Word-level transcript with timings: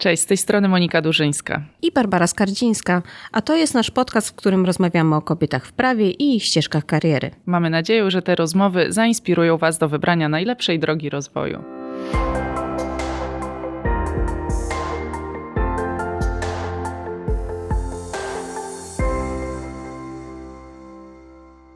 Cześć, 0.00 0.22
z 0.22 0.26
tej 0.26 0.36
strony 0.36 0.68
Monika 0.68 1.02
Durzyńska. 1.02 1.62
I 1.82 1.92
Barbara 1.92 2.26
Skardzińska, 2.26 3.02
a 3.32 3.42
to 3.42 3.56
jest 3.56 3.74
nasz 3.74 3.90
podcast, 3.90 4.28
w 4.28 4.34
którym 4.34 4.66
rozmawiamy 4.66 5.16
o 5.16 5.22
kobietach 5.22 5.66
w 5.66 5.72
prawie 5.72 6.10
i 6.10 6.36
ich 6.36 6.44
ścieżkach 6.44 6.86
kariery. 6.86 7.30
Mamy 7.46 7.70
nadzieję, 7.70 8.10
że 8.10 8.22
te 8.22 8.34
rozmowy 8.34 8.92
zainspirują 8.92 9.58
Was 9.58 9.78
do 9.78 9.88
wybrania 9.88 10.28
najlepszej 10.28 10.78
drogi 10.78 11.10
rozwoju. 11.10 11.62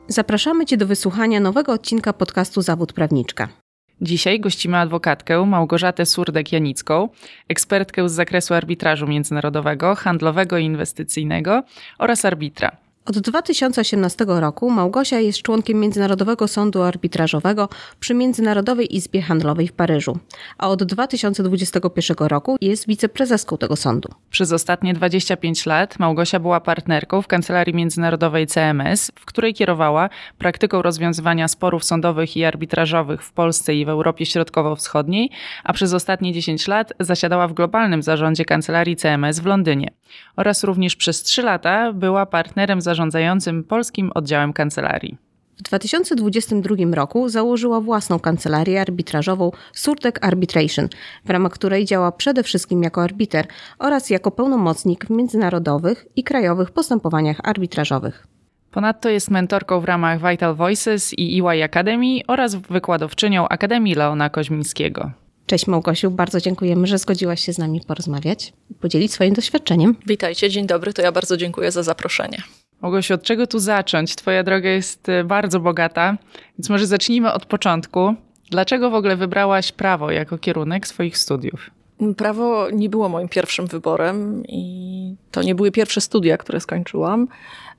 Zapraszamy 0.07 0.65
Cię 0.65 0.77
do 0.77 0.87
wysłuchania 0.87 1.39
nowego 1.39 1.71
odcinka 1.71 2.13
podcastu 2.13 2.61
Zawód 2.61 2.93
Prawniczka. 2.93 3.64
Dzisiaj 4.01 4.39
gościmy 4.39 4.77
adwokatkę 4.77 5.45
Małgorzatę 5.45 6.03
Surdek-Janicką, 6.03 7.09
ekspertkę 7.47 8.09
z 8.09 8.11
zakresu 8.11 8.53
arbitrażu 8.53 9.07
międzynarodowego, 9.07 9.95
handlowego 9.95 10.57
i 10.57 10.65
inwestycyjnego 10.65 11.63
oraz 11.97 12.25
arbitra. 12.25 12.84
Od 13.05 13.19
2018 13.19 14.25
roku 14.27 14.69
Małgosia 14.69 15.19
jest 15.19 15.41
członkiem 15.41 15.79
Międzynarodowego 15.79 16.47
Sądu 16.47 16.81
Arbitrażowego 16.81 17.69
przy 17.99 18.13
Międzynarodowej 18.13 18.95
Izbie 18.95 19.21
Handlowej 19.21 19.67
w 19.67 19.73
Paryżu, 19.73 20.17
a 20.57 20.69
od 20.69 20.83
2021 20.83 22.27
roku 22.27 22.57
jest 22.61 22.87
wiceprezeską 22.87 23.57
tego 23.57 23.75
sądu. 23.75 24.09
Przez 24.29 24.51
ostatnie 24.51 24.93
25 24.93 25.65
lat 25.65 25.99
Małgosia 25.99 26.39
była 26.39 26.59
partnerką 26.59 27.21
w 27.21 27.27
Kancelarii 27.27 27.73
Międzynarodowej 27.73 28.47
CMS, 28.47 29.11
w 29.15 29.25
której 29.25 29.53
kierowała 29.53 30.09
praktyką 30.37 30.81
rozwiązywania 30.81 31.47
sporów 31.47 31.83
sądowych 31.83 32.37
i 32.37 32.45
arbitrażowych 32.45 33.23
w 33.23 33.31
Polsce 33.31 33.75
i 33.75 33.85
w 33.85 33.89
Europie 33.89 34.25
Środkowo-Wschodniej, 34.25 35.29
a 35.63 35.73
przez 35.73 35.93
ostatnie 35.93 36.33
10 36.33 36.67
lat 36.67 36.93
zasiadała 36.99 37.47
w 37.47 37.53
globalnym 37.53 38.03
zarządzie 38.03 38.45
Kancelarii 38.45 38.95
CMS 38.95 39.39
w 39.39 39.45
Londynie 39.45 39.91
oraz 40.35 40.63
również 40.63 40.95
przez 40.95 41.23
3 41.23 41.41
lata 41.41 41.93
była 41.93 42.25
partnerem 42.25 42.81
zarządzającym 42.81 43.63
polskim 43.63 44.11
oddziałem 44.15 44.53
kancelarii. 44.53 45.17
W 45.57 45.61
2022 45.61 46.75
roku 46.93 47.29
założyła 47.29 47.81
własną 47.81 48.19
kancelarię 48.19 48.81
arbitrażową 48.81 49.51
Surtek 49.73 50.25
Arbitration, 50.25 50.87
w 51.25 51.29
ramach 51.29 51.51
której 51.51 51.85
działa 51.85 52.11
przede 52.11 52.43
wszystkim 52.43 52.83
jako 52.83 53.03
arbiter 53.03 53.47
oraz 53.79 54.09
jako 54.09 54.31
pełnomocnik 54.31 55.05
w 55.05 55.09
międzynarodowych 55.09 56.05
i 56.15 56.23
krajowych 56.23 56.71
postępowaniach 56.71 57.37
arbitrażowych. 57.43 58.27
Ponadto 58.71 59.09
jest 59.09 59.31
mentorką 59.31 59.79
w 59.79 59.85
ramach 59.85 60.31
Vital 60.31 60.55
Voices 60.55 61.13
i 61.17 61.41
EY 61.41 61.63
Academy 61.63 62.19
oraz 62.27 62.55
wykładowczynią 62.55 63.47
Akademii 63.47 63.95
Leona 63.95 64.29
Koźmińskiego. 64.29 65.11
Cześć 65.45 65.67
Małgosiu, 65.67 66.11
bardzo 66.11 66.41
dziękujemy, 66.41 66.87
że 66.87 66.97
zgodziłaś 66.97 67.45
się 67.45 67.53
z 67.53 67.57
nami 67.57 67.81
porozmawiać 67.87 68.53
i 68.71 68.73
podzielić 68.73 69.11
swoim 69.11 69.33
doświadczeniem. 69.33 69.95
Witajcie, 70.07 70.49
dzień 70.49 70.67
dobry, 70.67 70.93
to 70.93 71.01
ja 71.01 71.11
bardzo 71.11 71.37
dziękuję 71.37 71.71
za 71.71 71.83
zaproszenie. 71.83 72.37
Mogłoś 72.81 73.11
od 73.11 73.23
czego 73.23 73.47
tu 73.47 73.59
zacząć? 73.59 74.15
Twoja 74.15 74.43
droga 74.43 74.69
jest 74.69 75.09
e, 75.09 75.23
bardzo 75.23 75.59
bogata, 75.59 76.17
więc 76.57 76.69
może 76.69 76.87
zacznijmy 76.87 77.33
od 77.33 77.45
początku. 77.45 78.13
Dlaczego 78.51 78.89
w 78.89 78.93
ogóle 78.93 79.15
wybrałaś 79.15 79.71
prawo 79.71 80.11
jako 80.11 80.37
kierunek 80.37 80.87
swoich 80.87 81.17
studiów? 81.17 81.71
Prawo 82.17 82.69
nie 82.69 82.89
było 82.89 83.09
moim 83.09 83.29
pierwszym 83.29 83.67
wyborem 83.67 84.43
i 84.47 85.15
to 85.31 85.43
nie 85.43 85.55
były 85.55 85.71
pierwsze 85.71 86.01
studia, 86.01 86.37
które 86.37 86.59
skończyłam. 86.59 87.27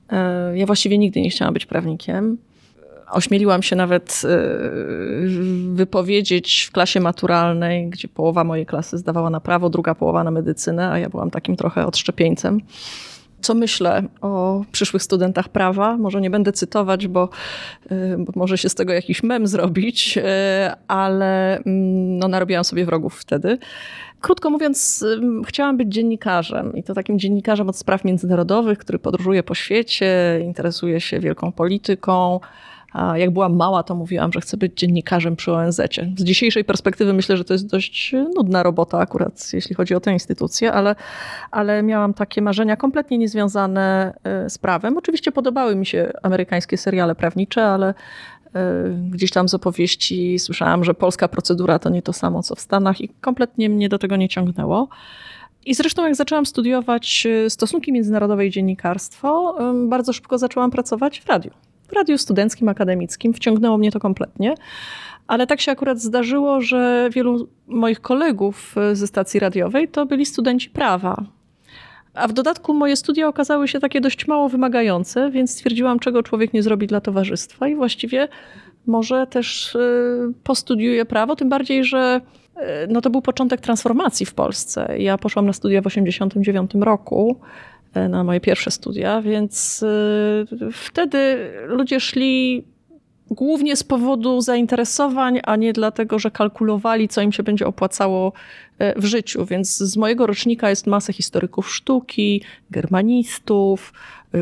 E, 0.09 0.57
ja 0.57 0.65
właściwie 0.65 0.97
nigdy 0.97 1.21
nie 1.21 1.29
chciałam 1.29 1.53
być 1.53 1.65
prawnikiem. 1.65 2.37
Ośmieliłam 3.11 3.63
się 3.63 3.75
nawet 3.75 4.21
e, 4.25 4.27
wypowiedzieć 5.73 6.67
w 6.69 6.71
klasie 6.71 6.99
maturalnej, 6.99 7.89
gdzie 7.89 8.07
połowa 8.07 8.43
mojej 8.43 8.65
klasy 8.65 8.97
zdawała 8.97 9.29
na 9.29 9.39
prawo, 9.39 9.69
druga 9.69 9.95
połowa 9.95 10.23
na 10.23 10.31
medycynę, 10.31 10.91
a 10.91 10.99
ja 10.99 11.09
byłam 11.09 11.31
takim 11.31 11.55
trochę 11.55 11.85
odszczepieńcem 11.85 12.61
co 13.41 13.53
myślę 13.53 14.03
o 14.21 14.63
przyszłych 14.71 15.03
studentach 15.03 15.49
prawa. 15.49 15.97
Może 15.97 16.21
nie 16.21 16.29
będę 16.29 16.51
cytować, 16.51 17.07
bo, 17.07 17.29
y, 17.91 18.15
bo 18.17 18.33
może 18.35 18.57
się 18.57 18.69
z 18.69 18.75
tego 18.75 18.93
jakiś 18.93 19.23
mem 19.23 19.47
zrobić, 19.47 20.17
y, 20.17 20.21
ale 20.87 21.57
mm, 21.57 22.17
no, 22.17 22.27
narobiłam 22.27 22.63
sobie 22.63 22.85
wrogów 22.85 23.19
wtedy. 23.19 23.57
Krótko 24.21 24.49
mówiąc, 24.49 25.05
chciałam 25.45 25.77
być 25.77 25.93
dziennikarzem 25.93 26.75
i 26.75 26.83
to 26.83 26.93
takim 26.93 27.19
dziennikarzem 27.19 27.69
od 27.69 27.77
spraw 27.77 28.05
międzynarodowych, 28.05 28.77
który 28.77 28.99
podróżuje 28.99 29.43
po 29.43 29.55
świecie, 29.55 30.39
interesuje 30.43 31.01
się 31.01 31.19
wielką 31.19 31.51
polityką, 31.51 32.39
jak 33.15 33.31
byłam 33.31 33.55
mała, 33.55 33.83
to 33.83 33.95
mówiłam, 33.95 34.33
że 34.33 34.41
chcę 34.41 34.57
być 34.57 34.73
dziennikarzem 34.73 35.35
przy 35.35 35.53
ONZ. 35.53 35.81
Z 36.17 36.23
dzisiejszej 36.23 36.63
perspektywy 36.63 37.13
myślę, 37.13 37.37
że 37.37 37.43
to 37.43 37.53
jest 37.53 37.67
dość 37.67 38.13
nudna 38.35 38.63
robota 38.63 38.97
akurat, 38.97 39.53
jeśli 39.53 39.75
chodzi 39.75 39.95
o 39.95 39.99
tę 39.99 40.13
instytucję, 40.13 40.73
ale, 40.73 40.95
ale 41.51 41.83
miałam 41.83 42.13
takie 42.13 42.41
marzenia 42.41 42.75
kompletnie 42.75 43.17
niezwiązane 43.17 44.13
e, 44.23 44.49
z 44.49 44.57
prawem. 44.57 44.97
Oczywiście 44.97 45.31
podobały 45.31 45.75
mi 45.75 45.85
się 45.85 46.11
amerykańskie 46.23 46.77
seriale 46.77 47.15
prawnicze, 47.15 47.65
ale 47.65 47.87
e, 47.87 47.93
gdzieś 49.11 49.31
tam 49.31 49.49
z 49.49 49.53
opowieści 49.53 50.39
słyszałam, 50.39 50.83
że 50.83 50.93
polska 50.93 51.27
procedura 51.27 51.79
to 51.79 51.89
nie 51.89 52.01
to 52.01 52.13
samo, 52.13 52.43
co 52.43 52.55
w 52.55 52.59
Stanach 52.59 53.01
i 53.01 53.09
kompletnie 53.09 53.69
mnie 53.69 53.89
do 53.89 53.99
tego 53.99 54.15
nie 54.15 54.29
ciągnęło. 54.29 54.87
I 55.65 55.73
zresztą 55.73 56.05
jak 56.05 56.15
zaczęłam 56.15 56.45
studiować 56.45 57.27
e, 57.45 57.49
stosunki 57.49 57.91
międzynarodowe 57.91 58.45
i 58.45 58.51
dziennikarstwo, 58.51 59.57
bardzo 59.87 60.13
szybko 60.13 60.37
zaczęłam 60.37 60.71
pracować 60.71 61.21
w 61.21 61.25
radiu 61.25 61.66
w 61.87 61.93
radiu 61.93 62.17
studenckim, 62.17 62.69
akademickim. 62.69 63.33
Wciągnęło 63.33 63.77
mnie 63.77 63.91
to 63.91 63.99
kompletnie. 63.99 64.55
Ale 65.27 65.47
tak 65.47 65.61
się 65.61 65.71
akurat 65.71 65.99
zdarzyło, 65.99 66.61
że 66.61 67.09
wielu 67.13 67.47
moich 67.67 68.01
kolegów 68.01 68.75
e, 68.77 68.95
ze 68.95 69.07
stacji 69.07 69.39
radiowej 69.39 69.87
to 69.87 70.05
byli 70.05 70.25
studenci 70.25 70.69
prawa. 70.69 71.23
A 72.13 72.27
w 72.27 72.33
dodatku 72.33 72.73
moje 72.73 72.95
studia 72.95 73.27
okazały 73.27 73.67
się 73.67 73.79
takie 73.79 74.01
dość 74.01 74.27
mało 74.27 74.49
wymagające, 74.49 75.31
więc 75.31 75.51
stwierdziłam, 75.51 75.99
czego 75.99 76.23
człowiek 76.23 76.53
nie 76.53 76.63
zrobi 76.63 76.87
dla 76.87 77.01
towarzystwa 77.01 77.67
i 77.67 77.75
właściwie 77.75 78.27
może 78.87 79.27
też 79.27 79.75
e, 79.75 79.79
postudiuję 80.43 81.05
prawo, 81.05 81.35
tym 81.35 81.49
bardziej, 81.49 81.83
że 81.83 82.21
e, 82.55 82.87
no 82.87 83.01
to 83.01 83.09
był 83.09 83.21
początek 83.21 83.61
transformacji 83.61 84.25
w 84.25 84.33
Polsce. 84.33 84.95
Ja 84.97 85.17
poszłam 85.17 85.45
na 85.45 85.53
studia 85.53 85.81
w 85.81 85.83
1989 85.83 86.85
roku 86.85 87.39
na 87.95 88.23
moje 88.23 88.39
pierwsze 88.39 88.71
studia, 88.71 89.21
więc 89.21 89.83
e, 89.83 90.71
wtedy 90.71 91.51
ludzie 91.67 91.99
szli 91.99 92.63
głównie 93.31 93.75
z 93.75 93.83
powodu 93.83 94.41
zainteresowań, 94.41 95.39
a 95.43 95.55
nie 95.55 95.73
dlatego, 95.73 96.19
że 96.19 96.31
kalkulowali, 96.31 97.07
co 97.07 97.21
im 97.21 97.31
się 97.31 97.43
będzie 97.43 97.67
opłacało 97.67 98.33
e, 98.79 99.01
w 99.01 99.05
życiu. 99.05 99.45
Więc 99.45 99.77
z 99.77 99.97
mojego 99.97 100.27
rocznika 100.27 100.69
jest 100.69 100.87
masę 100.87 101.13
historyków 101.13 101.71
sztuki, 101.71 102.43
germanistów, 102.71 103.93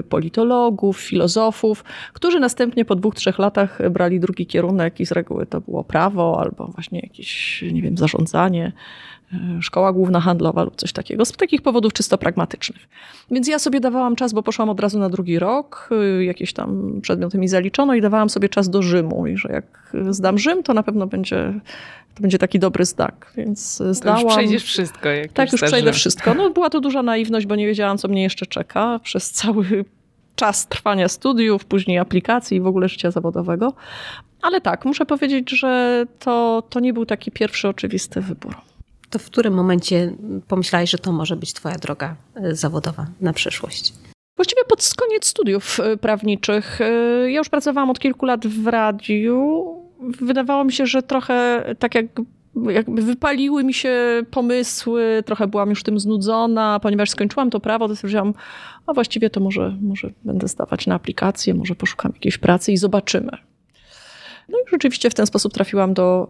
politologów, 0.10 1.00
filozofów, 1.00 1.84
którzy 2.14 2.40
następnie 2.40 2.86
po 2.86 2.96
dwóch, 2.96 3.16
trzech 3.16 3.40
latach 3.40 3.90
brali 3.92 4.20
drugi 4.20 4.46
kierunek 4.46 5.00
i 5.00 5.06
z 5.06 5.12
reguły 5.12 5.46
to 5.46 5.62
było 5.62 5.84
prawo 5.84 6.40
albo 6.40 6.68
właśnie 6.68 7.00
jakieś, 7.00 7.64
nie 7.72 7.82
wiem, 7.82 7.98
zarządzanie 7.98 8.72
E, 8.72 9.15
szkoła 9.62 9.94
główna 9.94 10.20
handlowa 10.22 10.64
lub 10.64 10.76
coś 10.76 10.94
takiego, 10.94 11.26
z 11.26 11.32
takich 11.32 11.62
powodów 11.62 11.94
czysto 11.94 12.18
pragmatycznych. 12.18 12.88
Więc 13.32 13.48
ja 13.48 13.60
sobie 13.60 13.80
dawałam 13.80 14.16
czas, 14.16 14.34
bo 14.34 14.44
poszłam 14.44 14.70
od 14.70 14.80
razu 14.80 15.00
na 15.00 15.10
drugi 15.10 15.40
rok, 15.40 15.90
e, 15.92 16.24
jakieś 16.24 16.54
tam 16.54 17.00
przedmioty 17.02 17.38
mi 17.38 17.48
zaliczono 17.48 17.96
i 17.96 18.02
dawałam 18.02 18.30
sobie 18.30 18.50
czas 18.50 18.70
do 18.70 18.82
Rzymu 18.82 19.28
i 19.28 19.38
że 19.38 19.50
jak 19.50 19.94
zdam 20.10 20.38
Rzym, 20.38 20.64
to 20.64 20.74
na 20.74 20.84
pewno 20.84 21.08
będzie, 21.08 21.54
to 22.16 22.22
będzie 22.22 22.38
taki 22.38 22.60
dobry 22.60 22.86
znak, 22.86 23.34
więc 23.38 23.84
zdałam. 23.92 24.22
Już 24.22 24.34
przejdziesz 24.34 24.64
wszystko. 24.64 25.10
Jak 25.10 25.34
tak, 25.34 25.52
już 25.52 25.62
przejdę 25.62 25.94
Rzym. 25.94 25.94
wszystko. 25.94 26.34
No 26.34 26.50
była 26.50 26.70
to 26.70 26.82
duża 26.82 27.04
naiwność, 27.04 27.46
bo 27.46 27.56
nie 27.56 27.68
wiedziałam, 27.68 27.98
co 27.98 28.08
mnie 28.08 28.24
jeszcze 28.24 28.46
czeka 28.46 29.00
przez 29.04 29.32
cały 29.32 29.86
czas 30.36 30.68
trwania 30.68 31.08
studiów, 31.08 31.66
później 31.66 31.98
aplikacji 31.98 32.58
i 32.58 32.62
w 32.62 32.68
ogóle 32.68 32.90
życia 32.90 33.12
zawodowego. 33.12 33.74
Ale 34.42 34.62
tak, 34.62 34.86
muszę 34.86 35.06
powiedzieć, 35.06 35.50
że 35.50 36.06
to, 36.20 36.64
to 36.70 36.80
nie 36.80 36.94
był 36.94 37.06
taki 37.06 37.32
pierwszy 37.32 37.68
oczywisty 37.68 38.22
wybór. 38.22 38.56
To 39.10 39.20
w 39.20 39.26
którym 39.26 39.54
momencie 39.54 40.14
pomyślałeś, 40.48 40.90
że 40.90 40.98
to 40.98 41.12
może 41.12 41.36
być 41.36 41.54
Twoja 41.54 41.76
droga 41.76 42.16
e, 42.36 42.56
zawodowa 42.56 43.08
na 43.22 43.34
przyszłość? 43.34 43.94
Właściwie 44.36 44.64
pod 44.70 44.94
koniec 44.98 45.26
studiów 45.26 45.80
e, 45.80 45.98
prawniczych. 45.98 46.82
E, 46.82 47.32
ja 47.32 47.38
już 47.38 47.50
pracowałam 47.50 47.90
od 47.90 48.00
kilku 48.00 48.26
lat 48.26 48.48
w 48.48 48.68
radiu. 48.68 49.66
Wydawało 50.22 50.64
mi 50.64 50.74
się, 50.74 50.86
że 50.86 51.04
trochę 51.04 51.66
tak 51.80 51.96
jak 51.96 52.06
jakby 52.70 53.02
wypaliły 53.02 53.64
mi 53.64 53.74
się 53.74 54.24
pomysły, 54.32 55.24
trochę 55.26 55.48
byłam 55.48 55.70
już 55.70 55.84
tym 55.84 56.00
znudzona, 56.00 56.80
ponieważ 56.80 57.10
skończyłam 57.10 57.50
to 57.50 57.60
prawo, 57.60 57.88
to 57.88 57.96
stwierdziłam, 57.96 58.34
a 58.88 58.94
właściwie 58.94 59.30
to 59.30 59.40
może, 59.40 59.78
może 59.82 60.12
będę 60.24 60.48
zdawać 60.48 60.88
na 60.88 60.96
aplikację, 60.96 61.54
może 61.54 61.76
poszukam 61.76 62.12
jakiejś 62.16 62.38
pracy 62.38 62.72
i 62.72 62.78
zobaczymy. 62.78 63.38
No 64.56 64.62
i 64.68 64.70
rzeczywiście 64.72 65.10
w 65.10 65.14
ten 65.14 65.26
sposób 65.26 65.54
trafiłam 65.54 65.94
do 65.94 66.28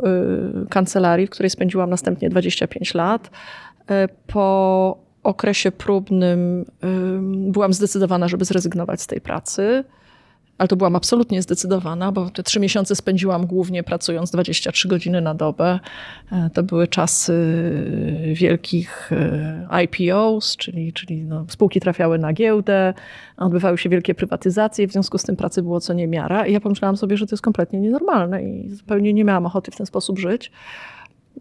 y, 0.64 0.70
kancelarii, 0.70 1.28
w 1.28 1.30
której 1.30 1.50
spędziłam 1.50 1.90
następnie 1.90 2.30
25 2.30 2.94
lat. 2.94 3.28
Y, 3.28 3.94
po 4.28 4.98
okresie 5.24 5.72
próbnym 5.72 6.66
byłam 7.28 7.74
zdecydowana, 7.74 8.28
żeby 8.28 8.46
zrezygnować 8.46 9.02
z 9.02 9.08
tej 9.08 9.22
pracy. 9.22 9.84
Ale 10.58 10.68
to 10.68 10.76
byłam 10.76 10.96
absolutnie 10.96 11.42
zdecydowana, 11.42 12.12
bo 12.12 12.30
te 12.30 12.44
trzy 12.44 12.60
miesiące 12.60 12.96
spędziłam 12.96 13.46
głównie 13.46 13.84
pracując 13.84 14.32
23 14.32 14.88
godziny 14.88 15.22
na 15.22 15.36
dobę. 15.36 15.80
E, 16.32 16.50
to 16.54 16.64
były 16.64 16.88
czasy 16.88 17.34
wielkich 18.34 19.12
e, 19.12 19.68
IPOs, 19.84 20.58
czyli, 20.58 20.94
czyli 20.94 21.24
no, 21.24 21.46
spółki 21.50 21.80
trafiały 21.80 22.20
na 22.20 22.34
giełdę, 22.34 22.94
odbywały 23.38 23.78
się 23.78 23.90
wielkie 23.90 24.16
prywatyzacje, 24.16 24.88
w 24.88 24.92
związku 24.92 25.18
z 25.18 25.24
tym 25.24 25.36
pracy 25.36 25.62
było 25.62 25.80
co 25.80 25.94
niemiara. 25.94 26.48
I 26.48 26.54
ja 26.54 26.60
pomyślałam 26.60 26.98
sobie, 26.98 27.18
że 27.18 27.28
to 27.28 27.34
jest 27.34 27.44
kompletnie 27.44 27.80
nienormalne 27.80 28.44
i 28.44 28.70
zupełnie 28.70 29.14
nie 29.14 29.24
miałam 29.24 29.46
ochoty 29.46 29.72
w 29.72 29.76
ten 29.76 29.86
sposób 29.86 30.20
żyć. 30.20 30.52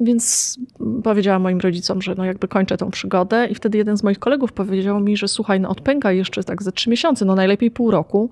Więc 0.01 0.57
powiedziałam 1.05 1.43
moim 1.43 1.61
rodzicom, 1.61 2.03
że 2.03 2.15
no 2.15 2.25
jakby 2.25 2.49
kończę 2.49 2.77
tą 2.77 2.91
przygodę 2.91 3.47
i 3.47 3.55
wtedy 3.55 3.79
jeden 3.79 3.97
z 3.97 4.03
moich 4.03 4.19
kolegów 4.19 4.53
powiedział 4.53 5.01
mi, 5.01 5.17
że 5.17 5.29
słuchaj, 5.29 5.61
no 5.61 5.69
odpęga 5.69 6.13
jeszcze 6.13 6.45
tak 6.45 6.63
ze 6.63 6.73
trzy 6.73 6.91
miesiące, 6.91 7.25
no 7.25 7.35
najlepiej 7.35 7.71
pół 7.71 7.91
roku, 7.91 8.31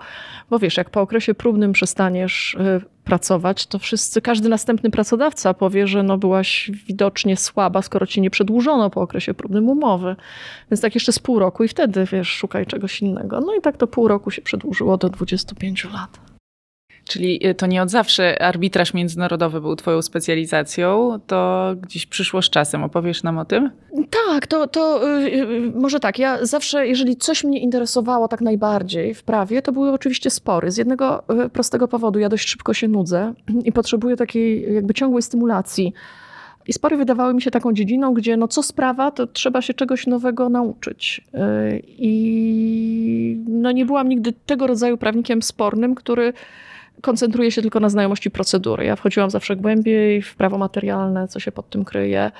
bo 0.50 0.59
wiesz, 0.59 0.76
jak 0.76 0.91
po 0.91 1.00
okresie 1.00 1.35
próbnym 1.35 1.73
przestaniesz 1.73 2.55
y, 2.55 2.93
pracować, 3.05 3.67
to 3.67 3.79
wszyscy, 3.79 4.20
każdy 4.20 4.49
następny 4.49 4.91
pracodawca 4.91 5.55
powie, 5.55 5.87
że 5.87 6.03
no 6.03 6.19
byłaś 6.19 6.70
widocznie 6.87 7.37
słaba, 7.37 7.82
skoro 7.82 8.06
ci 8.06 8.20
nie 8.20 8.31
przedłużono 8.31 8.91
po 8.91 9.00
okresie 9.00 9.35
próbnym 9.35 9.69
umowy. 9.69 10.17
Więc 10.70 10.81
tak 10.81 10.94
jeszcze 10.94 11.12
z 11.12 11.19
pół 11.19 11.38
roku 11.38 11.65
i 11.65 11.69
wtedy, 11.69 12.06
wiesz, 12.12 12.29
szukaj 12.29 12.67
czegoś 12.67 13.03
innego. 13.03 13.41
No 13.41 13.55
i 13.55 13.61
tak 13.61 13.76
to 13.76 13.87
pół 13.87 14.08
roku 14.08 14.31
się 14.31 14.43
przedłużyło 14.43 14.97
do 14.97 15.08
25 15.08 15.85
lat. 15.85 16.31
Czyli 17.04 17.46
y, 17.46 17.54
to 17.54 17.66
nie 17.66 17.82
od 17.82 17.90
zawsze 17.90 18.43
arbitraż 18.43 18.94
międzynarodowy 18.94 19.60
był 19.60 19.76
Twoją 19.76 20.02
specjalizacją, 20.02 21.19
to 21.26 21.70
gdzieś 21.81 22.06
przyszło 22.06 22.43
z 22.43 22.50
czasem. 22.50 22.84
Opowiesz 22.84 23.22
nam 23.22 23.38
o 23.38 23.44
tym? 23.44 23.70
Tak, 24.10 24.46
to, 24.46 24.66
to 24.66 25.08
yy, 25.08 25.72
może 25.75 26.00
tak. 26.00 26.19
Ja 26.19 26.46
zawsze, 26.46 26.87
jeżeli 26.87 27.16
coś 27.16 27.44
mnie 27.44 27.60
interesowało 27.60 28.28
tak 28.28 28.40
najbardziej 28.40 29.14
w 29.14 29.22
prawie, 29.22 29.62
to 29.62 29.72
były 29.72 29.93
oczywiście 29.93 30.31
spory. 30.31 30.70
Z 30.70 30.76
jednego 30.76 31.22
yy, 31.28 31.49
prostego 31.49 31.88
powodu. 31.88 32.19
Ja 32.19 32.28
dość 32.28 32.49
szybko 32.49 32.75
się 32.75 32.88
nudzę 32.88 33.34
i 33.64 33.72
potrzebuję 33.72 34.16
takiej 34.16 34.75
jakby 34.75 34.94
ciągłej 34.94 35.22
stymulacji. 35.22 35.93
I 36.69 36.72
spory 36.72 36.96
wydawały 36.96 37.34
mi 37.34 37.43
się 37.43 37.50
taką 37.50 37.72
dziedziną, 37.72 38.14
gdzie 38.14 38.37
no 38.37 38.48
co 38.48 38.62
sprawa, 38.62 39.10
to 39.10 39.26
trzeba 39.26 39.62
się 39.62 39.75
czegoś 39.75 40.06
nowego 40.06 40.48
nauczyć. 40.48 41.20
I 41.88 43.43
no 43.48 43.72
nie 43.72 43.87
byłam 43.87 44.08
nigdy 44.08 44.32
tego 44.46 44.66
rodzaju 44.66 44.98
prawnikiem 44.98 45.43
spornym, 45.43 45.94
który 45.94 46.32
koncentruje 47.00 47.50
się 47.50 47.62
tylko 47.62 47.81
na 47.81 47.89
znajomości 47.89 48.31
procedury. 48.31 48.85
Ja 48.85 48.97
wchodziłam 48.97 49.31
zawsze 49.31 49.56
głębiej 49.56 50.23
w 50.23 50.35
prawo 50.37 50.59
materialne, 50.59 51.29
co 51.29 51.41
się 51.41 51.53
pod 51.53 51.71
tym 51.71 51.85
kryje. 51.85 52.31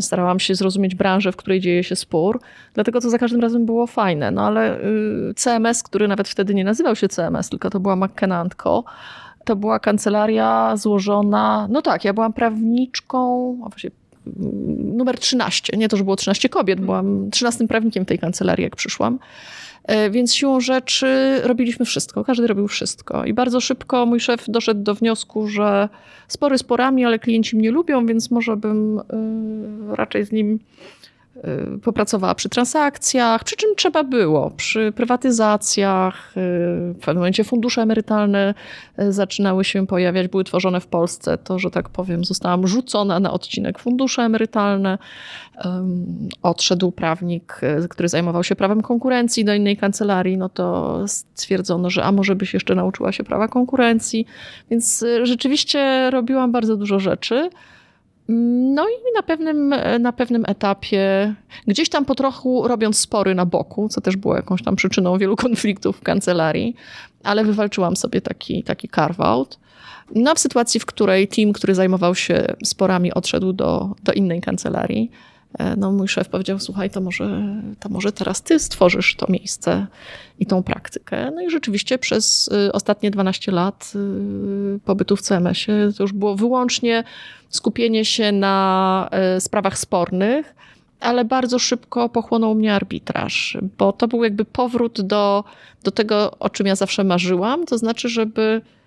Starałam 0.00 0.40
się 0.40 0.54
zrozumieć 0.54 0.94
branżę, 0.94 1.32
w 1.32 1.36
której 1.36 1.60
dzieje 1.60 1.84
się 1.84 1.96
spór, 1.96 2.40
dlatego 2.74 3.00
to 3.00 3.10
za 3.10 3.18
każdym 3.18 3.40
razem 3.40 3.66
było 3.66 3.86
fajne. 3.86 4.30
No 4.30 4.46
ale 4.46 4.80
y, 4.80 5.34
CMS, 5.36 5.82
który 5.82 6.08
nawet 6.08 6.28
wtedy 6.28 6.54
nie 6.54 6.64
nazywał 6.64 6.96
się 6.96 7.08
CMS, 7.08 7.48
tylko 7.48 7.70
to 7.70 7.80
była 7.80 7.96
McKenna 7.96 8.46
Co., 8.62 8.84
to 9.44 9.56
była 9.56 9.78
kancelaria 9.78 10.76
złożona, 10.76 11.68
no 11.70 11.82
tak, 11.82 12.04
ja 12.04 12.12
byłam 12.12 12.32
prawniczką, 12.32 13.52
a 13.64 13.68
właściwie 13.68 13.94
mm, 14.26 14.96
numer 14.96 15.18
13, 15.18 15.76
nie 15.76 15.88
to, 15.88 15.96
że 15.96 16.04
było 16.04 16.16
13 16.16 16.48
kobiet, 16.48 16.80
byłam 16.80 17.30
13 17.30 17.68
prawnikiem 17.68 18.04
tej 18.04 18.18
kancelarii, 18.18 18.64
jak 18.64 18.76
przyszłam. 18.76 19.18
E, 19.90 20.10
więc 20.10 20.34
siłą 20.34 20.60
rzeczy 20.60 21.40
robiliśmy 21.42 21.86
wszystko, 21.86 22.24
każdy 22.24 22.46
robił 22.46 22.68
wszystko. 22.68 23.24
I 23.24 23.34
bardzo 23.34 23.60
szybko 23.60 24.06
mój 24.06 24.20
szef 24.20 24.44
doszedł 24.48 24.82
do 24.82 24.94
wniosku, 24.94 25.48
że 25.48 25.88
spory 26.28 26.58
sporami, 26.58 27.04
ale 27.04 27.18
klienci 27.18 27.56
mnie 27.56 27.70
lubią, 27.70 28.06
więc 28.06 28.30
może 28.30 28.56
bym 28.56 28.98
e, 28.98 29.02
raczej 29.96 30.24
z 30.24 30.32
nim 30.32 30.58
popracowała 31.82 32.34
przy 32.34 32.48
transakcjach, 32.48 33.44
przy 33.44 33.56
czym 33.56 33.74
trzeba 33.76 34.04
było, 34.04 34.50
przy 34.50 34.92
prywatyzacjach. 34.92 36.32
Y, 36.36 36.40
w 36.94 36.98
pewnym 36.98 37.16
momencie 37.16 37.44
fundusze 37.44 37.82
emerytalne 37.82 38.54
y, 38.98 39.12
zaczynały 39.12 39.64
się 39.64 39.86
pojawiać, 39.86 40.28
były 40.28 40.44
tworzone 40.44 40.80
w 40.80 40.86
Polsce. 40.86 41.38
To, 41.38 41.58
że 41.58 41.70
tak 41.70 41.88
powiem, 41.88 42.24
zostałam 42.24 42.66
rzucona 42.66 43.20
na 43.20 43.32
odcinek 43.32 43.78
fundusze 43.78 44.22
emerytalne. 44.22 44.98
Odszedł 46.42 46.92
prawnik, 46.92 47.60
który 47.90 48.08
zajmował 48.08 48.44
się 48.44 48.56
prawem 48.56 48.82
konkurencji 48.82 49.44
do 49.44 49.54
innej 49.54 49.76
kancelarii, 49.76 50.36
no 50.36 50.48
to 50.48 50.98
stwierdzono, 51.06 51.90
że 51.90 52.04
a 52.04 52.12
może 52.12 52.36
byś 52.36 52.54
jeszcze 52.54 52.74
nauczyła 52.74 53.12
się 53.12 53.24
prawa 53.24 53.48
konkurencji. 53.48 54.26
Więc 54.70 55.04
rzeczywiście 55.22 56.10
robiłam 56.10 56.52
bardzo 56.52 56.76
dużo 56.76 57.00
rzeczy. 57.00 57.50
No 58.32 58.88
i 58.88 59.14
na 59.16 59.22
pewnym, 59.22 59.74
na 60.00 60.12
pewnym 60.12 60.44
etapie, 60.46 61.34
gdzieś 61.66 61.88
tam 61.88 62.04
po 62.04 62.14
trochu 62.14 62.68
robiąc 62.68 62.98
spory 62.98 63.34
na 63.34 63.46
boku, 63.46 63.88
co 63.88 64.00
też 64.00 64.16
było 64.16 64.36
jakąś 64.36 64.62
tam 64.62 64.76
przyczyną 64.76 65.18
wielu 65.18 65.36
konfliktów 65.46 65.96
w 65.96 66.02
kancelarii, 66.02 66.76
ale 67.24 67.44
wywalczyłam 67.44 67.96
sobie 67.96 68.20
taki, 68.20 68.62
taki 68.62 68.88
carve-out. 68.88 69.58
No, 70.14 70.34
w 70.34 70.38
sytuacji, 70.38 70.80
w 70.80 70.86
której 70.86 71.28
team, 71.28 71.52
który 71.52 71.74
zajmował 71.74 72.14
się 72.14 72.54
sporami, 72.64 73.14
odszedł 73.14 73.52
do, 73.52 73.94
do 74.02 74.12
innej 74.12 74.40
kancelarii, 74.40 75.10
no, 75.76 75.92
mój 75.92 76.08
szef 76.08 76.28
powiedział: 76.28 76.58
Słuchaj, 76.58 76.90
to 76.90 77.00
może, 77.00 77.54
to 77.80 77.88
może 77.88 78.12
teraz 78.12 78.42
ty 78.42 78.58
stworzysz 78.58 79.16
to 79.16 79.26
miejsce 79.28 79.86
i 80.38 80.46
tą 80.46 80.62
praktykę. 80.62 81.30
No 81.34 81.40
i 81.40 81.50
rzeczywiście 81.50 81.98
przez 81.98 82.48
y, 82.68 82.72
ostatnie 82.72 83.10
12 83.10 83.52
lat 83.52 83.92
y, 84.76 84.80
pobytu 84.84 85.16
w 85.16 85.22
CMS-ie 85.22 85.92
to 85.96 86.02
już 86.02 86.12
było 86.12 86.36
wyłącznie 86.36 87.04
skupienie 87.48 88.04
się 88.04 88.32
na 88.32 89.08
e, 89.10 89.40
sprawach 89.40 89.78
spornych, 89.78 90.54
ale 91.00 91.24
bardzo 91.24 91.58
szybko 91.58 92.08
pochłonął 92.08 92.54
mnie 92.54 92.74
arbitraż, 92.74 93.58
bo 93.78 93.92
to 93.92 94.08
był 94.08 94.24
jakby 94.24 94.44
powrót 94.44 95.00
do, 95.00 95.44
do 95.84 95.90
tego, 95.90 96.38
o 96.38 96.50
czym 96.50 96.66
ja 96.66 96.76
zawsze 96.76 97.04
marzyłam, 97.04 97.66
to 97.66 97.78
znaczy, 97.78 98.08
żeby 98.08 98.42
e, 98.42 98.79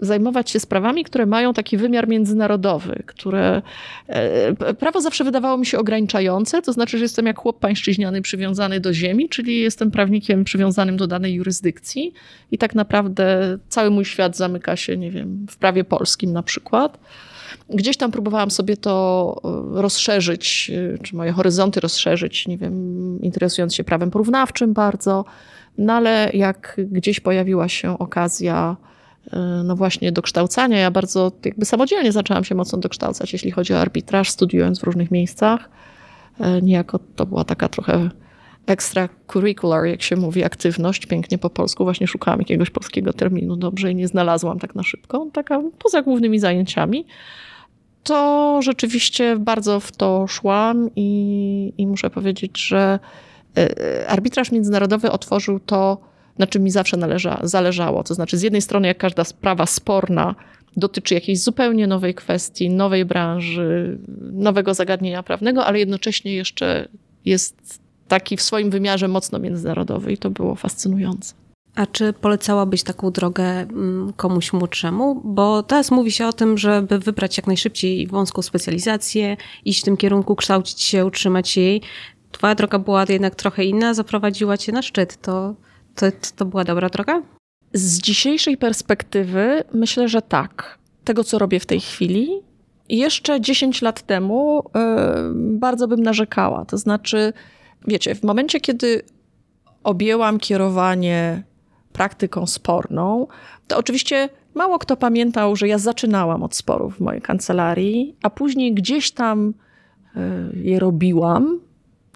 zajmować 0.00 0.50
się 0.50 0.60
sprawami, 0.60 1.04
które 1.04 1.26
mają 1.26 1.54
taki 1.54 1.76
wymiar 1.76 2.08
międzynarodowy, 2.08 3.02
które 3.06 3.62
e, 4.08 4.74
prawo 4.74 5.00
zawsze 5.00 5.24
wydawało 5.24 5.58
mi 5.58 5.66
się 5.66 5.78
ograniczające, 5.78 6.62
to 6.62 6.72
znaczy, 6.72 6.98
że 6.98 7.04
jestem 7.04 7.26
jak 7.26 7.38
chłop 7.38 7.58
pańszczyźniany 7.58 8.22
przywiązany 8.22 8.80
do 8.80 8.92
ziemi, 8.92 9.28
czyli 9.28 9.60
jestem 9.60 9.90
prawnikiem 9.90 10.44
przywiązanym 10.44 10.96
do 10.96 11.06
danej 11.06 11.34
jurysdykcji 11.34 12.12
i 12.50 12.58
tak 12.58 12.74
naprawdę 12.74 13.58
cały 13.68 13.90
mój 13.90 14.04
świat 14.04 14.36
zamyka 14.36 14.76
się, 14.76 14.96
nie 14.96 15.10
wiem, 15.10 15.46
w 15.50 15.56
prawie 15.56 15.84
polskim 15.84 16.32
na 16.32 16.42
przykład. 16.42 16.98
Gdzieś 17.70 17.96
tam 17.96 18.10
próbowałam 18.10 18.50
sobie 18.50 18.76
to 18.76 19.36
e, 19.44 19.82
rozszerzyć, 19.82 20.70
czy 21.02 21.16
moje 21.16 21.32
horyzonty 21.32 21.80
rozszerzyć, 21.80 22.48
nie 22.48 22.58
wiem, 22.58 23.18
interesując 23.20 23.74
się 23.74 23.84
prawem 23.84 24.10
porównawczym 24.10 24.72
bardzo, 24.72 25.24
no 25.78 25.92
ale 25.92 26.30
jak 26.34 26.80
gdzieś 26.90 27.20
pojawiła 27.20 27.68
się 27.68 27.98
okazja, 27.98 28.76
no 29.64 29.76
właśnie 29.76 30.12
dokształcania, 30.12 30.78
ja 30.78 30.90
bardzo 30.90 31.32
jakby 31.44 31.64
samodzielnie 31.64 32.12
zaczęłam 32.12 32.44
się 32.44 32.54
mocno 32.54 32.78
dokształcać, 32.78 33.32
jeśli 33.32 33.50
chodzi 33.50 33.74
o 33.74 33.80
arbitraż, 33.80 34.30
studiując 34.30 34.80
w 34.80 34.82
różnych 34.82 35.10
miejscach. 35.10 35.70
Niejako 36.62 36.98
to 37.16 37.26
była 37.26 37.44
taka 37.44 37.68
trochę 37.68 38.10
extracurricular, 38.66 39.84
jak 39.84 40.02
się 40.02 40.16
mówi, 40.16 40.44
aktywność, 40.44 41.06
pięknie 41.06 41.38
po 41.38 41.50
polsku. 41.50 41.84
Właśnie 41.84 42.06
szukałam 42.06 42.40
jakiegoś 42.40 42.70
polskiego 42.70 43.12
terminu 43.12 43.56
dobrze 43.56 43.90
i 43.90 43.94
nie 43.94 44.08
znalazłam 44.08 44.58
tak 44.58 44.74
na 44.74 44.82
szybko. 44.82 45.26
Taka 45.32 45.62
poza 45.78 46.02
głównymi 46.02 46.38
zajęciami 46.38 47.06
to 48.02 48.58
rzeczywiście 48.62 49.36
bardzo 49.38 49.80
w 49.80 49.92
to 49.92 50.26
szłam 50.26 50.90
i, 50.96 51.72
i 51.78 51.86
muszę 51.86 52.10
powiedzieć, 52.10 52.66
że 52.66 52.98
e, 53.56 54.08
arbitraż 54.08 54.52
międzynarodowy 54.52 55.10
otworzył 55.10 55.60
to, 55.60 56.00
na 56.38 56.46
czym 56.46 56.62
mi 56.62 56.70
zawsze 56.70 56.96
należa, 56.96 57.40
zależało. 57.42 58.04
To 58.04 58.14
znaczy, 58.14 58.38
z 58.38 58.42
jednej 58.42 58.62
strony, 58.62 58.88
jak 58.88 58.98
każda 58.98 59.24
sprawa 59.24 59.66
sporna 59.66 60.34
dotyczy 60.76 61.14
jakiejś 61.14 61.40
zupełnie 61.40 61.86
nowej 61.86 62.14
kwestii, 62.14 62.70
nowej 62.70 63.04
branży, 63.04 63.98
nowego 64.32 64.74
zagadnienia 64.74 65.22
prawnego, 65.22 65.66
ale 65.66 65.78
jednocześnie 65.78 66.34
jeszcze 66.34 66.88
jest 67.24 67.80
taki 68.08 68.36
w 68.36 68.42
swoim 68.42 68.70
wymiarze 68.70 69.08
mocno 69.08 69.38
międzynarodowy 69.38 70.12
i 70.12 70.18
to 70.18 70.30
było 70.30 70.54
fascynujące. 70.54 71.34
A 71.74 71.86
czy 71.86 72.12
polecałabyś 72.12 72.82
taką 72.82 73.10
drogę 73.10 73.44
mm, 73.44 74.12
komuś 74.16 74.52
młodszemu? 74.52 75.20
Bo 75.24 75.62
teraz 75.62 75.90
mówi 75.90 76.12
się 76.12 76.26
o 76.26 76.32
tym, 76.32 76.58
żeby 76.58 76.98
wybrać 76.98 77.36
jak 77.36 77.46
najszybciej 77.46 78.06
wąską 78.06 78.42
specjalizację, 78.42 79.36
iść 79.64 79.80
w 79.80 79.84
tym 79.84 79.96
kierunku, 79.96 80.36
kształcić 80.36 80.82
się, 80.82 81.06
utrzymać 81.06 81.56
jej. 81.56 81.82
Twoja 82.32 82.54
droga 82.54 82.78
była 82.78 83.04
jednak 83.08 83.34
trochę 83.34 83.64
inna, 83.64 83.94
zaprowadziła 83.94 84.56
cię 84.56 84.72
na 84.72 84.82
szczyt. 84.82 85.22
To, 85.22 85.54
to, 85.94 86.06
to 86.36 86.44
była 86.44 86.64
dobra 86.64 86.88
droga? 86.88 87.22
Z 87.72 87.98
dzisiejszej 87.98 88.56
perspektywy 88.56 89.64
myślę, 89.74 90.08
że 90.08 90.22
tak. 90.22 90.78
Tego, 91.04 91.24
co 91.24 91.38
robię 91.38 91.60
w 91.60 91.66
tej 91.66 91.80
chwili, 91.80 92.28
jeszcze 92.88 93.40
10 93.40 93.82
lat 93.82 94.02
temu 94.02 94.62
yy, 94.74 94.80
bardzo 95.34 95.88
bym 95.88 96.02
narzekała. 96.02 96.64
To 96.64 96.78
znaczy, 96.78 97.32
wiecie, 97.86 98.14
w 98.14 98.22
momencie, 98.22 98.60
kiedy 98.60 99.02
objęłam 99.84 100.38
kierowanie 100.38 101.42
praktyką 101.92 102.46
sporną, 102.46 103.26
to 103.68 103.78
oczywiście 103.78 104.28
mało 104.54 104.78
kto 104.78 104.96
pamiętał, 104.96 105.56
że 105.56 105.68
ja 105.68 105.78
zaczynałam 105.78 106.42
od 106.42 106.56
sporów 106.56 106.96
w 106.96 107.00
mojej 107.00 107.22
kancelarii, 107.22 108.16
a 108.22 108.30
później 108.30 108.74
gdzieś 108.74 109.10
tam 109.10 109.54
e, 110.16 110.20
je 110.54 110.78
robiłam 110.78 111.60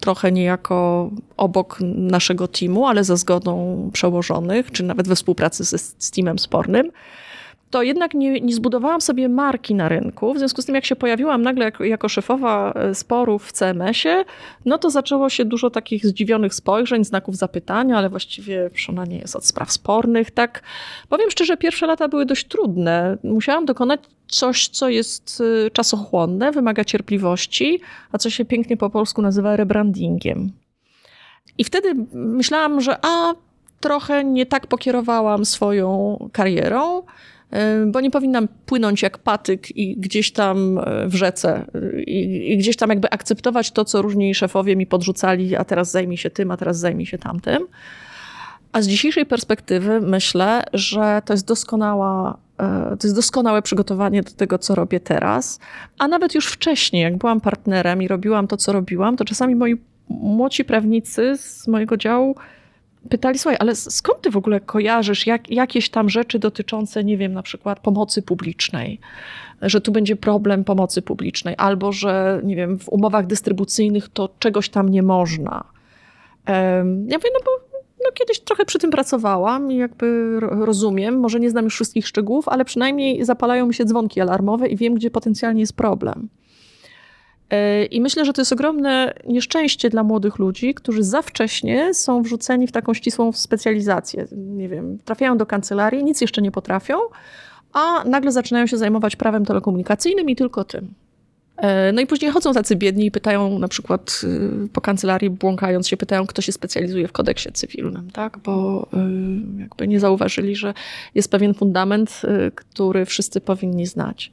trochę 0.00 0.32
niejako 0.32 1.10
obok 1.36 1.78
naszego 1.96 2.48
teamu, 2.48 2.86
ale 2.86 3.04
za 3.04 3.16
zgodą 3.16 3.90
przełożonych, 3.92 4.72
czy 4.72 4.82
nawet 4.82 5.08
we 5.08 5.14
współpracy 5.14 5.64
z, 5.64 5.96
z 5.98 6.10
teamem 6.10 6.38
spornym 6.38 6.90
to 7.70 7.82
jednak 7.82 8.14
nie, 8.14 8.40
nie, 8.40 8.54
zbudowałam 8.54 9.00
sobie 9.00 9.28
marki 9.28 9.74
na 9.74 9.88
rynku. 9.88 10.34
W 10.34 10.38
związku 10.38 10.62
z 10.62 10.66
tym, 10.66 10.74
jak 10.74 10.84
się 10.84 10.96
pojawiłam 10.96 11.42
nagle 11.42 11.64
jako, 11.64 11.84
jako 11.84 12.08
szefowa 12.08 12.72
e, 12.72 12.94
sporów 12.94 13.46
w 13.46 13.52
CMS-ie, 13.52 14.24
no 14.64 14.78
to 14.78 14.90
zaczęło 14.90 15.30
się 15.30 15.44
dużo 15.44 15.70
takich 15.70 16.06
zdziwionych 16.06 16.54
spojrzeń, 16.54 17.04
znaków 17.04 17.36
zapytania, 17.36 17.98
ale 17.98 18.08
właściwie 18.08 18.70
ona 18.88 19.04
nie 19.04 19.18
jest 19.18 19.36
od 19.36 19.46
spraw 19.46 19.72
spornych. 19.72 20.30
Tak, 20.30 20.62
powiem 21.08 21.30
szczerze, 21.30 21.56
pierwsze 21.56 21.86
lata 21.86 22.08
były 22.08 22.26
dość 22.26 22.48
trudne. 22.48 23.18
Musiałam 23.24 23.64
dokonać 23.64 24.00
coś, 24.28 24.68
co 24.68 24.88
jest 24.88 25.42
e, 25.66 25.70
czasochłonne, 25.70 26.52
wymaga 26.52 26.84
cierpliwości, 26.84 27.80
a 28.12 28.18
co 28.18 28.30
się 28.30 28.44
pięknie 28.44 28.76
po 28.76 28.90
polsku 28.90 29.22
nazywa 29.22 29.56
rebrandingiem. 29.56 30.52
I 31.58 31.64
wtedy 31.64 31.94
myślałam, 32.12 32.80
że 32.80 32.96
a 33.02 33.34
trochę 33.80 34.24
nie 34.24 34.46
tak 34.46 34.66
pokierowałam 34.66 35.44
swoją 35.44 36.18
karierą 36.32 37.02
bo 37.86 38.00
nie 38.00 38.10
powinnam 38.10 38.48
płynąć 38.66 39.02
jak 39.02 39.18
patyk 39.18 39.76
i 39.76 39.96
gdzieś 39.96 40.32
tam 40.32 40.78
e, 40.78 41.06
w 41.08 41.14
rzece 41.14 41.66
i, 42.06 42.52
i, 42.52 42.58
gdzieś 42.58 42.76
tam 42.76 42.90
jakby 42.90 43.10
akceptować 43.10 43.70
to, 43.70 43.84
co 43.84 44.02
różni 44.02 44.34
szefowie 44.34 44.76
mi 44.76 44.86
podrzucali, 44.86 45.56
a 45.56 45.64
teraz 45.64 45.90
zajmij 45.90 46.16
się 46.16 46.30
tym, 46.30 46.50
a 46.50 46.56
teraz 46.56 46.78
zajmij 46.78 47.06
się 47.06 47.18
tamtym. 47.18 47.66
A 48.72 48.82
z 48.82 48.88
dzisiejszej 48.88 49.26
perspektywy 49.26 50.00
myślę, 50.00 50.64
że 50.72 51.22
to 51.24 51.32
jest 51.32 51.46
doskonała 51.46 52.38
to 53.00 53.06
jest 53.06 53.14
doskonałe 53.14 53.62
przygotowanie 53.62 54.22
do 54.22 54.30
tego, 54.30 54.58
co 54.58 54.74
robię 54.74 55.00
teraz. 55.00 55.60
A 55.98 56.08
nawet 56.08 56.34
już 56.34 56.46
wcześniej, 56.46 57.02
jak 57.02 57.16
byłam 57.16 57.40
partnerem 57.40 58.02
i 58.02 58.08
robiłam 58.08 58.46
to, 58.46 58.56
co 58.56 58.72
robiłam, 58.72 59.16
to 59.16 59.24
czasami 59.24 59.54
moi 59.54 59.76
młodzi 60.08 60.64
prawnicy 60.64 61.36
z 61.38 61.68
mojego 61.68 61.96
działu 61.96 62.36
pytali, 63.08 63.38
słuchaj, 63.38 63.56
ale 63.60 63.74
skąd 63.74 64.20
ty 64.20 64.30
w 64.30 64.36
ogóle 64.36 64.60
kojarzysz 64.60 65.26
jak, 65.26 65.50
jakieś 65.50 65.90
tam 65.90 66.08
rzeczy 66.08 66.38
dotyczące, 66.38 67.04
nie 67.04 67.16
wiem, 67.16 67.32
na 67.32 67.42
przykład 67.42 67.80
pomocy 67.80 68.22
publicznej, 68.22 69.00
że 69.62 69.80
tu 69.80 69.92
będzie 69.92 70.16
problem 70.16 70.64
pomocy 70.64 71.02
publicznej, 71.02 71.54
albo 71.58 71.92
że, 71.92 72.40
nie 72.44 72.56
wiem, 72.56 72.78
w 72.78 72.88
umowach 72.88 73.26
dystrybucyjnych 73.26 74.08
to 74.08 74.28
czegoś 74.38 74.68
tam 74.68 74.88
nie 74.88 75.02
można. 75.02 75.64
Ja 77.08 77.16
mówię, 77.16 77.30
no 77.34 77.40
bo 77.44 77.75
no 78.04 78.12
kiedyś 78.14 78.40
trochę 78.40 78.64
przy 78.64 78.78
tym 78.78 78.90
pracowałam 78.90 79.72
i 79.72 79.76
jakby 79.76 80.36
rozumiem, 80.40 81.18
może 81.18 81.40
nie 81.40 81.50
znam 81.50 81.64
już 81.64 81.74
wszystkich 81.74 82.06
szczegółów, 82.06 82.48
ale 82.48 82.64
przynajmniej 82.64 83.24
zapalają 83.24 83.66
mi 83.66 83.74
się 83.74 83.84
dzwonki 83.84 84.20
alarmowe 84.20 84.68
i 84.68 84.76
wiem, 84.76 84.94
gdzie 84.94 85.10
potencjalnie 85.10 85.60
jest 85.60 85.76
problem. 85.76 86.28
E, 87.50 87.84
I 87.84 88.00
myślę, 88.00 88.24
że 88.24 88.32
to 88.32 88.40
jest 88.40 88.52
ogromne 88.52 89.14
nieszczęście 89.26 89.90
dla 89.90 90.02
młodych 90.02 90.38
ludzi, 90.38 90.74
którzy 90.74 91.02
za 91.02 91.22
wcześnie 91.22 91.94
są 91.94 92.22
wrzuceni 92.22 92.66
w 92.66 92.72
taką 92.72 92.94
ścisłą 92.94 93.32
specjalizację. 93.32 94.26
Nie 94.36 94.68
wiem, 94.68 94.98
trafiają 95.04 95.38
do 95.38 95.46
kancelarii, 95.46 96.04
nic 96.04 96.20
jeszcze 96.20 96.42
nie 96.42 96.50
potrafią, 96.50 96.98
a 97.72 98.04
nagle 98.04 98.32
zaczynają 98.32 98.66
się 98.66 98.76
zajmować 98.76 99.16
prawem 99.16 99.44
telekomunikacyjnym 99.44 100.30
i 100.30 100.36
tylko 100.36 100.64
tym. 100.64 100.94
E, 101.56 101.92
no 101.92 102.00
i 102.00 102.06
później 102.06 102.30
chodzą 102.30 102.52
tacy 102.52 102.76
biedni 102.76 103.06
i 103.06 103.10
pytają 103.10 103.58
na 103.58 103.68
przykład 103.68 104.20
y, 104.24 104.68
po 104.68 104.80
kancelarii, 104.80 105.30
błąkając 105.30 105.88
się, 105.88 105.96
pytają, 105.96 106.26
kto 106.26 106.42
się 106.42 106.52
specjalizuje 106.52 107.08
w 107.08 107.12
kodeksie 107.12 107.52
cywilnym, 107.52 108.10
tak? 108.10 108.38
Bo 108.38 108.88
y, 109.58 109.60
jakby 109.60 109.88
nie 109.88 110.00
zauważyli, 110.00 110.56
że 110.56 110.74
jest 111.14 111.30
pewien 111.30 111.54
fundament, 111.54 112.22
y, 112.24 112.50
który 112.54 113.04
wszyscy 113.04 113.40
powinni 113.40 113.86
znać. 113.86 114.32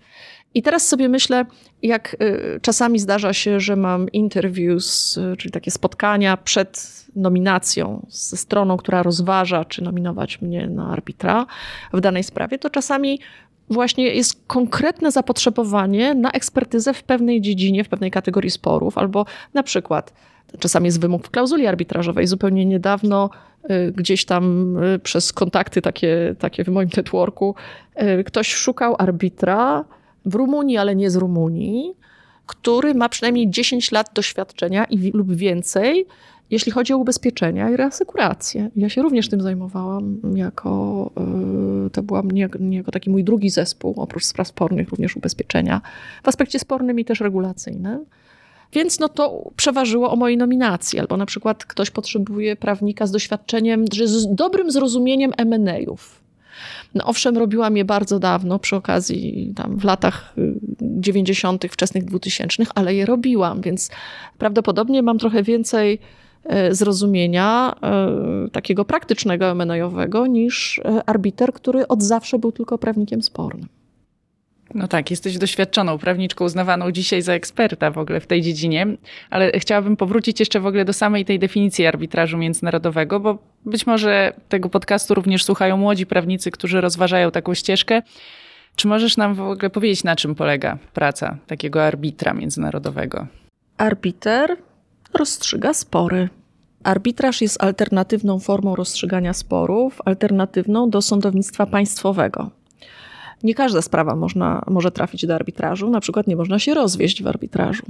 I 0.56 0.63
teraz 0.63 0.88
sobie 0.88 1.10
myślę, 1.10 1.46
jak 1.82 2.15
czasami 2.62 3.00
zdarza 3.00 3.34
się, 3.34 3.60
że 3.60 3.75
mam 3.75 4.10
interviews, 4.10 5.20
czyli 5.38 5.51
takie 5.51 5.72
spotkania 5.72 6.38
przed 6.38 7.03
nominacją 7.15 8.06
ze 8.10 8.38
stroną, 8.38 8.77
która 8.77 9.03
rozważa, 9.03 9.65
czy 9.65 9.84
nominować 9.84 10.42
mnie 10.42 10.68
na 10.68 10.89
arbitra 10.89 11.46
w 11.94 12.01
danej 12.01 12.24
sprawie, 12.24 12.60
to 12.60 12.70
czasami 12.70 13.20
właśnie 13.74 14.08
jest 14.08 14.44
konkretne 14.48 15.12
zapotrzebowanie 15.12 16.13
na 16.13 16.32
ekspertyzę 16.32 16.94
w 16.94 17.03
pewnej 17.03 17.42
dziedzinie, 17.42 17.84
w 17.84 17.89
pewnej 17.89 18.12
kategorii 18.12 18.51
sporów, 18.51 18.98
albo 18.98 19.25
na 19.53 19.63
przykład 19.63 20.13
czasami 20.60 20.86
jest 20.86 21.00
wymóg 21.00 21.27
w 21.27 21.30
klauzuli 21.30 21.68
arbitrażowej. 21.68 22.27
Zupełnie 22.27 22.65
niedawno 22.65 23.30
y, 23.72 23.92
gdzieś 23.92 24.25
tam 24.25 24.75
przez 25.03 25.34
kontakty 25.34 25.82
takie, 25.82 26.36
takie 26.39 26.63
w 26.63 26.68
moim 26.68 26.89
networku 26.98 27.56
ktoś 28.25 28.53
szukał 28.53 28.96
arbitra, 29.00 29.86
w 30.25 30.36
Rumunii, 30.36 30.77
ale 30.77 30.96
nie 30.96 31.10
z 31.10 31.15
Rumunii, 31.15 31.94
który 32.46 32.96
ma 32.96 33.10
przynajmniej 33.10 33.50
10 33.50 33.92
lat 33.92 34.10
doświadczenia 34.13 34.86
i, 34.86 35.12
lub 35.12 35.36
więcej, 35.36 36.06
jeśli 36.52 36.72
chodzi 36.72 36.94
o 36.94 36.98
ubezpieczenia 36.98 37.70
i 37.70 37.78
reasekurację. 37.78 38.70
Ja 38.76 38.90
się 38.90 39.02
również 39.02 39.30
tym 39.30 39.42
zajmowałam 39.42 40.18
jako, 40.36 41.12
y, 41.88 41.90
to 41.90 42.04
była 42.04 42.24
taki 42.92 43.10
mój 43.10 43.24
drugi 43.24 43.50
zespół, 43.50 43.94
oprócz 43.98 44.26
spraw 44.26 44.48
spornych, 44.48 44.90
również 44.90 45.16
ubezpieczenia, 45.16 45.82
w 46.24 46.28
aspekcie 46.28 46.60
spornym 46.60 47.00
i 47.00 47.06
też 47.06 47.20
regulacyjnym. 47.20 48.06
Więc 48.74 49.00
no 49.00 49.10
to 49.10 49.52
przeważyło 49.56 50.12
o 50.12 50.16
mojej 50.16 50.38
nominacji. 50.38 51.00
Albo 51.00 51.18
na 51.18 51.26
przykład 51.26 51.66
ktoś 51.66 51.92
potrzebuje 51.92 52.56
prawnika 52.56 53.08
z 53.08 53.12
doświadczeniem, 53.12 53.86
z 54.06 54.36
dobrym 54.36 54.72
zrozumieniem 54.72 55.32
M&A'ów 55.38 56.24
no 56.96 57.06
owszem, 57.06 57.38
robiłam 57.38 57.78
je 57.78 57.86
bardzo 57.86 58.20
dawno, 58.20 58.60
przy 58.60 58.76
okazji 58.76 59.54
tam 59.56 59.78
w 59.78 59.84
latach 59.84 60.36
90., 60.82 61.66
y, 61.66 61.70
wczesnych 61.70 62.06
2000, 62.06 62.64
ale 62.76 62.96
je 62.96 63.06
robiłam, 63.06 63.62
więc 63.62 63.90
prawdopodobnie 64.38 65.04
mam 65.04 65.20
trochę 65.20 65.44
więcej 65.44 65.94
e, 65.94 65.98
zrozumienia 66.72 67.76
e, 67.84 68.50
takiego 68.50 68.86
praktycznego 68.86 69.56
MNO-owego 69.56 70.28
niż 70.28 70.80
e, 70.80 71.04
arbiter, 71.06 71.54
który 71.54 71.88
od 71.88 72.04
zawsze 72.04 72.40
był 72.40 72.52
tylko 72.52 72.78
prawnikiem 72.78 73.24
spornym. 73.24 73.68
No 74.74 74.88
tak, 74.88 75.12
jesteś 75.12 75.38
doświadczoną 75.38 75.98
prawniczką, 75.98 76.46
uznawaną 76.46 76.92
dzisiaj 76.92 77.22
za 77.22 77.34
eksperta 77.34 77.92
w 77.92 77.98
ogóle 77.98 78.20
w 78.20 78.28
tej 78.28 78.42
dziedzinie, 78.42 78.88
ale 79.30 79.52
chciałabym 79.60 79.98
powrócić 79.98 80.40
jeszcze 80.40 80.60
w 80.60 80.66
ogóle 80.66 80.86
do 80.86 80.94
samej 80.94 81.26
tej 81.26 81.40
definicji 81.40 81.86
arbitrażu 81.86 82.38
międzynarodowego, 82.38 83.20
bo 83.20 83.38
być 83.66 83.88
może 83.88 84.34
tego 84.50 84.70
podcastu 84.70 85.14
również 85.14 85.44
słuchają 85.44 85.78
młodzi 85.78 86.06
prawnicy, 86.06 86.52
którzy 86.52 86.82
rozważają 86.82 87.32
taką 87.32 87.54
ścieżkę. 87.54 88.02
Czy 88.76 88.88
możesz 88.88 89.18
nam 89.18 89.36
w 89.36 89.42
ogóle 89.42 89.70
powiedzieć, 89.70 90.04
na 90.04 90.16
czym 90.16 90.36
polega 90.36 90.78
praca 90.94 91.38
takiego 91.48 91.84
arbitra 91.84 92.34
międzynarodowego? 92.34 93.28
Arbiter 93.78 94.58
rozstrzyga 95.13 95.74
spory. 95.74 96.29
Arbitraż 96.84 97.41
jest 97.41 97.63
alternatywną 97.63 98.39
formą 98.39 98.75
rozstrzygania 98.75 99.34
sporów, 99.34 100.01
alternatywną 100.05 100.89
do 100.89 101.01
sądownictwa 101.01 101.65
państwowego. 101.65 102.50
Nie 103.43 103.55
każda 103.55 103.82
sprawa 103.82 104.15
można, 104.15 104.63
może 104.67 104.91
trafić 104.91 105.25
do 105.25 105.36
arbitrażu, 105.36 105.89
na 105.89 106.00
przykład 106.00 106.27
nie 106.27 106.36
można 106.36 106.60
się 106.60 106.74
rozwieść 106.74 107.24
w 107.24 107.27
arbitrażu. 107.27 107.84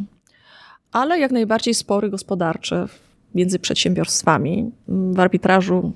Ale 0.91 1.19
jak 1.19 1.31
najbardziej 1.31 1.73
spory 1.73 2.09
gospodarcze 2.09 2.87
między 3.35 3.59
przedsiębiorstwami 3.59 4.71
w 4.87 5.19
arbitrażu, 5.19 5.91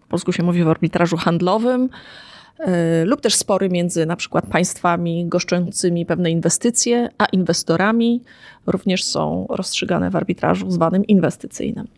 po 0.00 0.08
polsku 0.08 0.32
się 0.32 0.42
mówi 0.42 0.64
w 0.64 0.68
arbitrażu 0.68 1.16
handlowym, 1.16 1.88
lub 3.04 3.20
też 3.20 3.34
spory 3.34 3.68
między 3.68 4.06
na 4.06 4.16
przykład 4.16 4.46
państwami 4.46 5.26
goszczącymi 5.26 6.06
pewne 6.06 6.30
inwestycje, 6.30 7.08
a 7.18 7.24
inwestorami 7.24 8.22
również 8.66 9.04
są 9.04 9.46
rozstrzygane 9.50 10.10
w 10.10 10.16
arbitrażu 10.16 10.70
zwanym 10.70 11.04
inwestycyjnym. 11.04 11.88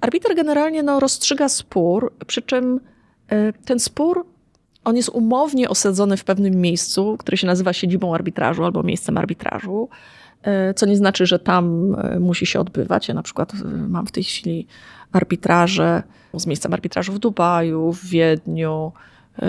Arbiter 0.00 0.36
generalnie 0.36 0.82
no, 0.82 1.00
rozstrzyga 1.00 1.48
spór, 1.48 2.12
przy 2.26 2.42
czym 2.42 2.80
yy, 3.30 3.52
ten 3.64 3.78
spór 3.78 4.26
on 4.88 4.96
jest 4.96 5.08
umownie 5.08 5.68
osadzony 5.68 6.16
w 6.16 6.24
pewnym 6.24 6.54
miejscu, 6.54 7.16
które 7.18 7.36
się 7.36 7.46
nazywa 7.46 7.72
siedzibą 7.72 8.14
arbitrażu 8.14 8.64
albo 8.64 8.82
miejscem 8.82 9.18
arbitrażu, 9.18 9.88
e, 10.42 10.74
co 10.74 10.86
nie 10.86 10.96
znaczy, 10.96 11.26
że 11.26 11.38
tam 11.38 11.94
e, 11.94 12.20
musi 12.20 12.46
się 12.46 12.60
odbywać. 12.60 13.08
Ja 13.08 13.14
na 13.14 13.22
przykład 13.22 13.52
e, 13.54 13.88
mam 13.88 14.06
w 14.06 14.12
tej 14.12 14.24
chwili 14.24 14.66
arbitraże 15.12 16.02
z 16.34 16.46
miejscem 16.46 16.72
arbitrażu 16.72 17.12
w 17.12 17.18
Dubaju, 17.18 17.92
w 17.92 18.04
Wiedniu, 18.04 18.92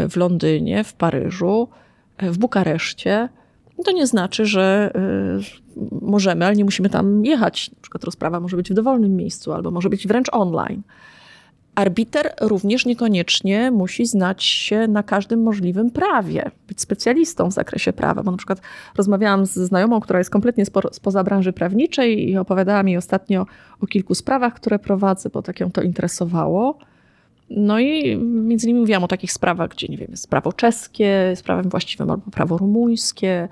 w 0.10 0.16
Londynie, 0.16 0.84
w 0.84 0.94
Paryżu, 0.94 1.68
w 2.22 2.38
Bukareszcie. 2.38 3.30
To 3.86 3.92
nie 3.92 4.08
znaczy, 4.08 4.46
że 4.46 4.92
możemy, 6.02 6.46
ale 6.46 6.56
nie 6.56 6.66
musimy 6.66 6.90
tam 6.90 7.26
jechać. 7.26 7.72
Na 7.72 7.82
przykład 7.82 8.04
rozprawa 8.04 8.40
może 8.40 8.58
być 8.58 8.70
w 8.70 8.74
dowolnym 8.74 9.16
miejscu 9.16 9.54
albo 9.54 9.72
może 9.72 9.90
być 9.90 10.08
wręcz 10.08 10.28
online. 10.32 10.82
Arbiter 11.76 12.34
również 12.42 12.86
niekoniecznie 12.86 13.72
musi 13.72 14.06
znać 14.06 14.44
się 14.44 14.88
na 14.88 15.04
każdym 15.04 15.44
możliwym 15.44 15.92
prawie, 15.92 16.52
być 16.68 16.82
specjalistą 16.82 17.52
w 17.52 17.54
zakresie 17.54 17.94
prawa. 17.94 18.24
Bo 18.24 18.32
na 18.32 18.38
przykład 18.38 18.62
rozmawiałam 18.98 19.46
z 19.46 19.54
znajomą, 19.54 20.00
która 20.00 20.20
jest 20.20 20.30
kompletnie 20.30 20.64
spoza 20.92 21.24
branży 21.24 21.54
prawniczej 21.54 22.30
i 22.30 22.38
opowiadała 22.38 22.84
mi 22.84 22.98
ostatnio 22.98 23.46
o 23.82 23.88
kilku 23.88 24.16
sprawach, 24.16 24.54
które 24.54 24.80
prowadzę, 24.80 25.30
bo 25.30 25.42
tak 25.42 25.60
ją 25.60 25.72
to 25.72 25.82
interesowało. 25.82 26.78
No 27.50 27.80
i 27.80 28.18
między 28.18 28.68
innymi 28.68 28.80
mówiłam 28.80 29.04
o 29.04 29.08
takich 29.08 29.34
sprawach, 29.34 29.70
gdzie 29.70 29.88
nie 29.88 29.98
wiem, 29.98 30.08
jest 30.12 30.30
prawo 30.30 30.54
czeskie, 30.54 31.04
jest 31.30 31.44
prawem 31.44 31.70
właściwym 31.70 32.10
albo 32.10 32.32
prawo 32.32 32.58
rumuńskie, 32.58 33.48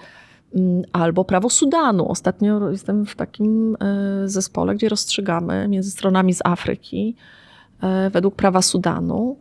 mm, 0.56 0.84
albo 0.94 1.25
prawo 1.25 1.50
Sudanu. 1.50 2.12
Ostatnio 2.12 2.72
jestem 2.72 3.06
w 3.06 3.16
takim 3.16 3.77
e, 3.80 4.27
zespole, 4.30 4.75
gdzie 4.75 4.89
rozstrzygamy 4.89 5.68
między 5.68 5.92
stronami 5.92 6.34
z 6.34 6.42
Afryki 6.46 7.16
e, 7.82 8.10
według 8.10 8.36
prawa 8.36 8.62
Sudanu 8.62 9.38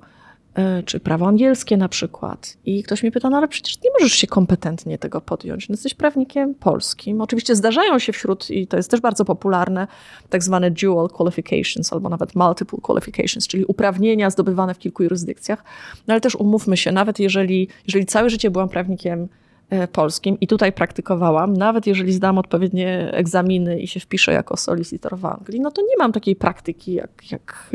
czy 0.84 1.00
prawo 1.00 1.26
angielskie 1.26 1.76
na 1.76 1.88
przykład. 1.88 2.56
I 2.64 2.82
ktoś 2.82 3.02
mnie 3.02 3.12
pyta, 3.12 3.30
no 3.30 3.36
ale 3.36 3.48
przecież 3.48 3.82
nie 3.82 3.90
możesz 3.98 4.12
się 4.12 4.26
kompetentnie 4.26 4.98
tego 4.98 5.20
podjąć. 5.20 5.68
No 5.68 5.72
jesteś 5.72 5.94
prawnikiem 5.94 6.54
polskim. 6.54 7.20
Oczywiście 7.20 7.56
zdarzają 7.56 7.98
się 7.98 8.12
wśród, 8.12 8.50
i 8.50 8.66
to 8.66 8.76
jest 8.76 8.90
też 8.90 9.00
bardzo 9.00 9.24
popularne, 9.24 9.86
tak 10.28 10.42
zwane 10.42 10.70
dual 10.70 11.08
qualifications 11.08 11.92
albo 11.92 12.08
nawet 12.08 12.34
multiple 12.34 12.78
qualifications, 12.82 13.46
czyli 13.46 13.64
uprawnienia 13.64 14.30
zdobywane 14.30 14.74
w 14.74 14.78
kilku 14.78 15.02
jurysdykcjach. 15.02 15.64
No 16.06 16.14
ale 16.14 16.20
też 16.20 16.36
umówmy 16.36 16.76
się, 16.76 16.92
nawet 16.92 17.18
jeżeli, 17.18 17.68
jeżeli 17.86 18.06
całe 18.06 18.30
życie 18.30 18.50
byłam 18.50 18.68
prawnikiem 18.68 19.28
E, 19.28 19.28
polskim 19.92 20.40
i 20.40 20.46
tutaj 20.46 20.72
praktykowałam, 20.72 21.56
nawet 21.56 21.86
jeżeli 21.86 22.12
zdam 22.12 22.38
odpowiednie 22.38 23.10
egzaminy 23.12 23.80
i 23.80 23.86
się 23.86 24.00
wpiszę 24.00 24.32
jako 24.32 24.56
solicitor 24.56 25.18
w 25.18 25.24
Anglii, 25.24 25.60
no 25.60 25.70
to 25.70 25.82
nie 25.82 25.96
mam 25.98 26.12
takiej 26.12 26.36
praktyki 26.36 26.92
jak, 26.92 27.10
jak 27.30 27.70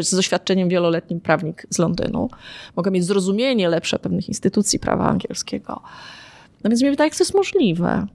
z 0.00 0.14
doświadczeniem 0.14 0.68
wieloletnim 0.68 1.20
prawnik 1.20 1.66
z 1.70 1.78
Londynu. 1.78 2.30
Mogę 2.76 2.90
mieć 2.90 3.04
zrozumienie 3.04 3.68
lepsze 3.68 3.98
pewnych 3.98 4.28
instytucji 4.28 4.78
prawa 4.78 5.04
angielskiego. 5.04 5.82
No 6.64 6.70
więc 6.70 6.82
mnie 6.82 6.90
pyta, 6.90 7.04
jak 7.04 7.16
to 7.16 7.22
jest 7.22 7.34
możliwe? 7.34 8.06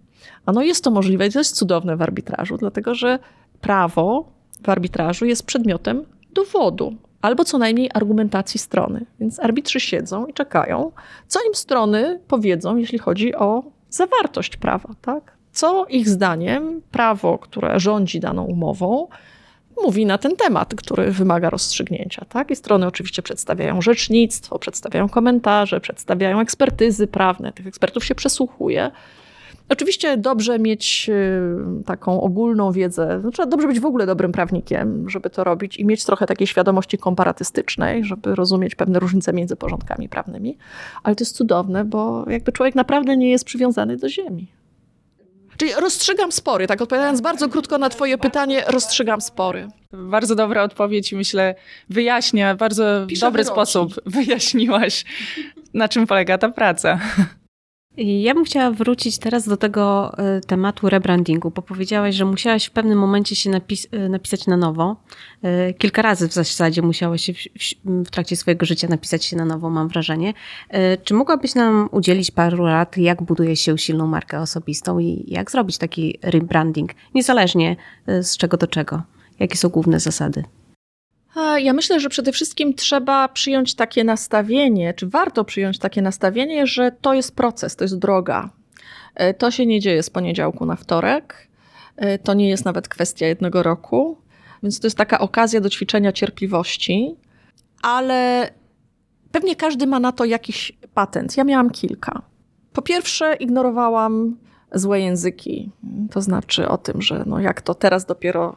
A 0.46 0.52
no 0.52 0.62
jest 0.62 0.84
to 0.84 0.92
możliwe 0.92 1.28
i 1.28 1.32
to 1.32 1.40
jest 1.40 1.56
cudowne 1.56 1.98
w 1.98 2.02
arbitrażu, 2.02 2.58
dlatego 2.58 2.96
że 2.96 3.20
prawo 3.62 4.32
w 4.64 4.70
arbitrażu 4.70 5.26
jest 5.26 5.46
przedmiotem 5.46 6.06
dowodu 6.34 6.96
albo 7.26 7.46
co 7.46 7.58
najmniej 7.58 7.90
argumentacji 7.94 8.60
strony. 8.60 9.06
Więc 9.20 9.40
arbitrzy 9.40 9.80
siedzą 9.80 10.26
i 10.26 10.34
czekają, 10.34 10.92
co 11.28 11.40
im 11.48 11.56
strony 11.56 12.20
powiedzą, 12.28 12.78
jeśli 12.78 13.00
chodzi 13.00 13.36
o 13.36 13.64
zawartość 13.90 14.58
prawa. 14.58 14.90
Tak? 15.02 15.38
Co 15.52 15.86
ich 15.86 16.10
zdaniem 16.10 16.82
prawo, 16.92 17.38
które 17.38 17.80
rządzi 17.80 18.20
daną 18.20 18.44
umową, 18.44 19.08
mówi 19.84 20.06
na 20.06 20.18
ten 20.18 20.36
temat, 20.36 20.76
który 20.76 21.12
wymaga 21.12 21.50
rozstrzygnięcia. 21.50 22.26
Tak? 22.30 22.52
I 22.52 22.56
strony 22.56 22.88
oczywiście 22.88 23.22
przedstawiają 23.22 23.82
rzecznictwo, 23.82 24.60
przedstawiają 24.60 25.10
komentarze, 25.10 25.80
przedstawiają 25.80 26.40
ekspertyzy 26.40 27.08
prawne. 27.08 27.54
Tych 27.54 27.68
ekspertów 27.68 28.06
się 28.06 28.16
przesłuchuje. 28.16 28.92
Oczywiście 29.70 30.18
dobrze 30.18 30.60
mieć 30.60 31.10
y, 31.10 31.84
taką 31.86 32.22
ogólną 32.22 32.72
wiedzę, 32.72 33.22
trzeba 33.34 33.50
dobrze 33.50 33.68
być 33.68 33.80
w 33.80 33.86
ogóle 33.86 34.06
dobrym 34.06 34.32
prawnikiem, 34.32 35.10
żeby 35.10 35.30
to 35.30 35.44
robić 35.44 35.78
i 35.78 35.86
mieć 35.86 36.06
trochę 36.06 36.26
takiej 36.26 36.48
świadomości 36.48 36.98
komparatystycznej, 36.98 38.04
żeby 38.04 38.36
rozumieć 38.36 38.76
pewne 38.76 39.00
różnice 39.00 39.34
między 39.34 39.56
porządkami 39.56 40.10
prawnymi. 40.10 40.58
Ale 41.04 41.16
to 41.16 41.22
jest 41.22 41.36
cudowne, 41.36 41.86
bo 41.86 42.26
jakby 42.30 42.52
człowiek 42.52 42.76
naprawdę 42.76 43.18
nie 43.18 43.32
jest 43.32 43.46
przywiązany 43.46 43.98
do 43.98 44.10
ziemi. 44.10 44.48
Czyli 45.58 45.72
rozstrzygam 45.74 46.32
spory, 46.32 46.68
tak 46.68 46.82
odpowiadając 46.82 47.22
bardzo 47.22 47.50
krótko 47.50 47.78
na 47.78 47.90
Twoje 47.90 48.18
pytanie, 48.18 48.64
rozstrzygam 48.68 49.22
spory. 49.22 49.68
Bardzo 49.92 50.36
dobra 50.36 50.64
odpowiedź, 50.64 51.14
myślę, 51.14 51.56
wyjaśnia, 51.90 52.56
bardzo 52.56 53.06
Piszę 53.08 53.26
dobry 53.26 53.44
sposób 53.44 53.94
wyjaśniłaś, 54.06 55.06
na 55.74 55.88
czym 55.88 56.08
polega 56.08 56.38
ta 56.38 56.50
praca. 56.50 57.00
Ja 57.98 58.34
bym 58.34 58.44
chciała 58.44 58.72
wrócić 58.72 59.18
teraz 59.18 59.48
do 59.48 59.58
tego 59.58 60.14
e, 60.18 60.42
tematu 60.42 60.90
rebrandingu, 60.90 61.52
bo 61.52 61.62
powiedziałaś, 61.62 62.16
że 62.16 62.26
musiałaś 62.26 62.66
w 62.66 62.72
pewnym 62.72 63.00
momencie 63.00 63.36
się 63.36 63.50
napis 63.50 63.88
e, 63.92 64.10
napisać 64.10 64.48
na 64.48 64.58
nowo. 64.58 64.96
E, 65.44 65.74
kilka 65.74 66.02
razy 66.02 66.30
w 66.30 66.34
zasadzie 66.34 66.82
musiałaś 66.82 67.22
się 67.22 67.34
w, 67.34 67.38
w, 68.06 68.10
trakcie 68.10 68.36
swojego 68.36 68.66
życia 68.66 68.88
napisać 68.88 69.26
się 69.26 69.36
na 69.36 69.46
nowo, 69.46 69.70
mam 69.70 69.88
wrażenie. 69.88 70.34
Czy 71.04 71.14
mogłabyś 71.14 71.56
nam 71.56 71.90
udzielić 71.92 72.32
paru 72.32 72.66
rad, 72.66 72.98
jak 72.98 73.24
buduje 73.24 73.56
się 73.56 73.78
silną 73.78 74.08
markę 74.08 74.40
osobistą 74.40 75.00
i 75.00 75.26
jak 75.28 75.52
zrobić 75.52 75.78
taki 75.78 76.20
rebranding, 76.22 76.92
niezależnie 77.14 77.76
z 78.08 78.38
czego 78.38 78.58
do 78.58 78.68
czego? 78.68 79.02
Jakie 79.40 79.58
są 79.58 79.70
główne 79.70 80.00
zasady? 80.00 80.44
Ja 81.58 81.74
myślę, 81.74 82.00
że 82.00 82.10
przede 82.10 82.32
wszystkim 82.32 82.74
trzeba 82.74 83.28
przyjąć 83.28 83.76
takie 83.76 84.04
nastawienie, 84.04 84.94
czy 84.94 85.08
warto 85.08 85.46
przyjąć 85.46 85.80
takie 85.80 86.02
nastawienie, 86.02 86.68
że 86.68 86.92
to 87.02 87.14
jest 87.14 87.36
proces, 87.36 87.76
to 87.76 87.84
jest 87.84 88.00
droga. 88.00 88.50
E, 89.16 89.34
to 89.34 89.52
się 89.52 89.66
nie 89.66 89.80
dzieje 89.80 90.04
z 90.04 90.10
poniedziałku 90.10 90.66
na 90.66 90.76
wtorek. 90.76 91.48
E, 91.98 92.20
to 92.20 92.34
nie 92.34 92.50
jest 92.50 92.66
nawet 92.66 92.88
kwestia 92.88 93.28
jednego 93.28 93.64
roku. 93.64 94.18
Więc 94.64 94.80
to 94.80 94.88
jest 94.88 94.98
taka 94.98 95.20
okazja 95.20 95.62
do 95.62 95.70
ćwiczenia 95.70 96.12
cierpliwości, 96.12 97.16
ale 97.82 98.50
pewnie 99.32 99.56
każdy 99.56 99.88
ma 99.88 100.00
na 100.00 100.12
to 100.12 100.26
jakiś 100.26 100.72
patent. 100.94 101.38
Ja 101.38 101.44
miałam 101.44 101.70
kilka. 101.70 102.22
Po 102.74 102.82
pierwsze, 102.82 103.36
ignorowałam 103.36 104.38
złe 104.72 105.00
języki. 105.00 105.72
To 106.12 106.22
znaczy 106.22 106.68
o 106.68 106.78
tym, 106.78 107.02
że 107.02 107.24
no 107.26 107.40
jak 107.40 107.62
to 107.62 107.74
teraz 107.74 108.06
dopiero 108.06 108.56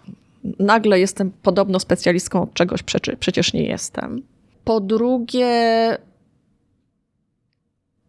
nagle 0.58 1.00
jestem 1.00 1.30
podobno 1.42 1.80
specjalistką 1.80 2.42
od 2.42 2.54
czegoś, 2.54 2.82
przecież 3.20 3.52
nie 3.52 3.62
jestem. 3.62 4.22
Po 4.64 4.80
drugie, 4.80 5.98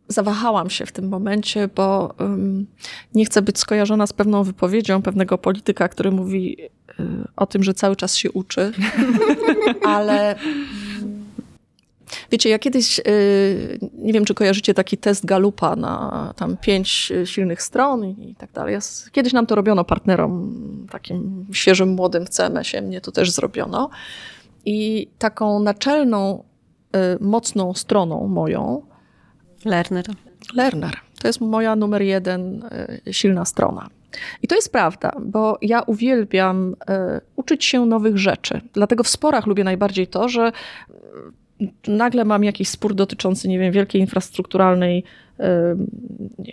zawahałam 0.09 0.69
się 0.69 0.85
w 0.85 0.91
tym 0.91 1.09
momencie, 1.09 1.69
bo 1.75 2.13
um, 2.19 2.67
nie 3.15 3.25
chcę 3.25 3.41
być 3.41 3.59
skojarzona 3.59 4.07
z 4.07 4.13
pewną 4.13 4.43
wypowiedzią 4.43 5.01
pewnego 5.01 5.37
polityka, 5.37 5.87
który 5.87 6.11
mówi 6.11 6.57
y, 6.61 7.03
o 7.35 7.45
tym, 7.45 7.63
że 7.63 7.73
cały 7.73 7.95
czas 7.95 8.15
się 8.15 8.31
uczy, 8.31 8.71
ale 9.95 10.35
Wiecie, 12.31 12.49
ja 12.49 12.59
kiedyś, 12.59 12.99
y, 12.99 13.79
nie 13.93 14.13
wiem, 14.13 14.25
czy 14.25 14.33
kojarzycie 14.33 14.73
taki 14.73 14.97
test 14.97 15.25
Galupa 15.25 15.75
na 15.75 16.33
tam 16.35 16.57
pięć 16.57 17.13
silnych 17.25 17.61
stron 17.61 18.05
i 18.05 18.35
tak 18.37 18.51
dalej. 18.51 18.77
Kiedyś 19.11 19.33
nam 19.33 19.45
to 19.45 19.55
robiono 19.55 19.83
partnerom, 19.83 20.87
takim 20.91 21.45
świeżym, 21.53 21.89
młodym 21.89 22.25
w 22.25 22.29
CMS-ie, 22.29 22.81
mnie 22.81 23.01
to 23.01 23.11
też 23.11 23.31
zrobiono. 23.31 23.89
I 24.65 25.07
taką 25.17 25.59
naczelną, 25.59 26.43
y, 26.95 27.23
mocną 27.23 27.73
stroną 27.73 28.27
moją... 28.27 28.81
Lerner. 29.65 30.05
Lerner. 30.55 30.97
To 31.21 31.27
jest 31.27 31.41
moja 31.41 31.75
numer 31.75 32.01
jeden 32.01 32.63
y, 33.07 33.13
silna 33.13 33.45
strona. 33.45 33.89
I 34.43 34.47
to 34.47 34.55
jest 34.55 34.71
prawda, 34.71 35.11
bo 35.21 35.57
ja 35.61 35.81
uwielbiam 35.81 36.75
uczyć 37.35 37.65
się 37.65 37.85
nowych 37.85 38.17
rzeczy. 38.17 38.61
Dlatego 38.73 39.03
w 39.03 39.07
sporach 39.07 39.47
lubię 39.47 39.63
najbardziej 39.63 40.07
to, 40.07 40.29
że 40.29 40.51
nagle 41.87 42.25
mam 42.25 42.43
jakiś 42.43 42.69
spór 42.69 42.95
dotyczący, 42.95 43.47
nie 43.47 43.59
wiem, 43.59 43.71
wielkiej 43.71 44.01
infrastrukturalnej 44.01 45.03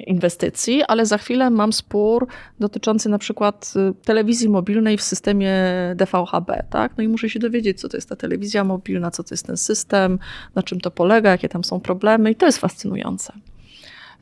inwestycji, 0.07 0.83
ale 0.83 1.07
za 1.07 1.19
chwilę 1.19 1.51
mam 1.51 1.73
spór 1.73 2.27
dotyczący 2.61 3.09
na 3.09 3.19
przykład 3.19 3.73
y, 3.77 4.05
telewizji 4.05 4.49
mobilnej 4.49 4.97
w 4.97 5.03
systemie 5.03 5.55
DVHB, 5.97 6.51
tak? 6.71 6.93
No 6.97 7.05
i 7.05 7.09
muszę 7.09 7.31
się 7.31 7.39
dowiedzieć, 7.39 7.81
co 7.81 7.89
to 7.89 7.97
jest 7.97 8.09
ta 8.09 8.17
telewizja 8.17 8.65
mobilna, 8.65 9.11
co 9.11 9.25
to 9.25 9.35
jest 9.35 9.47
ten 9.47 9.57
system, 9.57 10.19
na 10.55 10.63
czym 10.63 10.81
to 10.81 10.91
polega, 10.91 11.31
jakie 11.31 11.49
tam 11.49 11.65
są 11.65 11.81
problemy 11.81 12.31
i 12.31 12.35
to 12.35 12.47
jest 12.47 12.59
fascynujące 12.59 13.33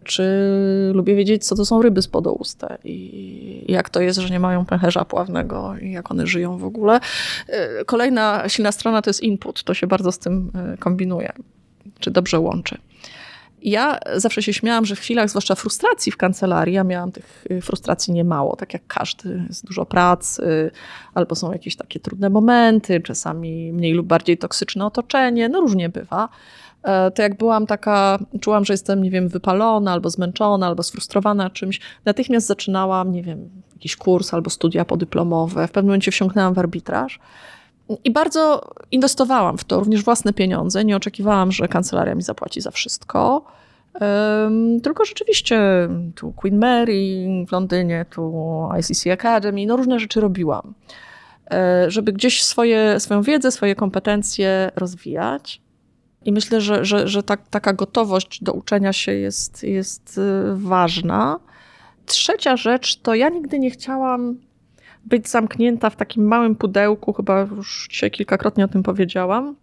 czy 0.05 0.25
lubię 0.95 1.15
wiedzieć, 1.15 1.47
co 1.47 1.57
to 1.57 1.65
są 1.65 1.83
ryby 1.83 2.03
spodouste 2.03 2.79
i 2.85 3.65
jak 3.69 3.91
to 3.91 4.01
jest, 4.01 4.19
że 4.19 4.31
nie 4.31 4.41
mają 4.41 4.65
pęcherza 4.67 5.05
pławnego 5.05 5.75
i 5.83 5.93
jak 5.93 6.11
one 6.11 6.27
żyją 6.27 6.59
w 6.59 6.65
ogóle. 6.65 7.01
E, 7.49 7.85
kolejna 7.85 8.49
silna 8.49 8.73
strona 8.73 9.03
to 9.03 9.11
jest 9.11 9.23
input, 9.23 9.63
to 9.63 9.75
się 9.75 9.87
bardzo 9.87 10.13
z 10.13 10.19
tym 10.19 10.51
e, 10.55 10.77
kombinuje, 10.77 11.33
czy 11.99 12.11
dobrze 12.11 12.41
łączy. 12.41 12.79
Ja 13.63 13.99
zawsze 14.17 14.43
się 14.43 14.53
śmiałam, 14.53 14.85
że 14.85 14.97
w 14.97 15.01
chwilach, 15.01 15.31
zwłaszcza 15.31 15.55
frustracji 15.55 16.13
w 16.13 16.17
kancelarii, 16.17 16.75
ja 16.75 16.85
miałam 16.85 17.13
tych 17.13 17.45
e, 17.51 17.61
frustracji 17.61 18.13
niemało, 18.13 18.57
tak 18.57 18.73
jak 18.73 18.87
każdy, 18.87 19.45
jest 19.49 19.67
dużo 19.67 19.87
pracy, 19.87 20.71
albo 21.15 21.35
są 21.35 21.53
jakieś 21.53 21.77
takie 21.77 22.01
trudne 22.01 22.31
momenty, 22.31 23.01
czasami 23.01 23.73
mniej 23.73 23.93
lub 23.93 24.07
bardziej 24.07 24.39
toksyczne 24.39 24.87
otoczenie, 24.87 25.49
no 25.49 25.61
różnie 25.61 25.89
bywa. 25.89 26.29
E, 26.85 27.11
to 27.11 27.23
jak 27.23 27.37
byłam 27.37 27.67
taka, 27.67 28.19
czułam, 28.41 28.65
że 28.65 28.73
jestem, 28.73 29.03
nie 29.03 29.11
wiem, 29.11 29.29
wypalona, 29.29 29.93
albo 29.93 30.11
zmęczona, 30.11 30.67
albo 30.67 30.83
sfrustrowana 30.83 31.51
czymś, 31.51 31.81
natychmiast 32.05 32.47
zaczynałam, 32.47 33.13
nie 33.13 33.23
wiem, 33.23 33.51
jakiś 33.73 33.97
kurs 33.97 34.35
albo 34.35 34.51
studia 34.51 34.85
podyplomowe. 34.85 35.69
W 35.69 35.71
pewnym 35.71 35.89
momencie 35.89 36.11
wsiąknęłam 36.11 36.55
w 36.55 36.59
arbitraż. 36.59 37.19
I 38.05 38.11
bardzo 38.11 38.71
inwestowałam 38.91 39.59
w 39.59 39.65
to, 39.65 39.81
również 39.81 40.05
własne 40.05 40.33
pieniądze. 40.33 40.85
Nie 40.85 40.97
oczekiwałam, 40.97 41.53
że 41.53 41.69
kancelaria 41.69 42.15
mi 42.15 42.23
zapłaci 42.23 42.61
za 42.61 42.71
wszystko. 42.71 43.45
Um, 44.01 44.81
tylko 44.81 45.05
rzeczywiście 45.05 45.89
tu 46.15 46.33
Queen 46.33 46.59
Mary 46.59 47.27
w 47.49 47.53
Londynie, 47.53 48.07
tu 48.11 48.33
ICC 48.81 49.07
Academy, 49.07 49.67
no 49.67 49.77
różne 49.77 49.99
rzeczy 49.99 50.21
robiłam, 50.21 50.75
e, 51.51 51.85
żeby 51.91 52.13
gdzieś 52.13 52.45
swoje, 52.45 53.01
swoją 53.01 53.23
wiedzę, 53.23 53.51
swoje 53.51 53.75
kompetencje 53.75 54.71
rozwijać. 54.77 55.64
I 56.25 56.33
myślę, 56.33 56.61
że, 56.61 56.85
że, 56.85 57.09
że 57.09 57.23
tak, 57.23 57.49
taka 57.49 57.73
gotowość 57.73 58.45
do 58.45 58.53
uczenia 58.53 58.93
się 58.93 59.13
jest, 59.13 59.63
jest 59.63 60.19
y, 60.19 60.21
ważna. 60.57 61.41
Trzecia 62.07 62.57
rzecz 62.57 62.97
to 62.97 63.15
ja 63.15 63.29
nigdy 63.29 63.59
nie 63.59 63.71
chciałam 63.71 64.37
być 65.05 65.29
zamknięta 65.29 65.91
w 65.91 65.97
takim 65.97 66.27
małym 66.27 66.57
pudełku, 66.57 67.13
chyba 67.13 67.41
już 67.41 67.89
dzisiaj 67.91 68.11
kilkakrotnie 68.11 68.65
o 68.65 68.69
tym 68.69 68.83
powiedziałam, 68.83 69.57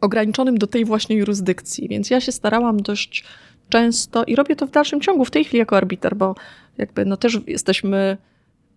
ograniczonym 0.00 0.58
do 0.58 0.66
tej 0.66 0.84
właśnie 0.84 1.16
jurysdykcji. 1.16 1.88
Więc 1.88 2.10
ja 2.10 2.20
się 2.20 2.32
starałam 2.32 2.82
dość 2.82 3.24
często 3.68 4.24
i 4.24 4.36
robię 4.36 4.56
to 4.56 4.66
w 4.66 4.70
dalszym 4.70 5.00
ciągu, 5.00 5.24
w 5.24 5.30
tej 5.30 5.44
chwili 5.44 5.58
jako 5.58 5.76
arbiter, 5.76 6.16
bo 6.16 6.34
jakby 6.78 7.04
no 7.04 7.16
też 7.16 7.38
jesteśmy 7.46 8.16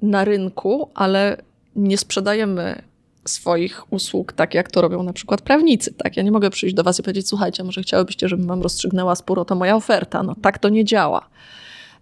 na 0.02 0.26
rynku, 0.26 0.90
ale 0.94 1.38
nie 1.76 1.98
sprzedajemy 1.98 2.82
swoich 3.26 3.94
usług 3.94 4.34
tak, 4.34 4.54
jak 4.54 4.72
to 4.72 4.82
robią 4.82 5.04
na 5.04 5.14
przykład 5.14 5.42
prawnicy. 5.42 5.94
Tak? 5.94 6.18
Ja 6.18 6.24
nie 6.24 6.32
mogę 6.32 6.50
przyjść 6.50 6.76
do 6.76 6.84
was 6.84 7.00
i 7.00 7.04
powiedzieć, 7.04 7.28
słuchajcie, 7.28 7.64
może 7.64 7.82
chciałybyście, 7.82 8.30
żebym 8.30 8.48
wam 8.48 8.62
rozstrzygnęła 8.62 9.16
spór, 9.16 9.40
oto 9.40 9.56
moja 9.56 9.76
oferta. 9.76 10.24
No 10.24 10.36
tak 10.42 10.60
to 10.60 10.70
nie 10.70 10.86
działa. 10.86 11.30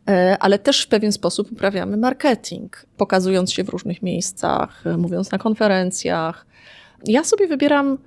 E, 0.08 0.38
ale 0.40 0.60
też 0.60 0.82
w 0.84 0.88
pewien 0.88 1.12
sposób 1.12 1.52
uprawiamy 1.52 1.98
marketing, 1.98 2.86
pokazując 2.98 3.54
się 3.54 3.64
w 3.64 3.70
różnych 3.70 4.02
miejscach, 4.02 4.88
e, 4.88 4.98
mówiąc 4.98 5.32
na 5.32 5.38
konferencjach. 5.38 6.46
Ja 7.06 7.24
sobie 7.24 7.48
wybieram 7.48 7.98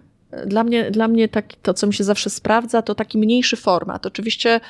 dla 0.47 0.65
mnie, 0.65 0.91
dla 0.91 1.09
mnie 1.09 1.29
taki, 1.29 1.57
to, 1.63 1.75
co 1.75 1.87
mi 1.87 1.95
się 1.95 2.05
zawsze 2.05 2.31
sprawdza, 2.31 2.83
to 2.83 2.95
taki 2.95 3.19
mniejszy 3.19 3.57
format. 3.57 4.07
Oczywiście 4.07 4.61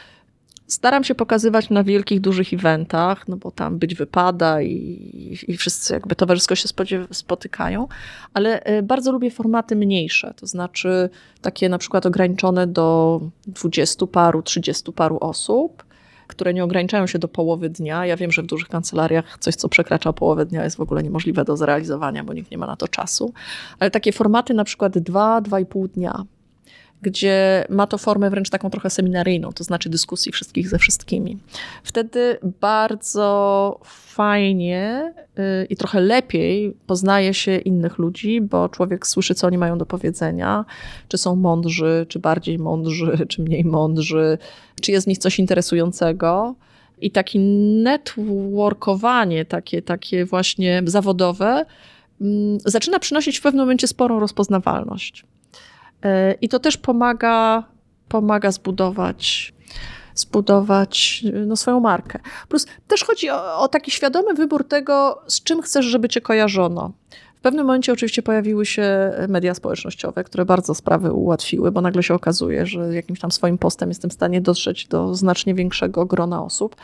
staram 0.72 1.04
się 1.04 1.14
pokazywać 1.14 1.70
na 1.70 1.84
wielkich, 1.84 2.20
dużych 2.20 2.52
eventach, 2.52 3.28
no 3.28 3.36
bo 3.36 3.50
tam 3.50 3.78
być 3.78 3.94
wypada 3.94 4.62
i, 4.62 5.38
i 5.48 5.56
wszyscy 5.56 5.94
jakby 5.94 6.16
towarzysko 6.16 6.54
się 6.54 6.68
spotykają, 7.12 7.88
ale 8.34 8.62
e, 8.62 8.82
bardzo 8.82 9.12
lubię 9.12 9.30
formaty 9.30 9.76
mniejsze, 9.76 10.34
to 10.36 10.46
znaczy 10.46 11.10
takie 11.42 11.68
na 11.68 11.78
przykład 11.78 12.06
ograniczone 12.06 12.66
do 12.66 13.20
dwudziestu 13.46 14.06
paru, 14.06 14.42
trzydziestu 14.42 14.92
paru 14.92 15.18
osób, 15.20 15.84
które 16.26 16.54
nie 16.54 16.64
ograniczają 16.64 17.06
się 17.06 17.18
do 17.18 17.28
połowy 17.28 17.70
dnia. 17.70 18.06
Ja 18.06 18.16
wiem, 18.16 18.32
że 18.32 18.42
w 18.42 18.46
dużych 18.46 18.68
kancelariach 18.68 19.38
coś, 19.38 19.54
co 19.54 19.68
przekracza 19.68 20.12
połowę 20.12 20.46
dnia, 20.46 20.64
jest 20.64 20.76
w 20.76 20.80
ogóle 20.80 21.02
niemożliwe 21.02 21.44
do 21.44 21.56
zrealizowania, 21.56 22.24
bo 22.24 22.32
nikt 22.32 22.50
nie 22.50 22.58
ma 22.58 22.66
na 22.66 22.76
to 22.76 22.88
czasu. 22.88 23.32
Ale 23.78 23.90
takie 23.90 24.12
formaty 24.12 24.54
na 24.54 24.64
przykład 24.64 24.98
dwa, 24.98 25.40
dwa 25.40 25.60
i 25.60 25.66
pół 25.66 25.88
dnia, 25.88 26.24
gdzie 27.02 27.64
ma 27.68 27.86
to 27.86 27.98
formę 27.98 28.30
wręcz 28.30 28.50
taką 28.50 28.70
trochę 28.70 28.90
seminaryjną, 28.90 29.52
to 29.52 29.64
znaczy 29.64 29.88
dyskusji 29.88 30.32
wszystkich 30.32 30.68
ze 30.68 30.78
wszystkimi. 30.78 31.38
Wtedy 31.84 32.38
bardzo 32.60 33.80
fajnie 33.84 35.12
y, 35.38 35.66
i 35.70 35.76
trochę 35.76 36.00
lepiej 36.00 36.76
poznaje 36.86 37.34
się 37.34 37.56
innych 37.56 37.98
ludzi, 37.98 38.40
bo 38.40 38.68
człowiek 38.68 39.06
słyszy, 39.06 39.34
co 39.34 39.46
oni 39.46 39.58
mają 39.58 39.78
do 39.78 39.86
powiedzenia, 39.86 40.64
czy 41.08 41.18
są 41.18 41.36
mądrzy, 41.36 42.06
czy 42.08 42.18
bardziej 42.18 42.58
mądrzy, 42.58 43.12
czy 43.28 43.42
mniej 43.42 43.64
mądrzy, 43.64 44.38
czy 44.80 44.92
jest 44.92 45.06
w 45.06 45.08
nich 45.08 45.18
coś 45.18 45.38
interesującego. 45.38 46.54
I 47.00 47.10
takie 47.10 47.40
networkowanie, 47.82 49.44
takie, 49.44 49.82
takie 49.82 50.24
właśnie 50.24 50.82
zawodowe, 50.86 51.64
mm, 52.20 52.58
zaczyna 52.60 52.98
przynosić 52.98 53.38
w 53.38 53.42
pewnym 53.42 53.62
momencie 53.62 53.86
sporą 53.86 54.20
rozpoznawalność. 54.20 55.24
I 56.40 56.48
to 56.48 56.58
też 56.58 56.76
pomaga, 56.76 57.64
pomaga 58.08 58.50
zbudować, 58.50 59.54
zbudować 60.14 61.24
no, 61.46 61.56
swoją 61.56 61.80
markę. 61.80 62.18
Plus 62.48 62.66
też 62.88 63.04
chodzi 63.04 63.30
o, 63.30 63.58
o 63.58 63.68
taki 63.68 63.90
świadomy 63.90 64.34
wybór 64.34 64.68
tego, 64.68 65.22
z 65.26 65.42
czym 65.42 65.62
chcesz, 65.62 65.84
żeby 65.84 66.08
cię 66.08 66.20
kojarzono. 66.20 66.92
W 67.36 67.42
pewnym 67.42 67.66
momencie 67.66 67.92
oczywiście 67.92 68.22
pojawiły 68.22 68.66
się 68.66 69.12
media 69.28 69.54
społecznościowe, 69.54 70.24
które 70.24 70.44
bardzo 70.44 70.74
sprawy 70.74 71.12
ułatwiły, 71.12 71.72
bo 71.72 71.80
nagle 71.80 72.02
się 72.02 72.14
okazuje, 72.14 72.66
że 72.66 72.94
jakimś 72.94 73.20
tam 73.20 73.30
swoim 73.30 73.58
postem 73.58 73.88
jestem 73.88 74.10
w 74.10 74.12
stanie 74.12 74.40
dotrzeć 74.40 74.86
do 74.86 75.14
znacznie 75.14 75.54
większego 75.54 76.06
grona 76.06 76.44
osób. 76.44 76.76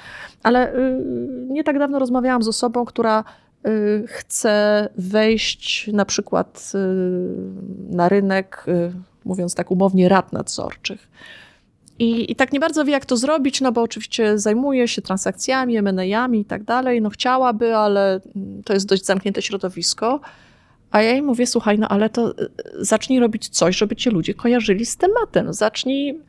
Ale 0.42 0.74
y, 0.74 1.04
nie 1.48 1.64
tak 1.64 1.78
dawno 1.78 1.98
rozmawiałam 1.98 2.42
z 2.42 2.48
osobą, 2.48 2.84
która 2.84 3.24
chce 4.06 4.88
wejść 4.96 5.90
na 5.92 6.04
przykład 6.04 6.72
y, 6.74 6.78
na 7.96 8.08
rynek 8.08 8.66
mówiąc 9.28 9.54
tak 9.54 9.70
umownie, 9.70 10.08
rad 10.08 10.32
nadzorczych. 10.32 11.08
I, 11.98 12.32
I 12.32 12.36
tak 12.36 12.52
nie 12.52 12.60
bardzo 12.60 12.84
wie, 12.84 12.92
jak 12.92 13.06
to 13.06 13.16
zrobić, 13.16 13.60
no 13.60 13.72
bo 13.72 13.82
oczywiście 13.82 14.38
zajmuje 14.38 14.88
się 14.88 15.02
transakcjami, 15.02 15.76
M&A-ami 15.76 16.40
i 16.40 16.44
tak 16.44 16.64
dalej. 16.64 17.02
No 17.02 17.10
chciałaby, 17.10 17.76
ale 17.76 18.20
to 18.64 18.72
jest 18.74 18.86
dość 18.86 19.04
zamknięte 19.04 19.42
środowisko. 19.42 20.20
A 20.90 21.02
ja 21.02 21.10
jej 21.10 21.22
mówię, 21.22 21.46
słuchaj, 21.46 21.78
no 21.78 21.88
ale 21.88 22.10
to 22.10 22.30
y, 22.30 22.34
zacznij 22.78 23.20
robić 23.20 23.48
coś, 23.48 23.76
żeby 23.76 23.96
cię 23.96 24.10
ludzie 24.10 24.34
kojarzyli 24.34 24.86
z 24.86 24.96
tematem. 24.96 25.52
Zacznij 25.52 26.20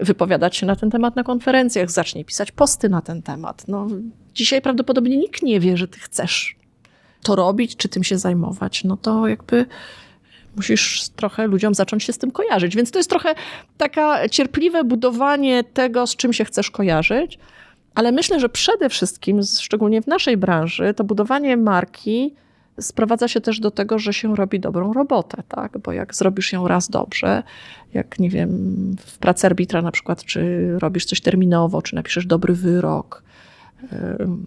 wypowiadać 0.00 0.56
się 0.56 0.66
na 0.66 0.76
ten 0.76 0.90
temat 0.90 1.16
na 1.16 1.24
konferencjach, 1.24 1.90
zacznij 1.90 2.24
pisać 2.24 2.52
posty 2.52 2.88
na 2.88 3.00
ten 3.00 3.22
temat. 3.22 3.68
No, 3.68 3.86
dzisiaj 4.34 4.62
prawdopodobnie 4.62 5.16
nikt 5.16 5.42
nie 5.42 5.60
wie, 5.60 5.76
że 5.76 5.88
ty 5.88 5.98
chcesz 5.98 6.57
to 7.22 7.36
robić, 7.36 7.76
czy 7.76 7.88
tym 7.88 8.04
się 8.04 8.18
zajmować. 8.18 8.84
No 8.84 8.96
to 8.96 9.28
jakby 9.28 9.66
musisz 10.56 11.08
trochę 11.16 11.46
ludziom 11.46 11.74
zacząć 11.74 12.04
się 12.04 12.12
z 12.12 12.18
tym 12.18 12.30
kojarzyć. 12.30 12.76
Więc 12.76 12.90
to 12.90 12.98
jest 12.98 13.10
trochę 13.10 13.34
taka 13.76 14.28
cierpliwe 14.28 14.84
budowanie 14.84 15.64
tego, 15.64 16.06
z 16.06 16.16
czym 16.16 16.32
się 16.32 16.44
chcesz 16.44 16.70
kojarzyć. 16.70 17.38
Ale 17.94 18.12
myślę, 18.12 18.40
że 18.40 18.48
przede 18.48 18.88
wszystkim, 18.88 19.40
szczególnie 19.60 20.02
w 20.02 20.06
naszej 20.06 20.36
branży, 20.36 20.94
to 20.94 21.04
budowanie 21.04 21.56
marki 21.56 22.34
sprowadza 22.80 23.28
się 23.28 23.40
też 23.40 23.60
do 23.60 23.70
tego, 23.70 23.98
że 23.98 24.12
się 24.12 24.36
robi 24.36 24.60
dobrą 24.60 24.92
robotę, 24.92 25.42
tak? 25.48 25.78
Bo 25.78 25.92
jak 25.92 26.14
zrobisz 26.14 26.52
ją 26.52 26.68
raz 26.68 26.90
dobrze, 26.90 27.42
jak 27.94 28.18
nie 28.18 28.30
wiem, 28.30 28.50
w 29.06 29.18
pracy 29.18 29.46
arbitra 29.46 29.82
na 29.82 29.90
przykład, 29.90 30.24
czy 30.24 30.68
robisz 30.78 31.04
coś 31.04 31.20
terminowo, 31.20 31.82
czy 31.82 31.94
napiszesz 31.94 32.26
dobry 32.26 32.54
wyrok, 32.54 33.22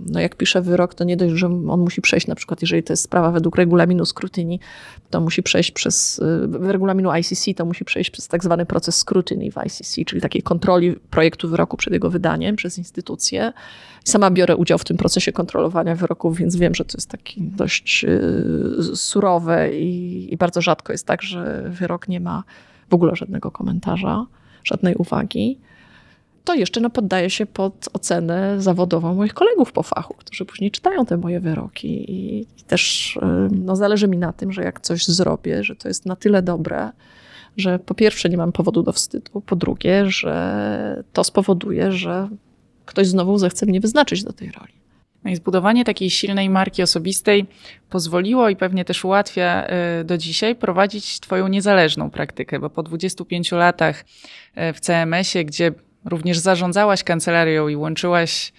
no 0.06 0.20
jak 0.20 0.36
pisze 0.36 0.62
wyrok, 0.62 0.94
to 0.94 1.04
nie 1.04 1.18
dość, 1.18 1.36
że 1.36 1.48
on 1.48 1.80
musi 1.80 2.02
przejść, 2.02 2.28
na 2.28 2.36
przykład 2.36 2.62
jeżeli 2.62 2.84
to 2.84 2.94
jest 2.94 3.04
sprawa 3.04 3.32
według 3.32 3.56
regulaminu 3.56 4.06
scrutiny, 4.06 4.60
to 5.10 5.22
musi 5.22 5.44
przejść 5.44 5.72
przez, 5.72 6.20
y, 6.20 6.72
regulaminu 6.72 7.10
ICC, 7.12 7.54
to 7.56 7.66
musi 7.66 7.86
przejść 7.86 8.10
przez 8.10 8.28
tak 8.28 8.44
zwany 8.44 8.66
proces 8.66 8.98
scrutiny 8.98 9.52
w 9.52 9.58
ICC, 9.66 10.06
czyli 10.06 10.22
takiej 10.22 10.42
kontroli 10.42 10.96
projektu 10.96 11.50
wyroku 11.50 11.78
przed 11.78 11.94
jego 11.94 12.10
wydaniem 12.10 12.56
przez 12.56 12.78
instytucję. 12.78 13.54
Sama 14.04 14.32
biorę 14.32 14.56
udział 14.56 14.78
w 14.78 14.84
tym 14.84 14.98
procesie 14.98 15.32
kontrolowania 15.32 15.96
wyroków, 15.96 16.38
więc 16.38 16.56
wiem, 16.56 16.76
że 16.76 16.86
to 16.86 16.98
jest 16.98 17.10
taki 17.10 17.42
dość 17.42 18.06
y, 18.06 18.96
surowe 18.96 19.78
i, 19.78 20.34
i 20.34 20.38
bardzo 20.38 20.62
rzadko 20.62 20.92
jest 20.92 21.08
tak, 21.08 21.22
że 21.22 21.64
wyrok 21.70 22.08
nie 22.08 22.20
ma 22.20 22.44
w 22.90 22.94
ogóle 22.94 23.16
żadnego 23.16 23.52
komentarza, 23.52 24.26
żadnej 24.64 24.96
uwagi 24.96 25.60
to 26.44 26.54
jeszcze 26.54 26.82
no, 26.82 26.90
poddaję 26.90 27.30
się 27.30 27.46
pod 27.46 27.90
ocenę 27.94 28.62
zawodową 28.62 29.16
moich 29.16 29.34
kolegów 29.34 29.72
po 29.72 29.84
fachu, 29.84 30.14
którzy 30.14 30.46
później 30.46 30.72
czytają 30.72 31.06
te 31.06 31.18
moje 31.18 31.40
wyroki. 31.40 32.12
I, 32.12 32.46
też 32.68 33.20
no, 33.52 33.76
zależy 33.76 34.08
mi 34.08 34.18
na 34.18 34.34
tym, 34.34 34.52
że 34.52 34.64
jak 34.64 34.80
coś 34.80 35.06
zrobię, 35.06 35.64
że 35.64 35.76
to 35.76 35.88
jest 35.88 36.06
na 36.06 36.16
tyle 36.16 36.42
dobre, 36.42 36.92
że 37.58 37.80
po 37.80 37.94
pierwsze 37.94 38.30
nie 38.30 38.38
mam 38.38 38.52
powodu 38.52 38.84
do 38.84 38.92
wstydu, 38.94 39.42
po 39.42 39.56
drugie, 39.56 40.06
że 40.10 41.04
to 41.14 41.24
spowoduje, 41.24 41.92
że 41.92 42.30
ktoś 42.86 43.08
znowu 43.08 43.38
zechce 43.38 43.66
mnie 43.66 43.80
wyznaczyć 43.80 44.24
do 44.24 44.34
tej 44.34 44.52
roli. 44.52 44.74
No 45.24 45.32
i 45.32 45.36
zbudowanie 45.36 45.86
takiej 45.86 46.10
silnej 46.10 46.50
marki 46.50 46.84
osobistej 46.84 47.46
pozwoliło 47.90 48.50
i 48.50 48.56
pewnie 48.56 48.86
też 48.86 49.06
ułatwia 49.06 49.68
y, 50.02 50.04
do 50.04 50.18
dzisiaj 50.18 50.56
prowadzić 50.56 51.20
Twoją 51.20 51.48
niezależną 51.48 52.10
praktykę, 52.10 52.60
bo 52.60 52.70
po 52.70 52.84
25 52.84 53.52
latach 53.52 54.02
y, 54.02 54.74
w 54.74 54.80
CMS-ie, 54.80 55.46
gdzie 55.46 55.72
również 56.06 56.38
zarządzałaś 56.38 57.04
kancelarią 57.04 57.68
i 57.68 57.76
łączyłaś 57.76 58.54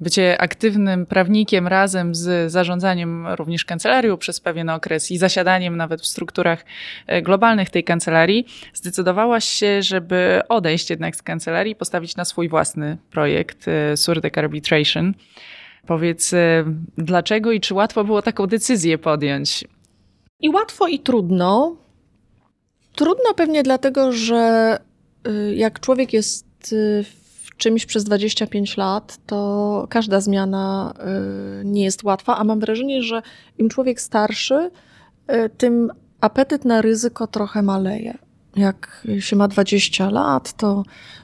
bycie 0.00 0.40
aktywnym 0.40 1.06
prawnikiem 1.06 1.68
razem 1.68 2.14
z 2.14 2.52
zarządzaniem 2.52 3.26
również 3.26 3.64
kancelarią 3.64 4.16
przez 4.16 4.40
pewien 4.40 4.70
okres 4.70 5.10
i 5.10 5.18
zasiadaniem 5.18 5.76
nawet 5.76 6.00
w 6.00 6.06
strukturach 6.06 6.64
e, 7.06 7.22
globalnych 7.22 7.70
tej 7.70 7.84
kancelarii, 7.84 8.46
zdecydowałaś 8.74 9.44
się, 9.44 9.82
żeby 9.82 10.40
odejść 10.48 10.90
jednak 10.90 11.16
z 11.16 11.22
kancelarii 11.22 11.72
i 11.72 11.76
postawić 11.76 12.16
na 12.16 12.24
swój 12.24 12.48
własny 12.48 12.98
projekt 13.10 13.68
e, 13.68 13.96
Surdek 13.96 14.38
Arbitration. 14.38 15.14
Powiedz, 15.86 16.32
e, 16.32 16.64
dlaczego 16.98 17.52
i 17.52 17.60
czy 17.60 17.74
łatwo 17.74 18.04
było 18.04 18.22
taką 18.22 18.46
decyzję 18.46 18.98
podjąć? 18.98 19.64
I 20.40 20.48
łatwo, 20.48 20.86
i 20.88 20.98
trudno. 20.98 21.76
Trudno 22.94 23.34
pewnie 23.34 23.62
dlatego, 23.62 24.12
że 24.12 24.78
y, 25.28 25.54
jak 25.54 25.80
człowiek 25.80 26.12
jest 26.12 26.53
w 26.66 27.56
czymś 27.56 27.86
przez 27.86 28.04
25 28.04 28.76
lat, 28.76 29.18
to 29.26 29.86
każda 29.90 30.20
zmiana 30.20 30.94
y, 31.60 31.64
nie 31.64 31.84
jest 31.84 32.04
łatwa, 32.04 32.36
a 32.36 32.44
mam 32.44 32.60
wrażenie, 32.60 33.02
że 33.02 33.22
im 33.58 33.68
człowiek 33.68 34.00
starszy, 34.00 34.70
y, 35.30 35.50
tym 35.58 35.90
apetyt 36.20 36.64
na 36.64 36.82
ryzyko 36.82 37.26
trochę 37.26 37.62
maleje. 37.62 38.18
Jak 38.56 39.06
się 39.20 39.36
ma 39.36 39.48
20 39.48 40.10
lat, 40.10 40.52
to 40.52 40.82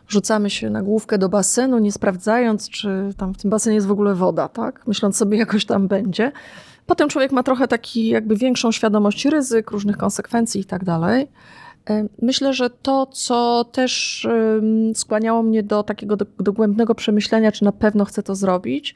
rzucamy 0.09 0.51
się 0.51 0.71
na 0.71 0.83
główkę 0.83 1.19
do 1.19 1.29
basenu, 1.29 1.79
nie 1.79 1.93
sprawdzając, 1.93 2.71
czy 2.71 3.15
tam 3.17 3.35
w 3.35 3.39
tym 3.39 3.51
basenie 3.51 3.75
jest 3.75 3.87
w 3.87 3.93
ogóle 3.93 4.15
woda, 4.15 4.49
tak? 4.49 4.87
Myśląc 4.87 5.17
sobie, 5.17 5.39
jakoś 5.45 5.65
tam 5.65 5.89
będzie. 5.89 6.33
Potem 6.87 7.09
człowiek 7.09 7.33
ma 7.33 7.43
trochę 7.43 7.69
taki 7.69 8.09
jakby 8.09 8.37
większą 8.37 8.73
świadomość 8.73 9.25
ryzyk, 9.25 9.71
różnych 9.71 9.97
konsekwencji 9.97 10.61
i 10.61 10.65
tak 10.65 10.85
dalej. 10.85 11.29
E, 11.91 12.09
myślę, 12.23 12.53
że 12.53 12.71
to, 12.71 13.07
co 13.07 13.65
też 13.73 14.27
skłaniało 14.95 15.43
mnie 15.43 15.63
do 15.63 15.83
takiego 15.83 16.17
dogłębnego 16.39 16.95
przemyślenia, 16.95 17.53
czy 17.53 17.65
na 17.65 17.73
pewno 17.73 18.05
chcę 18.05 18.23
to 18.23 18.35
zrobić, 18.35 18.95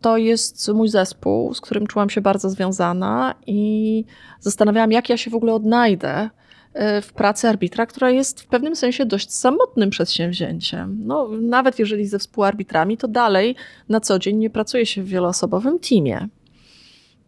to 0.00 0.16
jest 0.16 0.72
mój 0.74 0.88
zespół, 0.88 1.54
z 1.54 1.60
którym 1.60 1.86
czułam 1.86 2.10
się 2.10 2.20
bardzo 2.20 2.50
związana 2.50 3.34
i 3.46 4.04
zastanawiałam, 4.40 4.92
jak 4.92 5.08
ja 5.08 5.16
się 5.16 5.30
w 5.30 5.34
ogóle 5.34 5.54
odnajdę 5.54 6.30
e, 6.72 7.02
w 7.02 7.12
pracy 7.12 7.48
arbitra, 7.48 7.86
która 7.86 8.10
jest 8.10 8.40
w 8.40 8.46
pewnym 8.46 8.76
sensie 8.76 9.06
dość 9.06 9.32
samotnym 9.32 9.90
przedsięwzięciem. 9.90 10.98
No, 11.04 11.28
nawet 11.40 11.78
jeżeli 11.78 12.06
ze 12.06 12.18
współarbitrami, 12.18 12.96
to 12.96 13.08
dalej 13.08 13.56
na 13.88 14.00
co 14.00 14.18
dzień 14.18 14.36
nie 14.36 14.50
pracuje 14.50 14.86
się 14.86 15.02
w 15.02 15.08
wieloosobowym 15.08 15.78
teamie. 15.78 16.28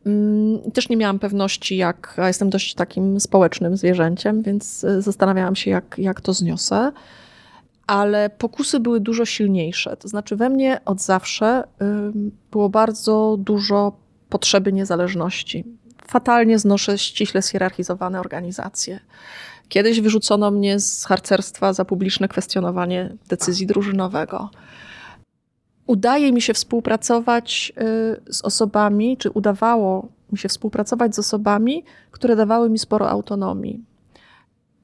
Mm, 0.07 0.71
też 0.71 0.89
nie 0.89 0.97
miałam 0.97 1.19
pewności, 1.19 1.77
jak, 1.77 2.15
a 2.19 2.27
jestem 2.27 2.51
dość 2.51 2.75
takim 2.75 3.21
społecznym 3.21 3.77
zwierzęciem, 3.77 4.43
więc 4.43 4.85
e, 4.85 5.03
zastanawiałam 5.03 5.57
się, 5.57 5.71
jak, 5.71 5.95
jak 5.99 6.21
to 6.21 6.33
zniosę. 6.33 6.93
Ale 7.87 8.31
pokusy 8.31 8.81
były 8.81 9.01
dużo 9.01 9.25
silniejsze. 9.25 9.97
To 9.97 10.09
znaczy, 10.09 10.37
we 10.37 10.49
mnie 10.49 10.81
od 10.85 11.01
zawsze 11.01 11.65
było 12.51 12.69
bardzo 12.69 13.37
dużo 13.39 13.93
potrzeby 14.29 14.73
niezależności. 14.73 15.65
Fatalnie 16.07 16.59
znoszę 16.59 16.99
ściśle 16.99 17.43
zhierarchizowane 17.43 18.21
organizacje. 18.21 19.01
Kiedyś 19.69 20.01
wyrzucono 20.01 20.51
mnie 20.51 20.81
z 20.81 21.05
harcerstwa 21.05 21.73
za 21.73 21.85
publiczne 21.85 22.29
kwestionowanie 22.29 23.17
decyzji 23.29 23.67
drużynowego 23.67 24.51
udaje 25.89 26.33
mi 26.33 26.43
się 26.43 26.55
współpracować 26.55 27.73
y, 28.29 28.33
z 28.33 28.43
osobami, 28.43 29.17
czy 29.17 29.31
udawało 29.31 30.09
mi 30.33 30.39
się 30.39 30.49
współpracować 30.49 31.15
z 31.15 31.19
osobami, 31.19 31.85
które 32.11 32.37
dawały 32.37 32.71
mi 32.71 32.79
sporo 32.79 33.11
autonomii. 33.11 33.85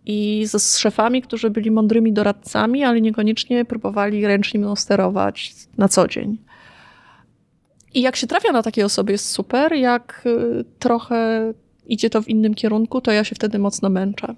I 0.06 0.44
z, 0.46 0.78
szefami, 0.78 1.22
którzy 1.22 1.50
byli 1.50 1.70
mądrymi 1.70 2.12
doradcami, 2.12 2.84
ale 2.84 3.00
niekoniecznie 3.00 3.64
próbowali 3.64 4.26
ręcznie 4.26 4.60
mną 4.60 4.76
sterować 4.76 5.54
na 5.78 5.88
co 5.88 6.08
dzień. 6.08 6.38
I 7.94 8.02
jak 8.02 8.16
się 8.16 8.26
trafia 8.26 8.52
na 8.52 8.62
takie 8.62 8.84
osoby, 8.84 9.12
jest 9.12 9.30
super. 9.30 9.72
Jak 9.72 10.22
y, 10.26 10.64
trochę 10.78 11.52
idzie 11.86 12.10
to 12.10 12.22
w 12.22 12.28
innym 12.28 12.54
kierunku, 12.54 13.00
to 13.00 13.12
ja 13.12 13.24
się 13.24 13.34
wtedy 13.34 13.58
mocno 13.58 13.90
męczę. 13.90 14.34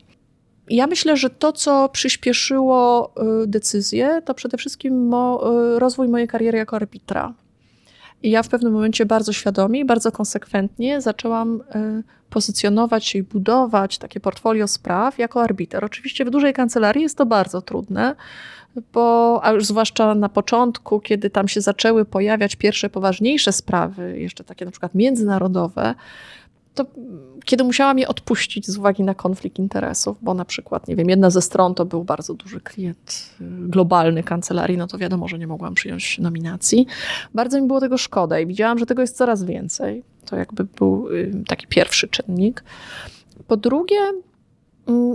Ja 0.71 0.87
myślę, 0.87 1.17
że 1.17 1.31
to, 1.31 1.53
co 1.53 1.89
przyspieszyło 1.89 3.13
y, 3.43 3.47
decyzję, 3.47 4.23
to 4.25 4.35
przede 4.35 4.57
wszystkim 4.57 5.09
mo, 5.09 5.53
y, 5.75 5.79
rozwój 5.79 6.09
mojej 6.09 6.29
kariery 6.29 6.59
jako 6.59 6.77
arbitra. 6.77 7.35
I 8.23 8.31
ja 8.31 8.43
w 8.43 8.49
pewnym 8.49 8.73
momencie 8.73 9.07
bardzo 9.07 9.33
świadomie 9.33 9.81
i 9.81 9.85
bardzo 9.85 10.13
konsekwentnie 10.13 11.01
zaczęłam 11.01 11.61
y, 11.61 12.03
pozycjonować 12.31 13.07
się 13.07 13.19
i 13.19 13.23
budować 13.23 13.99
takie 13.99 14.21
portfolio 14.21 14.69
spraw 14.69 15.19
jako 15.19 15.43
arbiter. 15.43 15.85
Oczywiście 15.85 16.25
w 16.25 16.31
dużej 16.31 16.53
kancelarii 16.53 17.03
jest 17.03 17.19
to 17.19 17.27
bardzo 17.27 17.63
trudne, 17.63 18.15
bo 18.93 19.41
a 19.43 19.53
już 19.53 19.65
zwłaszcza 19.65 20.15
na 20.15 20.29
początku, 20.29 21.01
kiedy 21.01 21.31
tam 21.31 21.49
się 21.49 21.61
zaczęły 21.61 22.05
pojawiać 22.05 22.57
pierwsze 22.57 22.91
poważniejsze 22.91 23.53
sprawy, 23.53 24.21
jeszcze 24.21 24.45
takie 24.45 24.65
na 24.65 24.71
przykład 24.71 24.95
międzynarodowe, 24.95 25.95
to 26.77 26.87
kiedy 27.45 27.65
musiałam 27.65 27.99
je 27.99 28.09
odpuścić 28.09 28.67
z 28.67 28.79
uwagi 28.79 29.03
na 29.03 29.15
konflikt 29.15 29.59
interesów, 29.59 30.19
bo 30.23 30.35
na 30.35 30.45
przykład, 30.45 30.89
nie 30.89 30.97
wiem, 30.97 31.11
jedna 31.11 31.31
ze 31.31 31.43
stron 31.43 31.75
to 31.75 31.85
był 31.85 32.05
bardzo 32.05 32.35
duży 32.35 32.61
klient 32.61 33.31
y, 33.41 33.45
globalny 33.69 34.23
kancelarii, 34.23 34.79
no 34.79 34.87
to 34.87 34.99
wiadomo, 34.99 35.29
że 35.29 35.39
nie 35.39 35.47
mogłam 35.47 35.75
przyjąć 35.75 36.19
nominacji. 36.19 36.87
Bardzo 37.35 37.61
mi 37.61 37.67
było 37.67 37.81
tego 37.81 37.99
szkoda 37.99 38.41
i 38.41 38.47
widziałam, 38.47 38.79
że 38.79 38.87
tego 38.87 39.03
jest 39.03 39.17
coraz 39.17 39.45
więcej. 39.45 40.03
To 40.25 40.37
jakby 40.37 40.65
był 40.65 41.09
y, 41.11 41.33
taki 41.49 41.67
pierwszy 41.67 42.09
czynnik. 42.09 42.65
Po 43.47 43.57
drugie, 43.57 43.99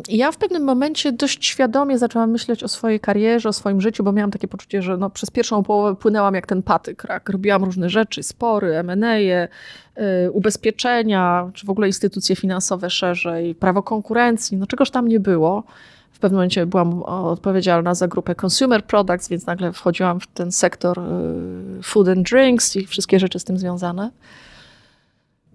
ja 0.09 0.31
w 0.31 0.37
pewnym 0.37 0.63
momencie 0.63 1.11
dość 1.11 1.45
świadomie 1.45 1.97
zaczęłam 1.97 2.31
myśleć 2.31 2.63
o 2.63 2.67
swojej 2.67 2.99
karierze, 2.99 3.49
o 3.49 3.53
swoim 3.53 3.81
życiu, 3.81 4.03
bo 4.03 4.11
miałam 4.11 4.31
takie 4.31 4.47
poczucie, 4.47 4.81
że 4.81 4.97
no, 4.97 5.09
przez 5.09 5.31
pierwszą 5.31 5.63
połowę 5.63 5.95
płynęłam 5.95 6.35
jak 6.35 6.47
ten 6.47 6.63
patyk. 6.63 7.03
Rak. 7.03 7.29
Robiłam 7.29 7.63
różne 7.63 7.89
rzeczy, 7.89 8.23
spory, 8.23 8.75
M&A, 8.75 9.15
y, 9.17 10.31
ubezpieczenia, 10.31 11.51
czy 11.53 11.65
w 11.65 11.69
ogóle 11.69 11.87
instytucje 11.87 12.35
finansowe 12.35 12.89
szerzej, 12.89 13.55
prawo 13.55 13.83
konkurencji, 13.83 14.57
no 14.57 14.67
czegoś 14.67 14.91
tam 14.91 15.07
nie 15.07 15.19
było. 15.19 15.63
W 16.11 16.19
pewnym 16.19 16.37
momencie 16.37 16.65
byłam 16.65 17.03
odpowiedzialna 17.03 17.95
za 17.95 18.07
grupę 18.07 18.35
Consumer 18.43 18.85
Products, 18.85 19.29
więc 19.29 19.45
nagle 19.45 19.73
wchodziłam 19.73 20.19
w 20.19 20.27
ten 20.27 20.51
sektor 20.51 20.99
y, 20.99 21.83
food 21.83 22.07
and 22.07 22.29
drinks 22.29 22.75
i 22.75 22.87
wszystkie 22.87 23.19
rzeczy 23.19 23.39
z 23.39 23.43
tym 23.43 23.57
związane 23.57 24.11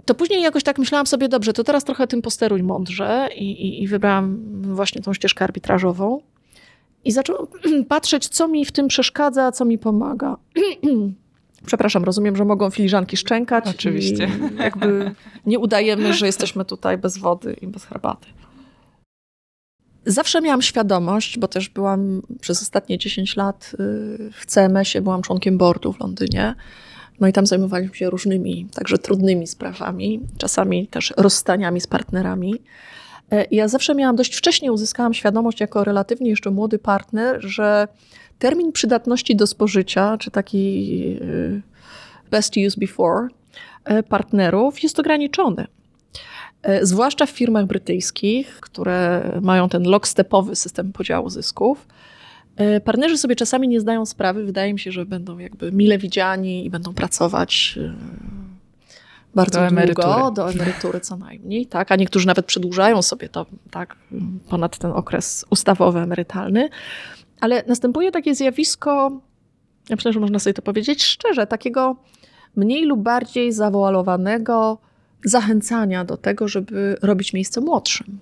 to 0.06 0.14
później 0.14 0.42
jakoś 0.42 0.62
tak 0.62 0.78
myślałam 0.78 1.06
sobie, 1.06 1.28
dobrze, 1.28 1.52
to 1.52 1.64
teraz 1.64 1.84
trochę 1.84 2.06
tym 2.06 2.22
posteruj 2.22 2.62
mądrze 2.62 3.28
i, 3.36 3.50
i, 3.50 3.82
i 3.82 3.88
wybrałam 3.88 4.38
właśnie 4.62 5.02
tą 5.02 5.14
ścieżkę 5.14 5.44
arbitrażową. 5.44 6.20
I 7.04 7.12
zaczęłam 7.12 7.46
patrzeć, 7.88 8.28
co 8.28 8.48
mi 8.48 8.64
w 8.64 8.72
tym 8.72 8.88
przeszkadza, 8.88 9.52
co 9.52 9.64
mi 9.64 9.78
pomaga. 9.78 10.36
Przepraszam, 11.66 12.04
rozumiem, 12.04 12.36
że 12.36 12.44
mogą 12.44 12.70
filiżanki 12.70 13.16
szczękać. 13.16 13.64
Oczywiście. 13.66 14.28
jakby 14.58 15.14
nie 15.46 15.58
udajemy, 15.58 16.14
że 16.14 16.26
jesteśmy 16.26 16.64
tutaj 16.64 16.98
bez 16.98 17.18
wody 17.18 17.56
i 17.60 17.66
bez 17.66 17.84
herbaty. 17.84 18.26
Zawsze 20.06 20.40
miałam 20.40 20.62
świadomość, 20.62 21.38
bo 21.38 21.48
też 21.48 21.68
byłam 21.68 22.22
przez 22.40 22.62
ostatnie 22.62 22.98
10 22.98 23.36
lat 23.36 23.72
y, 23.74 23.76
w 24.32 24.46
CMS-ie, 24.46 25.02
byłam 25.02 25.22
członkiem 25.22 25.58
boardu 25.58 25.92
w 25.92 26.00
Londynie, 26.00 26.54
no 27.20 27.28
i 27.28 27.32
tam 27.32 27.46
zajmowaliśmy 27.46 27.96
się 27.96 28.10
różnymi, 28.10 28.66
także 28.74 28.98
trudnymi 28.98 29.46
sprawami, 29.46 30.20
czasami 30.38 30.86
też 30.86 31.14
rozstaniami 31.16 31.80
z 31.80 31.86
partnerami. 31.86 32.54
E, 33.32 33.46
ja 33.50 33.68
zawsze 33.68 33.94
miałam 33.94 34.16
dość 34.16 34.34
wcześnie, 34.34 34.72
uzyskałam 34.72 35.14
świadomość 35.14 35.60
jako 35.60 35.84
relatywnie 35.84 36.30
jeszcze 36.30 36.50
młody 36.50 36.78
partner, 36.78 37.40
że 37.40 37.88
termin 38.38 38.72
przydatności 38.72 39.36
do 39.36 39.46
spożycia, 39.46 40.16
czy 40.18 40.30
taki 40.30 41.18
e, 41.20 41.60
best 42.30 42.54
use 42.66 42.80
before 42.80 43.28
e, 43.84 44.02
partnerów 44.02 44.82
jest 44.82 44.98
ograniczony. 44.98 45.66
Zwłaszcza 46.82 47.26
w 47.26 47.30
firmach 47.30 47.66
brytyjskich, 47.66 48.58
które 48.60 49.30
mają 49.42 49.68
ten 49.68 49.82
lockstepowy 49.82 50.56
system 50.56 50.92
podziału 50.92 51.30
zysków, 51.30 51.86
partnerzy 52.84 53.18
sobie 53.18 53.36
czasami 53.36 53.68
nie 53.68 53.80
zdają 53.80 54.06
sprawy, 54.06 54.44
wydaje 54.44 54.72
mi 54.72 54.80
się, 54.80 54.92
że 54.92 55.06
będą 55.06 55.38
jakby 55.38 55.72
mile 55.72 55.98
widziani 55.98 56.66
i 56.66 56.70
będą 56.70 56.94
pracować 56.94 57.78
e, 57.82 57.94
bardzo 59.34 59.60
do 59.60 59.66
długo, 59.66 59.80
emerytury. 59.82 60.34
do 60.34 60.50
emerytury 60.50 61.00
co 61.00 61.16
najmniej, 61.16 61.66
tak, 61.66 61.92
a 61.92 61.96
niektórzy 61.96 62.26
nawet 62.26 62.46
przedłużają 62.46 63.02
sobie 63.02 63.28
to, 63.28 63.46
tak, 63.70 63.96
ponad 64.48 64.78
ten 64.78 64.90
okres 64.90 65.44
ustawowy, 65.50 65.98
emerytalny, 65.98 66.68
ale 67.40 67.64
następuje 67.66 68.12
takie 68.12 68.34
zjawisko, 68.34 69.20
ja 69.88 69.96
myślę, 69.96 70.12
że 70.12 70.20
można 70.20 70.38
sobie 70.38 70.54
to 70.54 70.62
powiedzieć 70.62 71.04
szczerze, 71.04 71.46
takiego 71.46 71.96
mniej 72.56 72.84
lub 72.84 73.00
bardziej 73.00 73.52
zawoalowanego 73.52 74.78
zachęcania 75.24 76.04
do 76.04 76.16
tego, 76.16 76.48
żeby 76.48 76.96
robić 77.02 77.32
miejsce 77.32 77.60
młodszym 77.60 78.18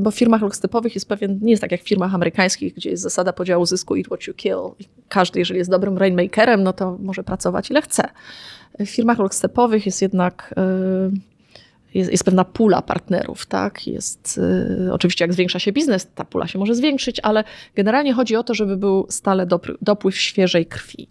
bo 0.00 0.10
w 0.10 0.14
firmach 0.14 0.42
lockstepowych 0.42 0.94
jest 0.94 1.08
pewien, 1.08 1.38
nie 1.42 1.50
jest 1.50 1.60
tak 1.60 1.72
jak 1.72 1.82
w 1.82 1.88
firmach 1.88 2.14
amerykańskich, 2.14 2.74
gdzie 2.74 2.90
jest 2.90 3.02
zasada 3.02 3.32
podziału 3.32 3.66
zysku 3.66 3.96
eat 3.96 4.06
what 4.06 4.26
you 4.26 4.34
kill. 4.34 4.86
Każdy, 5.08 5.38
jeżeli 5.38 5.58
jest 5.58 5.70
dobrym 5.70 5.98
rainmakerem, 5.98 6.62
no 6.62 6.72
to 6.72 6.98
może 7.00 7.24
pracować 7.24 7.70
ile 7.70 7.82
chce. 7.82 8.08
W 8.78 8.86
firmach 8.86 9.18
lockstepowych 9.18 9.86
jest 9.86 10.02
jednak 10.02 10.54
y, 10.58 11.32
jest, 11.94 12.10
jest, 12.10 12.24
pewna 12.24 12.44
pula 12.44 12.82
partnerów, 12.82 13.46
tak? 13.46 13.86
Jest, 13.86 14.40
y, 14.86 14.92
oczywiście 14.92 15.24
jak 15.24 15.32
zwiększa 15.32 15.58
się 15.58 15.72
biznes, 15.72 16.08
ta 16.14 16.24
pula 16.24 16.46
się 16.46 16.58
może 16.58 16.74
zwiększyć, 16.74 17.20
ale 17.20 17.44
generalnie 17.74 18.12
chodzi 18.12 18.36
o 18.36 18.42
to, 18.42 18.54
żeby 18.54 18.76
był 18.76 19.06
stale 19.08 19.46
dopływ 19.80 20.18
świeżej 20.18 20.66
krwi. 20.66 21.08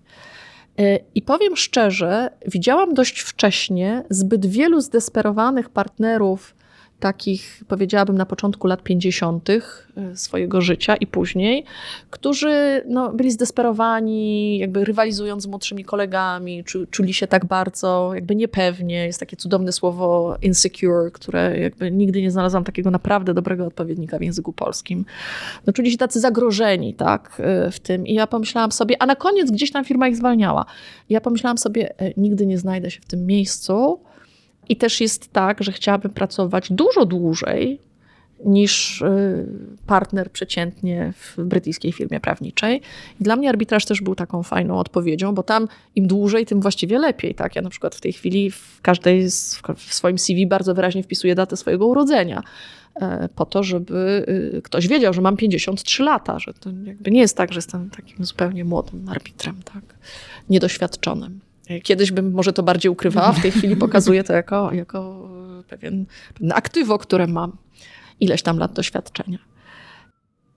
Y, 0.80 1.00
I 1.16 1.22
powiem 1.22 1.58
szczerze, 1.58 2.30
widziałam 2.48 2.94
dość 2.94 3.20
wcześnie 3.20 4.04
zbyt 4.10 4.46
wielu 4.46 4.82
zdesperowanych 4.82 5.70
partnerów 5.70 6.56
takich, 7.02 7.64
powiedziałabym, 7.68 8.18
na 8.18 8.26
początku 8.26 8.68
lat 8.68 8.84
50. 8.84 9.50
E, 9.50 10.16
swojego 10.16 10.62
życia 10.62 10.96
i 10.96 11.08
później, 11.08 11.66
którzy 12.10 12.84
no, 12.88 13.14
byli 13.14 13.32
zdesperowani, 13.32 14.58
jakby 14.58 14.86
rywalizując 14.86 15.44
z 15.44 15.48
młodszymi 15.48 15.86
kolegami, 15.86 16.64
czuli 16.92 17.14
się 17.14 17.28
tak 17.28 17.46
bardzo 17.46 18.12
jakby 18.16 18.36
niepewnie. 18.36 19.06
Jest 19.06 19.20
takie 19.20 19.38
cudowne 19.38 19.72
słowo 19.72 20.38
insecure, 20.42 21.12
które 21.12 21.60
jakby 21.60 21.92
nigdy 21.92 22.22
nie 22.22 22.32
znalazłam 22.32 22.64
takiego 22.64 22.92
naprawdę 22.92 23.34
dobrego 23.34 23.66
odpowiednika 23.66 24.18
w 24.18 24.22
języku 24.22 24.54
polskim. 24.54 25.06
No, 25.68 25.74
czuli 25.74 25.92
się 25.92 25.98
tacy 25.98 26.20
zagrożeni 26.20 26.94
tak, 26.94 27.38
e, 27.40 27.72
w 27.72 27.80
tym 27.80 28.08
i 28.08 28.14
ja 28.14 28.28
pomyślałam 28.28 28.72
sobie, 28.72 29.02
a 29.02 29.06
na 29.06 29.16
koniec 29.16 29.52
gdzieś 29.52 29.72
tam 29.72 29.86
firma 29.86 30.08
ich 30.08 30.16
zwalniała. 30.16 30.66
Ja 31.10 31.22
pomyślałam 31.22 31.58
sobie, 31.58 32.00
e, 32.00 32.14
nigdy 32.18 32.46
nie 32.46 32.58
znajdę 32.58 32.92
się 32.92 33.02
w 33.02 33.06
tym 33.06 33.26
miejscu, 33.26 34.00
i 34.72 34.76
też 34.76 35.02
jest 35.02 35.34
tak, 35.34 35.64
że 35.64 35.72
chciałabym 35.72 36.12
pracować 36.12 36.72
dużo 36.72 37.06
dłużej 37.06 37.80
niż 38.46 39.02
y, 39.02 39.46
partner 39.88 40.32
przeciętnie 40.32 41.14
w 41.16 41.44
brytyjskiej 41.44 41.92
firmie 41.92 42.20
prawniczej. 42.20 42.82
I 43.20 43.24
dla 43.24 43.36
mnie 43.36 43.50
arbitraż 43.50 43.86
też 43.86 44.02
był 44.02 44.16
taką 44.16 44.44
fajną 44.44 44.80
odpowiedzią, 44.80 45.36
bo 45.36 45.44
tam 45.44 45.68
im 45.96 46.08
dłużej, 46.08 46.46
tym 46.46 46.62
właściwie 46.62 47.00
lepiej. 47.00 47.36
Tak? 47.36 47.56
Ja 47.56 47.62
na 47.62 47.70
przykład 47.70 47.96
w 47.96 48.02
tej 48.02 48.14
chwili 48.14 48.52
w 48.52 48.80
każdej 48.82 49.30
w 49.76 49.94
swoim 49.94 50.20
CV 50.20 50.48
bardzo 50.48 50.76
wyraźnie 50.76 51.04
wpisuję 51.04 51.36
datę 51.36 51.58
swojego 51.58 51.88
urodzenia 51.88 52.44
e, 52.96 53.30
po 53.36 53.46
to, 53.46 53.64
żeby 53.64 54.26
y, 54.58 54.62
ktoś 54.62 54.88
wiedział, 54.88 55.14
że 55.14 55.22
mam 55.22 55.38
53 55.38 56.04
lata, 56.04 56.40
że 56.40 56.54
to 56.54 56.70
jakby 56.84 57.12
nie 57.12 57.22
jest 57.22 57.38
tak, 57.38 57.54
że 57.54 57.58
jestem 57.58 57.90
takim 57.90 58.26
zupełnie 58.26 58.66
młodym 58.66 59.10
arbitrem, 59.10 59.56
tak? 59.74 59.84
niedoświadczonym. 60.50 61.40
Kiedyś 61.84 62.12
bym 62.12 62.32
może 62.32 62.54
to 62.54 62.64
bardziej 62.64 62.92
ukrywała, 62.92 63.32
w 63.32 63.42
tej 63.42 63.52
chwili 63.52 63.76
pokazuję 63.76 64.24
to 64.24 64.34
jako, 64.34 64.74
jako 64.74 65.30
pewien, 65.70 66.06
pewne 66.34 66.56
aktywo, 66.56 66.98
które 66.98 67.28
mam. 67.28 67.58
ileś 68.20 68.42
tam 68.42 68.58
lat 68.58 68.74
doświadczenia. 68.74 69.38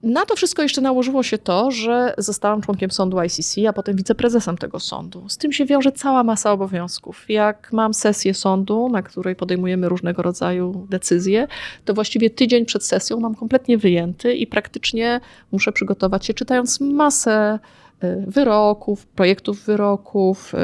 Na 0.03 0.25
to 0.25 0.35
wszystko 0.35 0.61
jeszcze 0.61 0.81
nałożyło 0.81 1.23
się 1.23 1.37
to, 1.37 1.71
że 1.71 2.13
zostałam 2.17 2.61
członkiem 2.61 2.91
sądu 2.91 3.17
ICC, 3.21 3.67
a 3.69 3.73
potem 3.73 3.95
wiceprezesem 3.95 4.57
tego 4.57 4.79
sądu. 4.79 5.29
Z 5.29 5.37
tym 5.37 5.51
się 5.51 5.65
wiąże 5.65 5.91
cała 5.91 6.23
masa 6.23 6.51
obowiązków. 6.51 7.25
Jak 7.29 7.73
mam 7.73 7.93
sesję 7.93 8.33
sądu, 8.33 8.89
na 8.89 9.01
której 9.01 9.35
podejmujemy 9.35 9.89
różnego 9.89 10.21
rodzaju 10.21 10.87
decyzje, 10.89 11.47
to 11.85 11.93
właściwie 11.93 12.29
tydzień 12.29 12.65
przed 12.65 12.85
sesją 12.85 13.19
mam 13.19 13.35
kompletnie 13.35 13.77
wyjęty 13.77 14.33
i 14.33 14.47
praktycznie 14.47 15.21
muszę 15.51 15.71
przygotować 15.71 16.25
się, 16.25 16.33
czytając 16.33 16.79
masę 16.79 17.59
wyroków, 18.27 19.07
projektów 19.07 19.65
wyroków, 19.65 20.53
y, 20.53 20.57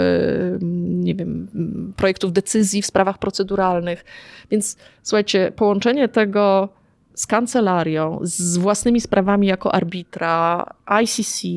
nie 0.81 1.15
wiem, 1.15 1.47
projektów 1.95 2.33
decyzji 2.33 2.81
w 2.81 2.85
sprawach 2.85 3.17
proceduralnych. 3.17 4.05
Więc 4.51 4.77
słuchajcie, 5.03 5.51
połączenie 5.55 6.07
tego 6.07 6.69
z 7.15 7.27
kancelarią, 7.27 8.19
z 8.21 8.57
własnymi 8.57 9.01
sprawami 9.01 9.47
jako 9.47 9.75
arbitra, 9.75 10.65
ICC, 11.03 11.47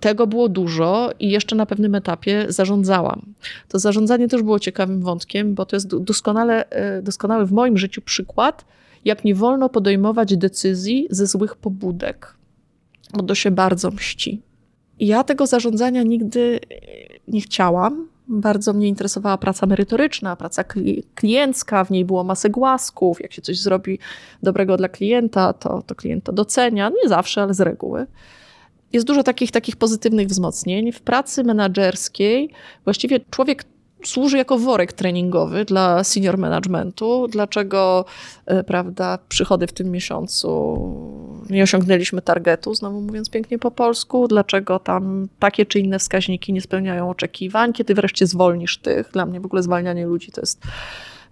tego 0.00 0.26
było 0.26 0.48
dużo 0.48 1.10
i 1.18 1.30
jeszcze 1.30 1.56
na 1.56 1.66
pewnym 1.66 1.94
etapie 1.94 2.46
zarządzałam. 2.48 3.34
To 3.68 3.78
zarządzanie 3.78 4.28
też 4.28 4.42
było 4.42 4.58
ciekawym 4.58 5.02
wątkiem, 5.02 5.54
bo 5.54 5.66
to 5.66 5.76
jest 5.76 5.96
doskonale, 5.96 6.70
e, 6.70 7.02
doskonały 7.02 7.46
w 7.46 7.52
moim 7.52 7.78
życiu 7.78 8.02
przykład, 8.02 8.64
jak 9.04 9.24
nie 9.24 9.34
wolno 9.34 9.68
podejmować 9.68 10.36
decyzji 10.36 11.06
ze 11.10 11.26
złych 11.26 11.56
pobudek, 11.56 12.34
bo 13.14 13.22
to 13.22 13.34
się 13.34 13.50
bardzo 13.50 13.90
mści. 13.90 14.42
Ja 15.00 15.24
tego 15.24 15.46
zarządzania 15.46 16.02
nigdy 16.02 16.60
nie 17.28 17.40
chciałam, 17.40 18.08
bardzo 18.28 18.72
mnie 18.72 18.88
interesowała 18.88 19.38
praca 19.38 19.66
merytoryczna, 19.66 20.36
praca 20.36 20.64
kliencka, 21.14 21.84
w 21.84 21.90
niej 21.90 22.04
było 22.04 22.24
masę 22.24 22.50
głasków. 22.50 23.20
Jak 23.20 23.32
się 23.32 23.42
coś 23.42 23.60
zrobi 23.60 23.98
dobrego 24.42 24.76
dla 24.76 24.88
klienta, 24.88 25.52
to, 25.52 25.82
to 25.82 25.94
klient 25.94 26.24
to 26.24 26.32
docenia. 26.32 26.90
Nie 27.02 27.08
zawsze, 27.08 27.42
ale 27.42 27.54
z 27.54 27.60
reguły. 27.60 28.06
Jest 28.92 29.06
dużo 29.06 29.22
takich, 29.22 29.50
takich 29.50 29.76
pozytywnych 29.76 30.28
wzmocnień. 30.28 30.92
W 30.92 31.00
pracy 31.00 31.44
menedżerskiej 31.44 32.50
właściwie 32.84 33.20
człowiek 33.30 33.64
służy 34.04 34.36
jako 34.36 34.58
worek 34.58 34.92
treningowy 34.92 35.64
dla 35.64 36.04
senior 36.04 36.38
managementu. 36.38 37.28
Dlaczego, 37.28 38.04
e, 38.46 38.64
prawda, 38.64 39.18
przychody 39.28 39.66
w 39.66 39.72
tym 39.72 39.90
miesiącu 39.90 40.48
nie 41.50 41.62
osiągnęliśmy 41.62 42.22
targetu, 42.22 42.74
znowu 42.74 43.00
mówiąc 43.00 43.30
pięknie 43.30 43.58
po 43.58 43.70
polsku, 43.70 44.28
dlaczego 44.28 44.78
tam 44.78 45.28
takie 45.38 45.66
czy 45.66 45.80
inne 45.80 45.98
wskaźniki 45.98 46.52
nie 46.52 46.60
spełniają 46.60 47.10
oczekiwań, 47.10 47.72
kiedy 47.72 47.94
wreszcie 47.94 48.26
zwolnisz 48.26 48.78
tych. 48.78 49.10
Dla 49.12 49.26
mnie 49.26 49.40
w 49.40 49.46
ogóle 49.46 49.62
zwalnianie 49.62 50.06
ludzi 50.06 50.32
to 50.32 50.40
jest 50.40 50.60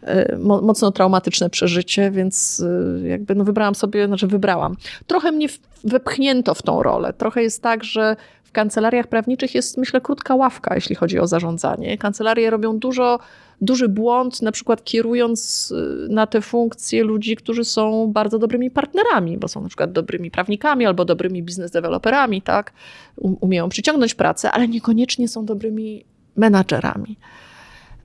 e, 0.02 0.36
mocno 0.38 0.92
traumatyczne 0.92 1.50
przeżycie, 1.50 2.10
więc 2.10 2.62
e, 3.04 3.08
jakby 3.08 3.34
no 3.34 3.44
wybrałam 3.44 3.74
sobie, 3.74 4.06
znaczy 4.06 4.26
wybrałam. 4.26 4.76
Trochę 5.06 5.32
mnie 5.32 5.48
wepchnięto 5.84 6.54
w 6.54 6.62
tą 6.62 6.82
rolę. 6.82 7.12
Trochę 7.12 7.42
jest 7.42 7.62
tak, 7.62 7.84
że 7.84 8.16
kancelariach 8.56 9.06
prawniczych 9.06 9.54
jest, 9.54 9.78
myślę, 9.78 10.00
krótka 10.00 10.34
ławka, 10.34 10.74
jeśli 10.74 10.96
chodzi 10.96 11.18
o 11.18 11.26
zarządzanie. 11.26 11.98
Kancelarie 11.98 12.50
robią 12.50 12.78
dużo, 12.78 13.18
duży 13.60 13.88
błąd, 13.88 14.42
na 14.42 14.52
przykład 14.52 14.84
kierując 14.84 15.70
y, 15.70 16.08
na 16.08 16.26
te 16.26 16.40
funkcje 16.40 17.04
ludzi, 17.04 17.36
którzy 17.36 17.64
są 17.64 18.12
bardzo 18.12 18.38
dobrymi 18.38 18.70
partnerami, 18.70 19.38
bo 19.38 19.48
są 19.48 19.60
na 19.60 19.68
przykład 19.68 19.92
dobrymi 19.92 20.30
prawnikami 20.30 20.86
albo 20.86 21.04
dobrymi 21.04 21.42
biznes 21.42 21.70
deweloperami, 21.70 22.42
tak? 22.42 22.72
Umieją 23.16 23.68
przyciągnąć 23.68 24.14
pracę, 24.14 24.50
ale 24.50 24.68
niekoniecznie 24.68 25.28
są 25.28 25.44
dobrymi 25.44 26.04
menadżerami. 26.36 27.16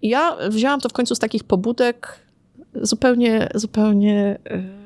Ja 0.01 0.37
wzięłam 0.49 0.79
to 0.79 0.89
w 0.89 0.93
końcu 0.93 1.15
z 1.15 1.19
takich 1.19 1.43
pobudek 1.43 2.19
zupełnie, 2.75 3.49
zupełnie 3.55 4.39
y, 4.51 4.80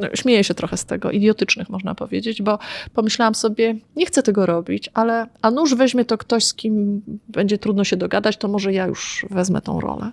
no, 0.00 0.08
śmieję 0.14 0.44
się 0.44 0.54
trochę 0.54 0.76
z 0.76 0.84
tego, 0.84 1.10
idiotycznych 1.10 1.68
można 1.68 1.94
powiedzieć, 1.94 2.42
bo 2.42 2.58
pomyślałam 2.94 3.34
sobie, 3.34 3.74
nie 3.96 4.06
chcę 4.06 4.22
tego 4.22 4.46
robić, 4.46 4.90
ale 4.94 5.26
a 5.42 5.50
nuż 5.50 5.74
weźmie 5.74 6.04
to 6.04 6.18
ktoś, 6.18 6.44
z 6.44 6.54
kim 6.54 7.02
będzie 7.28 7.58
trudno 7.58 7.84
się 7.84 7.96
dogadać, 7.96 8.36
to 8.36 8.48
może 8.48 8.72
ja 8.72 8.86
już 8.86 9.26
wezmę 9.30 9.60
tą 9.60 9.80
rolę. 9.80 10.10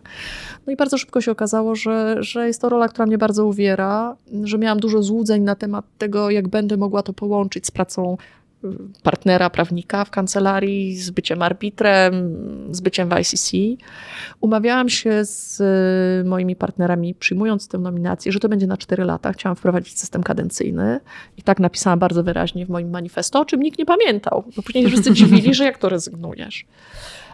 No 0.68 0.74
i 0.74 0.76
bardzo 0.76 0.98
szybko 0.98 1.22
się 1.22 1.32
okazało, 1.32 1.76
że, 1.76 2.16
że 2.20 2.48
jest 2.48 2.62
to 2.62 2.70
rola, 2.70 2.88
która 2.88 3.06
mnie 3.06 3.18
bardzo 3.18 3.46
uwiera, 3.46 4.16
że 4.44 4.58
miałam 4.58 4.80
dużo 4.80 5.04
złudzeń 5.04 5.42
na 5.44 5.56
temat 5.56 5.86
tego, 5.98 6.30
jak 6.30 6.48
będę 6.48 6.78
mogła 6.78 7.04
to 7.04 7.14
połączyć 7.14 7.68
z 7.68 7.72
pracą 7.72 8.18
partnera, 9.04 9.50
prawnika 9.50 10.06
w 10.06 10.10
kancelarii, 10.10 10.98
z 10.98 11.10
byciem 11.10 11.42
arbitrem, 11.42 12.14
z 12.72 12.82
byciem 12.82 13.10
w 13.10 13.14
ICC. 13.20 13.52
Umawiałam 14.42 14.90
się 14.90 15.26
z 15.26 15.62
y, 16.26 16.30
moimi 16.30 16.56
partnerami, 16.56 17.16
przyjmując 17.16 17.68
tę 17.68 17.78
nominację, 17.78 18.32
że 18.32 18.40
to 18.40 18.50
będzie 18.50 18.68
na 18.68 18.78
4 18.78 19.04
lata. 19.04 19.34
Chciałam 19.34 19.56
wprowadzić 19.56 20.00
system 20.00 20.24
kadencyjny 20.24 21.00
i 21.38 21.42
tak 21.42 21.60
napisałam 21.60 22.00
bardzo 22.00 22.24
wyraźnie 22.24 22.66
w 22.66 22.70
moim 22.70 22.90
manifesto, 22.90 23.40
o 23.40 23.46
czym 23.46 23.62
nikt 23.62 23.80
nie 23.80 23.86
pamiętał. 23.86 24.44
Bo 24.56 24.62
później 24.62 24.88
wszyscy 24.88 25.14
dziwili, 25.14 25.54
że 25.54 25.64
jak 25.64 25.78
to 25.78 25.90
rezygnujesz. 25.90 26.66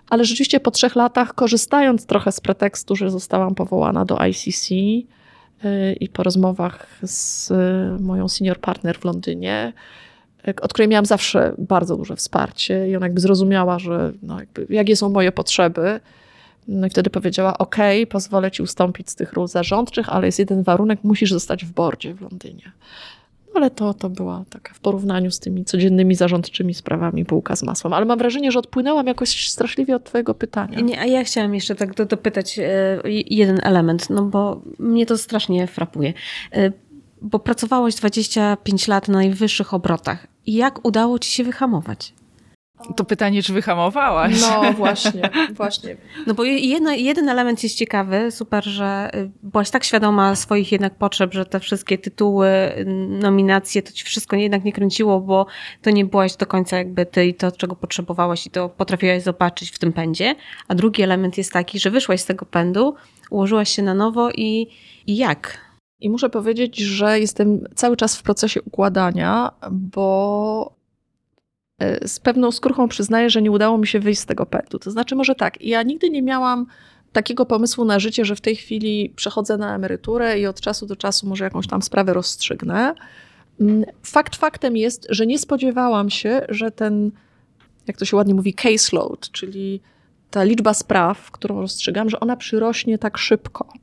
Ale 0.10 0.26
rzeczywiście 0.26 0.60
po 0.60 0.72
trzech 0.72 0.96
latach, 0.96 1.34
korzystając 1.34 2.06
trochę 2.06 2.32
z 2.32 2.42
pretekstu, 2.42 2.96
że 2.96 3.10
zostałam 3.10 3.56
powołana 3.56 4.06
do 4.06 4.18
ICC, 4.26 4.72
y, 4.72 5.94
i 6.00 6.10
po 6.10 6.24
rozmowach 6.24 6.88
z 7.04 7.52
y, 7.52 8.04
moją 8.04 8.30
senior 8.30 8.60
partner 8.60 8.98
w 9.00 9.06
Londynie, 9.06 9.74
od 10.62 10.74
której 10.74 10.90
miałam 10.90 11.06
zawsze 11.06 11.54
bardzo 11.58 11.98
duże 11.98 12.16
wsparcie 12.16 12.90
i 12.90 12.96
ona 12.96 13.06
jakby 13.06 13.22
zrozumiała, 13.22 13.80
że 13.80 14.12
no 14.24 14.40
jakby, 14.40 14.66
jakie 14.70 14.96
są 14.96 15.10
moje 15.10 15.32
potrzeby. 15.32 16.00
No 16.68 16.88
i 16.88 16.90
wtedy 16.90 17.10
powiedziała, 17.10 17.58
ok, 17.58 17.76
pozwolę 18.10 18.52
ci 18.52 18.64
ustąpić 18.64 19.10
z 19.10 19.16
tych 19.16 19.34
ról 19.34 19.48
zarządczych, 19.48 20.10
ale 20.10 20.26
jest 20.26 20.40
jeden 20.40 20.64
warunek, 20.64 21.00
musisz 21.04 21.32
zostać 21.32 21.66
w 21.66 21.72
bordzie 21.72 22.14
w 22.14 22.22
Londynie. 22.22 22.72
No 23.54 23.60
ale 23.60 23.72
to, 23.72 23.94
to 23.94 24.10
była 24.10 24.44
taka 24.50 24.74
w 24.74 24.80
porównaniu 24.80 25.32
z 25.32 25.40
tymi 25.40 25.66
codziennymi 25.66 26.16
zarządczymi 26.16 26.74
sprawami 26.74 27.24
bułka 27.24 27.56
z 27.56 27.64
masłem. 27.64 27.94
Ale 27.94 28.06
mam 28.06 28.20
wrażenie, 28.20 28.52
że 28.52 28.60
odpłynęłam 28.60 29.08
jakoś 29.08 29.50
straszliwie 29.50 29.96
od 29.96 30.04
twojego 30.04 30.34
pytania. 30.34 30.80
Nie, 30.80 31.00
a 31.00 31.06
ja 31.06 31.24
chciałam 31.24 31.56
jeszcze 31.56 31.76
tak 31.76 32.06
dopytać 32.06 32.60
e, 32.60 33.00
jeden 33.30 33.60
element, 33.64 34.10
no 34.10 34.24
bo 34.24 34.62
mnie 34.80 35.06
to 35.06 35.18
strasznie 35.18 35.68
frapuje. 35.68 36.14
E, 36.52 36.72
bo 37.22 37.40
pracowałaś 37.40 37.96
25 37.96 38.88
lat 38.88 39.08
na 39.08 39.14
najwyższych 39.14 39.74
obrotach. 39.74 40.33
Jak 40.48 40.86
udało 40.86 41.20
ci 41.20 41.32
się 41.32 41.44
wyhamować? 41.44 42.14
To 42.96 43.04
pytanie, 43.04 43.44
czy 43.44 43.54
wyhamowałaś? 43.54 44.42
No 44.42 44.64
właśnie, 44.74 45.30
właśnie. 45.52 45.98
No 46.28 46.34
bo 46.34 46.44
jedno, 46.44 46.92
jeden 46.92 47.30
element 47.30 47.64
jest 47.64 47.78
ciekawy, 47.78 48.32
super, 48.32 48.64
że 48.64 49.10
y, 49.16 49.32
byłaś 49.44 49.70
tak 49.70 49.84
świadoma 49.84 50.36
swoich 50.36 50.72
jednak 50.72 50.96
potrzeb, 50.96 51.34
że 51.34 51.46
te 51.46 51.60
wszystkie 51.60 51.98
tytuły, 51.98 52.48
nominacje, 53.10 53.82
to 53.82 53.92
ci 53.92 54.06
wszystko 54.06 54.36
jednak 54.36 54.64
nie 54.64 54.74
kręciło, 54.74 55.20
bo 55.20 55.46
to 55.82 55.90
nie 55.90 56.06
byłaś 56.06 56.36
do 56.36 56.46
końca 56.46 56.78
jakby 56.78 57.06
ty 57.06 57.26
i 57.26 57.34
to, 57.34 57.52
czego 57.52 57.76
potrzebowałaś 57.76 58.48
i 58.48 58.50
to 58.50 58.70
potrafiłaś 58.70 59.24
zobaczyć 59.24 59.72
w 59.72 59.80
tym 59.80 59.94
pędzie. 59.94 60.36
A 60.68 60.76
drugi 60.76 61.04
element 61.04 61.38
jest 61.38 61.52
taki, 61.52 61.80
że 61.80 61.92
wyszłaś 61.92 62.22
z 62.22 62.26
tego 62.26 62.46
pędu, 62.46 62.96
ułożyłaś 63.30 63.70
się 63.70 63.82
na 63.82 63.94
nowo 63.94 64.30
i, 64.32 64.68
i 65.08 65.18
jak? 65.18 65.58
I 66.00 66.10
muszę 66.10 66.30
powiedzieć, 66.30 66.78
że 66.78 67.20
jestem 67.20 67.68
cały 67.76 67.98
czas 67.98 68.18
w 68.18 68.24
procesie 68.24 68.62
układania, 68.62 69.52
bo 69.72 70.76
e, 71.80 72.08
z 72.08 72.20
pewną 72.20 72.52
skruchą 72.52 72.88
przyznaję, 72.88 73.30
że 73.30 73.42
nie 73.42 73.52
udało 73.52 73.78
mi 73.78 73.88
się 73.88 74.00
wyjść 74.00 74.22
z 74.22 74.26
tego 74.26 74.46
pędu. 74.46 74.80
To 74.80 74.92
znaczy, 74.92 75.16
może 75.16 75.36
tak, 75.36 75.62
ja 75.62 75.84
nigdy 75.84 76.10
nie 76.10 76.22
miałam 76.22 76.66
takiego 77.14 77.46
pomysłu 77.46 77.86
na 77.86 78.00
życie, 78.00 78.26
że 78.26 78.36
w 78.36 78.42
tej 78.42 78.56
chwili 78.56 79.14
przechodzę 79.16 79.58
na 79.58 79.76
emeryturę 79.76 80.40
i 80.40 80.46
od 80.46 80.62
czasu 80.62 80.86
do 80.86 80.96
czasu 80.96 81.28
może 81.28 81.44
jakąś 81.44 81.68
tam 81.68 81.82
sprawę 81.82 82.14
rozstrzygnę. 82.14 82.96
Mm, 83.62 83.86
fakt 84.04 84.36
faktem 84.36 84.78
jest, 84.78 85.08
że 85.10 85.26
nie 85.26 85.40
spodziewałam 85.40 86.10
się, 86.10 86.46
że 86.50 86.72
ten, 86.72 87.12
jak 87.88 87.98
to 87.98 88.06
się 88.06 88.18
ładnie 88.18 88.34
mówi, 88.34 88.54
caseload, 88.54 89.32
czyli 89.32 89.82
ta 90.32 90.44
liczba 90.44 90.74
spraw, 90.74 91.32
którą 91.32 91.62
rozstrzygam, 91.62 92.10
że 92.10 92.20
ona 92.20 92.38
przyrośnie 92.38 92.98
tak 92.98 93.18
szybko. 93.18 93.74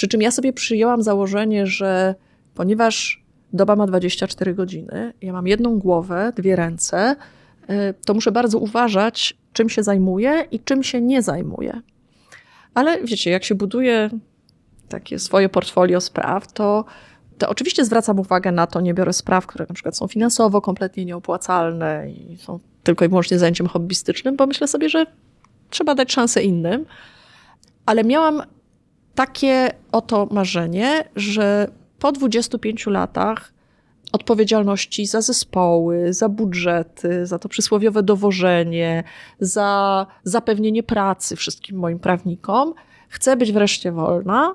Przy 0.00 0.08
czym 0.08 0.22
ja 0.22 0.30
sobie 0.30 0.52
przyjęłam 0.52 1.02
założenie, 1.02 1.66
że 1.66 2.14
ponieważ 2.54 3.24
doba 3.52 3.76
ma 3.76 3.86
24 3.86 4.54
godziny, 4.54 5.12
ja 5.22 5.32
mam 5.32 5.46
jedną 5.46 5.78
głowę, 5.78 6.32
dwie 6.36 6.56
ręce, 6.56 7.16
y, 7.70 7.94
to 8.06 8.14
muszę 8.14 8.32
bardzo 8.32 8.58
uważać, 8.58 9.36
czym 9.52 9.68
się 9.68 9.82
zajmuję 9.82 10.44
i 10.50 10.60
czym 10.60 10.82
się 10.82 11.00
nie 11.00 11.22
zajmuję. 11.22 11.80
Ale 12.74 13.04
wiecie, 13.04 13.30
jak 13.30 13.44
się 13.44 13.54
buduje 13.54 14.10
takie 14.88 15.18
swoje 15.18 15.48
portfolio 15.48 16.00
spraw, 16.00 16.52
to, 16.52 16.84
to 17.38 17.48
oczywiście 17.48 17.84
zwracam 17.84 18.18
uwagę 18.18 18.52
na 18.52 18.66
to, 18.66 18.80
nie 18.80 18.94
biorę 18.94 19.12
spraw, 19.12 19.46
które 19.46 19.66
na 19.68 19.74
przykład 19.74 19.96
są 19.96 20.06
finansowo 20.06 20.60
kompletnie 20.60 21.04
nieopłacalne 21.04 22.10
i 22.10 22.36
są 22.36 22.58
tylko 22.82 23.04
i 23.04 23.08
wyłącznie 23.08 23.38
zajęciem 23.38 23.66
hobbystycznym, 23.66 24.36
bo 24.36 24.46
myślę 24.46 24.68
sobie, 24.68 24.88
że 24.88 25.06
trzeba 25.70 25.94
dać 25.94 26.12
szansę 26.12 26.42
innym. 26.42 26.86
Ale 27.86 28.04
miałam 28.04 28.42
takie 29.14 29.70
oto 29.92 30.28
marzenie, 30.30 31.04
że 31.16 31.70
po 31.98 32.12
25 32.12 32.86
latach 32.86 33.52
odpowiedzialności 34.12 35.06
za 35.06 35.20
zespoły, 35.20 36.12
za 36.12 36.28
budżety, 36.28 37.26
za 37.26 37.38
to 37.38 37.48
przysłowiowe 37.48 38.02
dowożenie, 38.02 39.04
za 39.40 40.06
zapewnienie 40.24 40.82
pracy 40.82 41.36
wszystkim 41.36 41.78
moim 41.78 41.98
prawnikom, 41.98 42.74
chcę 43.08 43.36
być 43.36 43.52
wreszcie 43.52 43.92
wolna. 43.92 44.54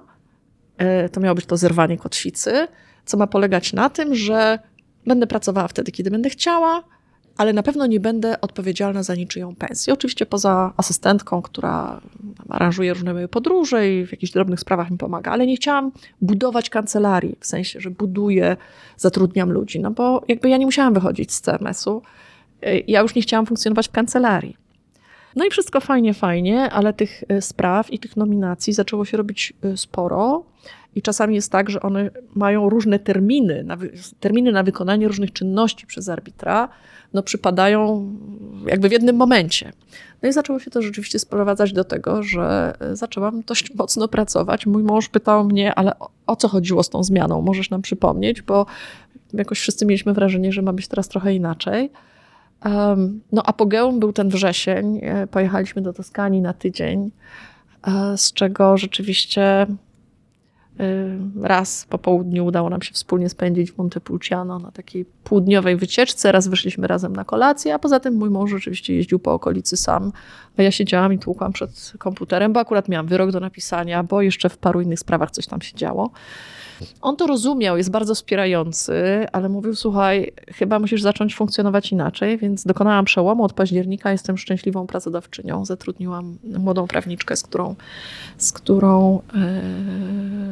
E, 0.78 1.10
to 1.10 1.22
miało 1.22 1.36
być 1.36 1.46
to 1.46 1.58
zerwanie 1.58 1.98
kotwicy, 1.98 2.68
co 3.06 3.18
ma 3.18 3.28
polegać 3.28 3.74
na 3.74 3.90
tym, 3.90 4.16
że 4.16 4.60
będę 5.06 5.28
pracowała 5.28 5.68
wtedy, 5.68 5.92
kiedy 5.92 6.12
będę 6.12 6.30
chciała, 6.30 6.84
ale 7.38 7.54
na 7.54 7.64
pewno 7.64 7.86
nie 7.86 8.00
będę 8.00 8.42
odpowiedzialna 8.42 9.04
za 9.04 9.16
niczyją 9.16 9.56
pensję. 9.56 9.94
Oczywiście 9.94 10.26
poza 10.26 10.74
asystentką, 10.78 11.42
która 11.42 12.02
aranżuje 12.50 12.94
różne 12.94 13.28
podróże 13.28 13.90
i 13.90 14.06
w 14.06 14.12
jakichś 14.12 14.34
drobnych 14.34 14.60
sprawach 14.60 14.92
mi 14.92 14.98
pomaga, 14.98 15.32
ale 15.32 15.48
nie 15.48 15.56
chciałam 15.56 15.92
budować 16.22 16.70
kancelarii, 16.70 17.36
w 17.40 17.46
sensie, 17.46 17.80
że 17.80 17.92
buduję, 17.92 18.58
zatrudniam 18.98 19.52
ludzi, 19.52 19.80
no 19.80 19.92
bo 19.92 20.24
jakby 20.28 20.50
ja 20.50 20.58
nie 20.58 20.66
musiałam 20.66 20.94
wychodzić 20.94 21.34
z 21.34 21.42
CMS-u, 21.42 22.02
ja 22.88 23.02
już 23.02 23.16
nie 23.16 23.22
chciałam 23.22 23.46
funkcjonować 23.46 23.88
w 23.88 23.92
kancelarii. 23.92 24.58
No 25.36 25.46
i 25.46 25.50
wszystko 25.50 25.80
fajnie, 25.80 26.14
fajnie, 26.14 26.70
ale 26.70 26.94
tych 26.94 27.24
e, 27.28 27.42
spraw 27.42 27.94
i 27.94 28.00
tych 28.00 28.18
nominacji 28.18 28.74
zaczęło 28.74 29.06
się 29.06 29.18
robić 29.18 29.54
e, 29.64 29.78
sporo. 29.78 30.44
I 30.96 31.02
czasami 31.02 31.36
jest 31.36 31.52
tak, 31.52 31.70
że 31.70 31.82
one 31.82 32.10
mają 32.36 32.70
różne 32.70 33.00
terminy, 33.00 33.64
na, 33.64 33.78
terminy 34.20 34.52
na 34.52 34.64
wykonanie 34.64 35.08
różnych 35.08 35.34
czynności 35.34 35.88
przez 35.88 36.10
arbitra, 36.10 36.70
no 37.14 37.24
przypadają 37.24 38.10
jakby 38.66 38.90
w 38.90 38.92
jednym 38.92 39.16
momencie. 39.16 39.72
No 40.22 40.30
i 40.30 40.34
zaczęło 40.34 40.60
się 40.60 40.72
to 40.72 40.82
rzeczywiście 40.82 41.20
sprowadzać 41.20 41.74
do 41.74 41.84
tego, 41.84 42.24
że 42.24 42.74
e, 42.80 42.96
zaczęłam 42.96 43.42
dość 43.42 43.76
mocno 43.76 44.08
pracować. 44.08 44.66
Mój 44.66 44.84
mąż 44.84 45.10
pytał 45.10 45.46
mnie, 45.46 45.76
ale 45.76 46.00
o, 46.00 46.10
o 46.28 46.36
co 46.36 46.48
chodziło 46.48 46.84
z 46.84 46.90
tą 46.90 47.04
zmianą? 47.04 47.42
Możesz 47.42 47.70
nam 47.70 47.82
przypomnieć, 47.82 48.42
bo 48.42 48.66
jakoś 49.34 49.60
wszyscy 49.60 49.86
mieliśmy 49.86 50.14
wrażenie, 50.14 50.52
że 50.52 50.62
ma 50.62 50.74
być 50.74 50.88
teraz 50.88 51.08
trochę 51.08 51.34
inaczej. 51.34 51.92
No, 53.32 53.44
apogeum 53.44 54.00
był 54.00 54.14
ten 54.14 54.30
wrzesień. 54.30 55.00
E, 55.02 55.28
pojechaliśmy 55.28 55.82
do 55.82 55.94
Toskanii 55.94 56.42
na 56.42 56.54
tydzień, 56.54 57.12
e, 57.88 58.18
z 58.18 58.34
czego 58.34 58.78
rzeczywiście 58.78 59.68
raz 61.42 61.86
po 61.90 61.98
południu 61.98 62.46
udało 62.46 62.70
nam 62.70 62.82
się 62.82 62.94
wspólnie 62.94 63.30
spędzić 63.30 63.72
w 63.72 63.78
Montepulciano 63.78 64.60
na 64.60 64.72
takiej 64.72 65.06
półdniowej 65.24 65.76
wycieczce. 65.76 66.32
Raz 66.32 66.48
wyszliśmy 66.48 66.88
razem 66.88 67.16
na 67.16 67.24
kolację, 67.24 67.74
a 67.74 67.80
poza 67.80 68.00
tym 68.00 68.14
mój 68.14 68.30
mąż 68.30 68.52
rzeczywiście 68.52 68.96
jeździł 68.96 69.20
po 69.20 69.34
okolicy 69.34 69.78
sam, 69.78 70.12
a 70.58 70.64
ja 70.64 70.72
siedziałam 70.72 71.14
i 71.14 71.20
tłukłam 71.20 71.54
przed 71.54 71.94
komputerem, 71.98 72.54
bo 72.54 72.60
akurat 72.60 72.90
miałam 72.90 73.08
wyrok 73.08 73.32
do 73.32 73.40
napisania, 73.40 74.04
bo 74.04 74.22
jeszcze 74.22 74.50
w 74.50 74.58
paru 74.58 74.82
innych 74.82 75.00
sprawach 75.00 75.32
coś 75.32 75.48
tam 75.48 75.62
się 75.62 75.76
działo. 75.76 76.12
On 77.02 77.16
to 77.16 77.28
rozumiał, 77.28 77.78
jest 77.78 77.92
bardzo 77.92 78.16
wspierający, 78.16 79.26
ale 79.32 79.50
mówił: 79.50 79.76
Słuchaj, 79.76 80.32
chyba 80.48 80.80
musisz 80.80 81.02
zacząć 81.02 81.36
funkcjonować 81.36 81.92
inaczej, 81.92 82.38
więc 82.38 82.66
dokonałam 82.66 83.06
przełomu. 83.06 83.44
Od 83.44 83.54
października 83.54 84.12
jestem 84.12 84.38
szczęśliwą 84.38 84.88
pracodawczynią. 84.88 85.66
Zatrudniłam 85.66 86.38
młodą 86.60 86.88
prawniczkę, 86.88 87.36
z 87.36 87.44
którą, 87.44 87.76
z 88.38 88.52
którą 88.52 89.22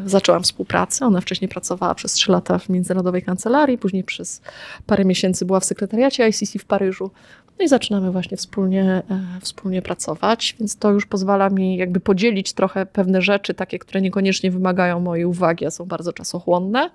yy, 0.04 0.10
zaczęłam 0.14 0.44
współpracę. 0.44 1.06
Ona 1.06 1.22
wcześniej 1.22 1.50
pracowała 1.50 1.96
przez 1.96 2.14
trzy 2.14 2.32
lata 2.32 2.60
w 2.60 2.70
międzynarodowej 2.70 3.24
kancelarii, 3.24 3.78
później 3.78 4.04
przez 4.04 4.42
parę 4.86 5.06
miesięcy 5.06 5.46
była 5.46 5.60
w 5.60 5.66
sekretariacie 5.66 6.28
ICC 6.28 6.60
w 6.60 6.66
Paryżu. 6.66 7.12
No 7.60 7.66
i 7.66 7.68
zaczynamy 7.68 8.12
właśnie 8.12 8.38
wspólnie, 8.38 8.84
e, 8.84 9.04
wspólnie 9.42 9.82
pracować, 9.82 10.56
więc 10.60 10.78
to 10.78 10.92
już 10.92 11.06
pozwala 11.06 11.50
mi 11.50 11.78
jakby 11.78 12.00
podzielić 12.00 12.54
trochę 12.54 12.86
pewne 12.86 13.22
rzeczy, 13.22 13.54
takie, 13.54 13.80
które 13.80 14.02
niekoniecznie 14.02 14.52
wymagają 14.52 15.00
mojej 15.00 15.26
uwagi, 15.26 15.66
a 15.66 15.72
są 15.72 15.86
bardzo 15.86 16.14
czasochłonne. 16.14 16.90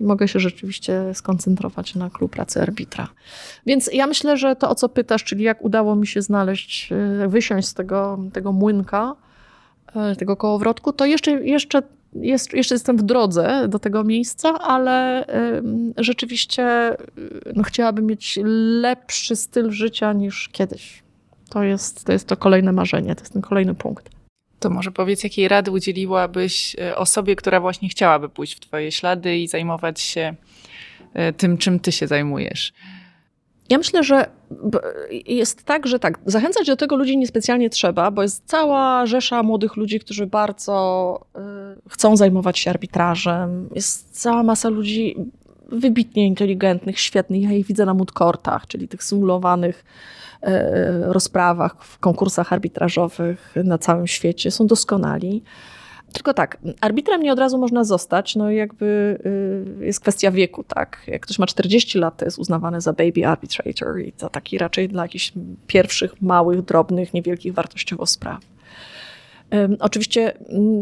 I 0.00 0.04
mogę 0.04 0.28
się 0.28 0.40
rzeczywiście 0.40 1.14
skoncentrować 1.14 1.94
na 1.94 2.10
klub 2.10 2.32
pracy 2.32 2.62
arbitra. 2.62 3.08
Więc 3.66 3.90
ja 3.92 4.06
myślę, 4.06 4.36
że 4.36 4.56
to, 4.56 4.70
o 4.70 4.74
co 4.74 4.88
pytasz, 4.88 5.24
czyli 5.24 5.44
jak 5.44 5.64
udało 5.64 5.96
mi 5.96 6.06
się 6.06 6.22
znaleźć, 6.22 6.92
e, 7.22 7.28
wysiąść 7.28 7.68
z 7.68 7.74
tego, 7.74 8.18
tego 8.32 8.52
młynka, 8.52 9.16
e, 9.96 10.16
tego 10.16 10.36
kołowrotku, 10.36 10.92
to 10.92 11.06
jeszcze, 11.06 11.30
jeszcze 11.30 11.82
jest, 12.14 12.52
jeszcze 12.52 12.74
jestem 12.74 12.96
w 12.96 13.02
drodze 13.02 13.68
do 13.68 13.78
tego 13.78 14.04
miejsca, 14.04 14.58
ale 14.60 15.26
rzeczywiście 15.96 16.96
no, 17.54 17.62
chciałabym 17.62 18.06
mieć 18.06 18.38
lepszy 18.80 19.36
styl 19.36 19.70
życia 19.70 20.12
niż 20.12 20.48
kiedyś. 20.48 21.02
To 21.50 21.62
jest, 21.62 22.04
to 22.04 22.12
jest 22.12 22.28
to 22.28 22.36
kolejne 22.36 22.72
marzenie, 22.72 23.14
to 23.14 23.20
jest 23.20 23.32
ten 23.32 23.42
kolejny 23.42 23.74
punkt. 23.74 24.10
To 24.60 24.70
może 24.70 24.92
powiedz, 24.92 25.24
jakiej 25.24 25.48
rady 25.48 25.70
udzieliłabyś 25.70 26.76
e, 26.78 26.96
osobie, 26.96 27.36
która 27.36 27.60
właśnie 27.60 27.88
chciałaby 27.88 28.28
pójść 28.28 28.56
w 28.56 28.60
Twoje 28.60 28.92
ślady 28.92 29.36
i 29.36 29.48
zajmować 29.48 30.00
się 30.00 30.34
e, 31.14 31.32
tym, 31.32 31.58
czym 31.58 31.80
Ty 31.80 31.92
się 31.92 32.06
zajmujesz? 32.06 32.72
Ja 33.68 33.78
myślę, 33.78 34.02
że 34.02 34.26
jest 35.26 35.64
tak, 35.64 35.86
że 35.86 35.98
tak, 35.98 36.18
zachęcać 36.26 36.66
do 36.66 36.76
tego 36.76 36.96
ludzi 36.96 37.16
niespecjalnie 37.16 37.70
trzeba, 37.70 38.10
bo 38.10 38.22
jest 38.22 38.42
cała 38.46 39.06
rzesza 39.06 39.42
młodych 39.42 39.76
ludzi, 39.76 40.00
którzy 40.00 40.26
bardzo 40.26 41.20
y, 41.86 41.90
chcą 41.90 42.16
zajmować 42.16 42.58
się 42.58 42.70
arbitrażem. 42.70 43.68
Jest 43.74 44.20
cała 44.20 44.42
masa 44.42 44.68
ludzi 44.68 45.16
wybitnie 45.68 46.26
inteligentnych, 46.26 47.00
świetnych. 47.00 47.42
Ja 47.42 47.52
ich 47.52 47.66
widzę 47.66 47.86
na 47.86 47.94
moodcourtach, 47.94 48.66
czyli 48.66 48.88
tych 48.88 49.04
symulowanych 49.04 49.84
y, 50.42 50.48
rozprawach 51.02 51.84
w 51.84 51.98
konkursach 51.98 52.52
arbitrażowych 52.52 53.54
na 53.64 53.78
całym 53.78 54.06
świecie. 54.06 54.50
Są 54.50 54.66
doskonali. 54.66 55.42
Tylko 56.14 56.34
tak, 56.34 56.58
arbitrem 56.80 57.22
nie 57.22 57.32
od 57.32 57.38
razu 57.38 57.58
można 57.58 57.84
zostać, 57.84 58.36
no 58.36 58.50
jakby 58.50 59.18
y, 59.80 59.84
jest 59.84 60.00
kwestia 60.00 60.30
wieku, 60.30 60.64
tak. 60.64 61.02
Jak 61.06 61.22
ktoś 61.22 61.38
ma 61.38 61.46
40 61.46 61.98
lat, 61.98 62.16
to 62.16 62.24
jest 62.24 62.38
uznawany 62.38 62.80
za 62.80 62.92
baby 62.92 63.26
arbitrator 63.26 64.00
i 64.00 64.12
to 64.12 64.28
taki 64.28 64.58
raczej 64.58 64.88
dla 64.88 65.02
jakichś 65.02 65.32
pierwszych, 65.66 66.22
małych, 66.22 66.62
drobnych, 66.62 67.14
niewielkich 67.14 67.54
wartościowo 67.54 68.06
spraw. 68.06 68.40
Oczywiście 69.80 70.32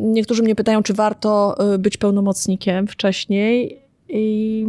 niektórzy 0.03 0.43
mnie 0.43 0.55
pytają, 0.55 0.83
czy 0.83 0.95
warto 0.95 1.57
y, 1.75 1.79
być 1.79 1.97
pełnomocnikiem 1.97 2.87
wcześniej 2.87 3.83
i 4.09 4.67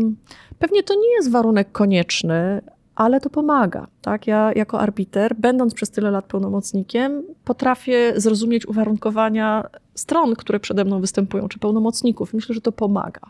pewnie 0.59 0.83
to 0.83 0.95
nie 0.95 1.13
jest 1.15 1.31
warunek 1.31 1.71
konieczny, 1.71 2.61
ale 2.95 3.19
to 3.21 3.29
pomaga. 3.29 3.87
Tak? 4.01 4.27
Ja 4.27 4.51
jako 4.55 4.79
arbiter, 4.79 5.35
będąc 5.35 5.73
przez 5.73 5.91
tyle 5.91 6.11
lat 6.11 6.25
pełnomocnikiem, 6.25 7.23
potrafię 7.45 8.13
zrozumieć 8.15 8.67
uwarunkowania 8.67 9.63
stron, 9.95 10.35
które 10.35 10.59
przede 10.59 10.85
mną 10.85 11.01
występują, 11.01 11.47
czy 11.47 11.59
pełnomocników. 11.59 12.33
Myślę, 12.33 12.55
że 12.55 12.61
to 12.61 12.71
pomaga. 12.71 13.21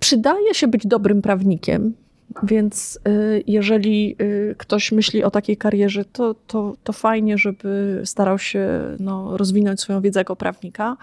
Przydaje 0.00 0.54
się 0.54 0.68
być 0.68 0.86
dobrym 0.86 1.22
prawnikiem, 1.22 1.94
więc 2.42 2.98
y, 3.08 3.42
jeżeli 3.46 4.16
y, 4.22 4.54
ktoś 4.58 4.92
myśli 4.92 5.24
o 5.24 5.30
takiej 5.30 5.56
karierze, 5.56 6.04
to, 6.04 6.34
to, 6.46 6.76
to 6.84 6.92
fajnie, 6.92 7.38
żeby 7.38 8.02
starał 8.04 8.38
się 8.38 8.68
no, 9.00 9.36
rozwinąć 9.36 9.80
swoją 9.80 10.00
wiedzę 10.00 10.20
jako 10.20 10.36
prawnika. 10.36 10.96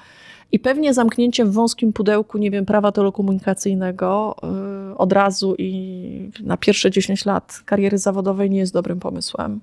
I 0.51 0.59
pewnie 0.59 0.93
zamknięcie 0.93 1.45
w 1.45 1.51
wąskim 1.51 1.93
pudełku, 1.93 2.37
nie 2.37 2.51
wiem, 2.51 2.65
prawa 2.65 2.91
telekomunikacyjnego 2.91 4.35
yy, 4.89 4.97
od 4.97 5.13
razu 5.13 5.55
i 5.57 6.31
na 6.43 6.57
pierwsze 6.57 6.91
10 6.91 7.25
lat 7.25 7.61
kariery 7.65 7.97
zawodowej 7.97 8.49
nie 8.49 8.59
jest 8.59 8.73
dobrym 8.73 8.99
pomysłem. 8.99 9.59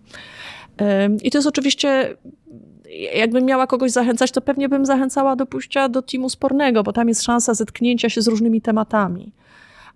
I 1.23 1.31
to 1.31 1.39
jest 1.39 1.49
oczywiście, 1.49 2.17
jakbym 3.15 3.45
miała 3.45 3.67
kogoś 3.67 3.91
zachęcać, 3.91 4.33
to 4.33 4.41
pewnie 4.41 4.69
bym 4.69 4.87
zachęcała 4.87 5.37
do 5.37 5.47
pójścia 5.47 5.89
do 5.89 6.03
teamu 6.03 6.29
spornego, 6.29 6.83
bo 6.83 6.93
tam 6.93 7.09
jest 7.09 7.23
szansa 7.23 7.55
zetknięcia 7.55 8.09
się 8.09 8.23
z 8.23 8.29
różnymi 8.29 8.61
tematami 8.61 9.33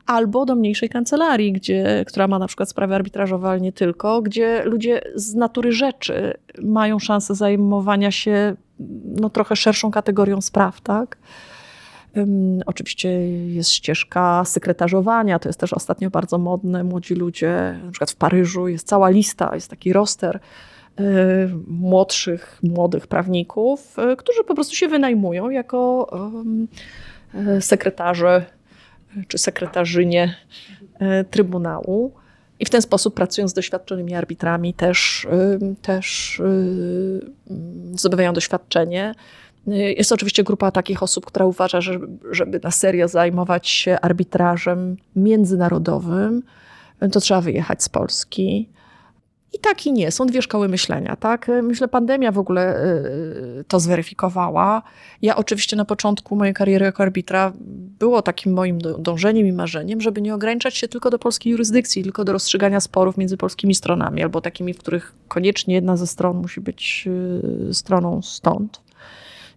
albo 0.07 0.45
do 0.45 0.55
mniejszej 0.55 0.89
kancelarii, 0.89 1.53
gdzie, 1.53 2.05
która 2.07 2.29
ma 2.29 2.39
na 2.39 2.47
przykład 2.47 2.71
sprawy 2.71 2.95
arbitrażowe, 2.95 3.49
ale 3.49 3.61
nie 3.61 3.73
tylko, 3.73 4.23
gdzie 4.23 4.63
ludzie 4.65 5.01
z 5.15 5.35
natury 5.35 5.73
rzeczy 5.73 6.35
mają 6.63 6.99
szansę 6.99 7.35
zajmowania 7.35 8.11
się 8.11 8.57
no, 9.05 9.31
trochę 9.31 9.57
szerszą 9.57 9.91
kategorią 9.91 10.41
spraw, 10.41 10.81
tak? 10.81 11.17
Oczywiście 12.67 13.09
jest 13.49 13.71
ścieżka 13.71 14.45
sekretarzowania, 14.45 15.39
to 15.39 15.49
jest 15.49 15.61
też 15.61 15.73
ostatnio 15.73 16.11
bardzo 16.11 16.39
modne. 16.39 16.85
Młodzi 16.85 17.15
ludzie, 17.15 17.81
na 17.85 17.91
przykład 17.91 18.11
w 18.11 18.17
Paryżu 18.17 18.69
jest 18.69 18.87
cała 18.87 19.09
lista, 19.09 19.55
jest 19.55 19.71
taki 19.71 19.93
roster 19.93 20.41
młodszych, 21.67 22.59
młodych 22.63 23.07
prawników, 23.07 23.97
y, 24.13 24.17
którzy 24.17 24.45
po 24.45 24.55
prostu 24.55 24.75
się 24.75 24.89
wynajmują 24.89 25.51
jako 25.51 26.11
y, 27.57 27.63
sekretarze 27.63 28.45
czy 29.29 29.39
sekretarzynie 29.39 30.35
Trybunału. 31.31 32.13
I 32.61 32.65
w 32.65 32.71
ten 32.71 32.83
sposób, 32.83 33.15
pracując 33.15 33.51
z 33.51 33.55
doświadczonymi 33.55 34.15
arbitrami, 34.15 34.75
też, 34.75 35.27
też 35.83 36.43
zdobywają 37.95 38.33
doświadczenie. 38.33 39.15
Jest 39.67 40.13
oczywiście 40.13 40.45
grupa 40.45 40.71
takich 40.71 41.03
osób, 41.03 41.27
która 41.27 41.47
uważa, 41.47 41.81
że 41.81 42.01
żeby 42.31 42.61
na 42.63 42.71
serio 42.71 43.09
zajmować 43.09 43.69
się 43.69 44.01
arbitrażem 44.01 44.97
międzynarodowym, 45.17 46.43
to 47.13 47.21
trzeba 47.21 47.41
wyjechać 47.41 47.83
z 47.83 47.89
Polski. 47.89 48.69
I 49.55 49.59
tak 49.59 49.87
i 49.87 49.93
nie, 49.93 50.11
są 50.11 50.27
dwie 50.27 50.43
szkoły 50.43 50.69
myślenia, 50.69 51.17
tak? 51.17 51.51
Myślę, 51.63 51.89
pandemia 51.89 52.33
w 52.33 52.39
ogóle 52.39 52.85
y, 52.85 53.65
to 53.69 53.81
zweryfikowała. 53.81 54.83
Ja 55.23 55.37
oczywiście 55.37 55.77
na 55.77 55.85
początku 55.85 56.37
mojej 56.37 56.55
kariery 56.55 56.85
jako 56.85 57.03
arbitra 57.03 57.53
było 57.99 58.23
takim 58.23 58.53
moim 58.53 58.79
dążeniem 58.99 59.47
i 59.47 59.53
marzeniem, 59.53 60.01
żeby 60.01 60.21
nie 60.21 60.35
ograniczać 60.35 60.77
się 60.77 60.89
tylko 60.89 61.11
do 61.11 61.19
polskiej 61.19 61.51
jurysdykcji, 61.51 62.03
tylko 62.03 62.25
do 62.25 62.33
rozstrzygania 62.33 62.81
sporów 62.81 63.17
między 63.17 63.37
polskimi 63.37 63.75
stronami, 63.75 64.23
albo 64.23 64.41
takimi, 64.41 64.75
w 64.75 64.79
których 64.79 65.15
koniecznie 65.29 65.75
jedna 65.75 65.97
ze 65.97 66.07
stron 66.07 66.37
musi 66.37 66.61
być 66.61 67.09
y, 67.69 67.75
stroną 67.75 68.23
stąd. 68.23 68.81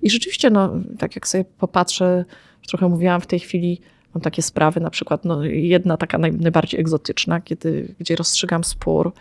I 0.01 0.09
rzeczywiście, 0.09 0.49
no, 0.49 0.73
tak 0.99 1.15
jak 1.15 1.27
sobie 1.27 1.45
popatrzę, 1.45 2.25
trochę 2.67 2.89
mówiłam 2.89 3.21
w 3.21 3.27
tej 3.27 3.39
chwili, 3.39 3.81
mam 4.13 4.21
takie 4.21 4.41
sprawy, 4.41 4.79
na 4.79 4.89
przykład 4.89 5.25
no, 5.25 5.43
jedna 5.43 5.97
taka 5.97 6.17
naj, 6.17 6.31
najbardziej 6.31 6.79
egzotyczna, 6.79 7.41
kiedy, 7.41 7.95
gdzie 7.99 8.15
rozstrzygam 8.15 8.63
spór 8.63 9.13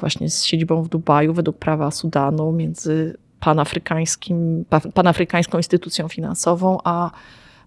właśnie 0.00 0.30
z 0.30 0.44
siedzibą 0.44 0.82
w 0.82 0.88
Dubaju 0.88 1.34
według 1.34 1.58
prawa 1.58 1.90
Sudanu 1.90 2.52
między 2.52 3.16
panafrykańskim, 3.40 4.64
panafrykańską 4.94 5.58
instytucją 5.58 6.08
finansową 6.08 6.78
a, 6.84 7.10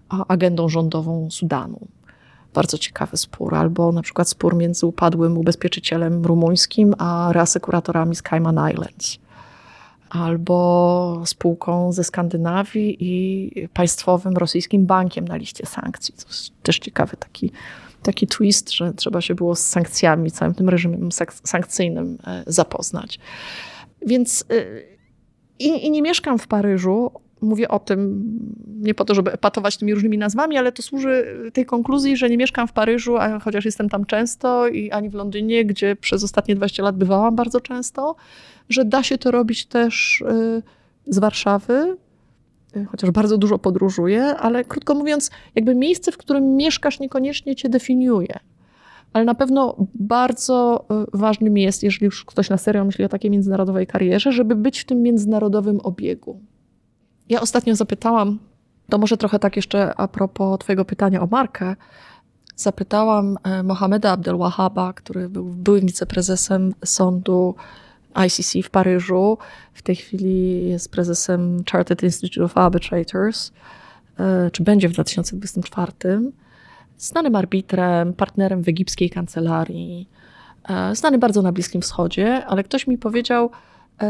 a 0.10 0.26
agendą 0.28 0.70
rządową 0.70 1.32
Sudanu. 1.32 1.88
Bardzo 2.54 2.78
ciekawy 2.78 3.18
spór. 3.18 3.56
Albo 3.56 3.92
na 3.92 4.02
przykład 4.02 4.30
spór 4.30 4.56
między 4.56 4.86
upadłym 4.86 5.38
ubezpieczycielem 5.38 6.26
rumuńskim 6.26 6.94
a 6.98 7.30
reasekuratorami 7.34 8.16
z 8.16 8.22
Cayman 8.22 8.72
Islands. 8.72 9.18
Albo 10.10 11.22
spółką 11.26 11.92
ze 11.94 12.04
Skandynawii 12.04 12.98
i 13.00 13.68
państwowym 13.74 14.38
rosyjskim 14.38 14.86
bankiem 14.86 15.28
na 15.28 15.36
liście 15.36 15.66
sankcji. 15.66 16.14
To 16.14 16.28
jest 16.28 16.52
też 16.64 16.80
ciekawy 16.80 17.18
taki, 17.18 17.52
taki 18.04 18.28
twist, 18.28 18.72
że 18.72 18.94
trzeba 18.94 19.22
się 19.22 19.36
było 19.36 19.56
z 19.56 19.68
sankcjami, 19.68 20.32
całym 20.32 20.54
tym 20.54 20.70
reżimem 20.70 21.10
sankcyjnym 21.44 22.18
e, 22.28 22.44
zapoznać. 22.48 23.20
Więc 24.06 24.46
e, 24.50 24.66
i, 25.60 25.86
i 25.86 25.92
nie 25.92 26.02
mieszkam 26.02 26.40
w 26.40 26.48
Paryżu, 26.48 27.12
mówię 27.42 27.70
o 27.70 27.80
tym 27.80 28.24
nie 28.68 28.94
po 28.94 29.06
to, 29.06 29.16
żeby 29.16 29.32
epatować 29.32 29.78
tymi 29.78 29.94
różnymi 29.94 30.18
nazwami, 30.18 30.58
ale 30.58 30.72
to 30.72 30.82
służy 30.82 31.26
tej 31.54 31.66
konkluzji, 31.66 32.18
że 32.18 32.30
nie 32.30 32.38
mieszkam 32.38 32.68
w 32.68 32.74
Paryżu, 32.74 33.18
a 33.18 33.40
chociaż 33.40 33.66
jestem 33.66 33.90
tam 33.90 34.06
często, 34.06 34.68
i 34.68 34.92
ani 34.92 35.10
w 35.10 35.14
Londynie, 35.14 35.66
gdzie 35.66 35.96
przez 35.96 36.24
ostatnie 36.24 36.56
20 36.56 36.84
lat 36.84 36.98
bywałam 36.98 37.36
bardzo 37.36 37.62
często, 37.62 38.16
że 38.70 38.86
da 38.86 39.04
się 39.04 39.18
to 39.18 39.32
robić 39.32 39.66
też 39.66 40.22
y, 40.22 40.62
z 41.08 41.20
Warszawy, 41.20 41.98
chociaż 42.92 43.12
bardzo 43.12 43.38
dużo 43.38 43.60
podróżuję, 43.60 44.24
ale 44.24 44.64
krótko 44.64 44.96
mówiąc, 44.96 45.32
jakby 45.56 45.76
miejsce, 45.76 46.12
w 46.12 46.18
którym 46.18 46.56
mieszkasz, 46.56 47.00
niekoniecznie 47.00 47.56
cię 47.56 47.70
definiuje. 47.70 48.40
Ale 49.14 49.26
na 49.26 49.36
pewno 49.36 49.76
bardzo 49.96 50.86
y, 51.14 51.18
ważnym 51.18 51.58
jest, 51.58 51.84
jeżeli 51.84 52.06
już 52.06 52.26
ktoś 52.26 52.50
na 52.50 52.58
serio 52.58 52.86
myśli 52.86 53.06
o 53.06 53.10
takiej 53.10 53.32
międzynarodowej 53.32 53.88
karierze, 53.88 54.32
żeby 54.32 54.56
być 54.56 54.80
w 54.80 54.86
tym 54.86 55.02
międzynarodowym 55.02 55.80
obiegu. 55.80 56.40
Ja 57.30 57.42
ostatnio 57.42 57.76
zapytałam, 57.76 58.40
to 58.90 58.98
może 58.98 59.18
trochę 59.18 59.40
tak 59.40 59.56
jeszcze 59.56 59.96
a 59.96 60.08
propos 60.08 60.60
Twojego 60.60 60.86
pytania 60.86 61.22
o 61.22 61.28
markę. 61.28 61.76
Zapytałam 62.56 63.38
e, 63.44 63.64
Mohameda 63.64 64.12
Abdelwahaba, 64.12 64.94
który 64.94 65.30
był 65.30 65.46
byłym 65.46 65.86
wiceprezesem 65.86 66.74
sądu 66.86 67.56
ICC 68.26 68.68
w 68.68 68.70
Paryżu. 68.70 69.38
W 69.74 69.82
tej 69.82 69.96
chwili 69.96 70.70
jest 70.70 70.92
prezesem 70.92 71.64
Chartered 71.72 72.04
Institute 72.04 72.44
of 72.44 72.58
Arbitrators, 72.58 73.52
e, 74.20 74.52
czy 74.52 74.64
będzie 74.64 74.90
w 74.90 74.92
2024. 74.92 76.32
Znanym 76.98 77.36
arbitrem, 77.36 78.14
partnerem 78.14 78.64
w 78.64 78.68
egipskiej 78.68 79.10
kancelarii, 79.10 80.10
e, 80.70 80.96
znany 80.96 81.18
bardzo 81.18 81.42
na 81.42 81.52
Bliskim 81.52 81.82
Wschodzie, 81.82 82.46
ale 82.46 82.64
ktoś 82.64 82.88
mi 82.88 82.98
powiedział: 82.98 83.50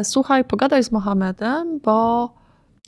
Słuchaj, 0.03 0.43
pogadaj 0.45 0.83
z 0.83 0.91
Mohamedem, 0.91 1.79
bo 1.79 2.29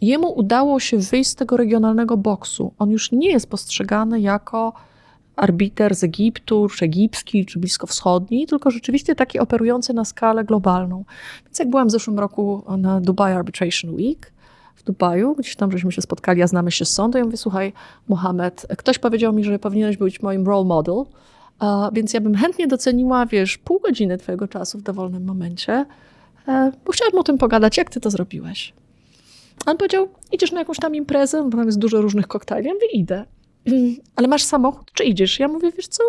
Jemu 0.03 0.39
udało 0.39 0.79
się 0.79 0.97
wyjść 0.97 1.29
z 1.29 1.35
tego 1.35 1.57
regionalnego 1.57 2.17
boksu. 2.17 2.73
On 2.79 2.91
już 2.91 3.11
nie 3.11 3.29
jest 3.31 3.49
postrzegany 3.49 4.21
jako 4.21 4.73
arbiter 5.35 5.95
z 5.95 6.03
Egiptu, 6.03 6.67
czy 6.69 6.85
egipski, 6.85 7.45
czy 7.45 7.59
bliskowschodni, 7.59 8.47
tylko 8.47 8.71
rzeczywiście 8.71 9.15
taki 9.15 9.39
operujący 9.39 9.93
na 9.93 10.05
skalę 10.05 10.43
globalną. 10.43 11.05
Więc 11.45 11.59
jak 11.59 11.69
byłam 11.69 11.87
w 11.87 11.91
zeszłym 11.91 12.19
roku 12.19 12.63
na 12.77 13.01
Dubai 13.01 13.33
Arbitration 13.33 13.95
Week, 13.95 14.33
w 14.75 14.83
Dubaju, 14.83 15.35
gdzieś 15.35 15.55
tam 15.55 15.71
żeśmy 15.71 15.91
się 15.91 16.01
spotkali, 16.01 16.41
a 16.41 16.47
znamy 16.47 16.71
się 16.71 16.85
z 16.85 16.93
sądu, 16.93 17.17
ja 17.17 17.25
mówię, 17.25 17.37
słuchaj, 17.37 17.73
Mohamed, 18.07 18.65
ktoś 18.77 18.99
powiedział 18.99 19.33
mi, 19.33 19.43
że 19.43 19.59
powinieneś 19.59 19.97
być 19.97 20.21
moim 20.21 20.45
role 20.45 20.65
model, 20.65 21.03
więc 21.93 22.13
ja 22.13 22.21
bym 22.21 22.35
chętnie 22.35 22.67
doceniła, 22.67 23.25
wiesz, 23.25 23.57
pół 23.57 23.79
godziny 23.79 24.17
twojego 24.17 24.47
czasu 24.47 24.77
w 24.77 24.81
dowolnym 24.81 25.25
momencie, 25.25 25.85
e, 26.47 26.71
bo 26.85 26.91
chciałabym 26.91 27.19
o 27.19 27.23
tym 27.23 27.37
pogadać, 27.37 27.77
jak 27.77 27.89
ty 27.89 27.99
to 27.99 28.09
zrobiłeś. 28.09 28.73
On 29.65 29.77
powiedział, 29.77 30.07
idziesz 30.31 30.51
na 30.51 30.59
jakąś 30.59 30.77
tam 30.77 30.95
imprezę, 30.95 31.43
bo 31.43 31.57
tam 31.57 31.65
jest 31.65 31.79
dużo 31.79 32.01
różnych 32.01 32.27
koktajli. 32.27 32.67
Ja 32.67 32.73
mówię, 32.73 32.87
idę. 32.93 33.25
Ale 34.15 34.27
masz 34.27 34.43
samochód, 34.43 34.91
czy 34.93 35.03
idziesz? 35.03 35.39
Ja 35.39 35.47
mówię, 35.47 35.71
wiesz 35.71 35.87
co, 35.87 36.03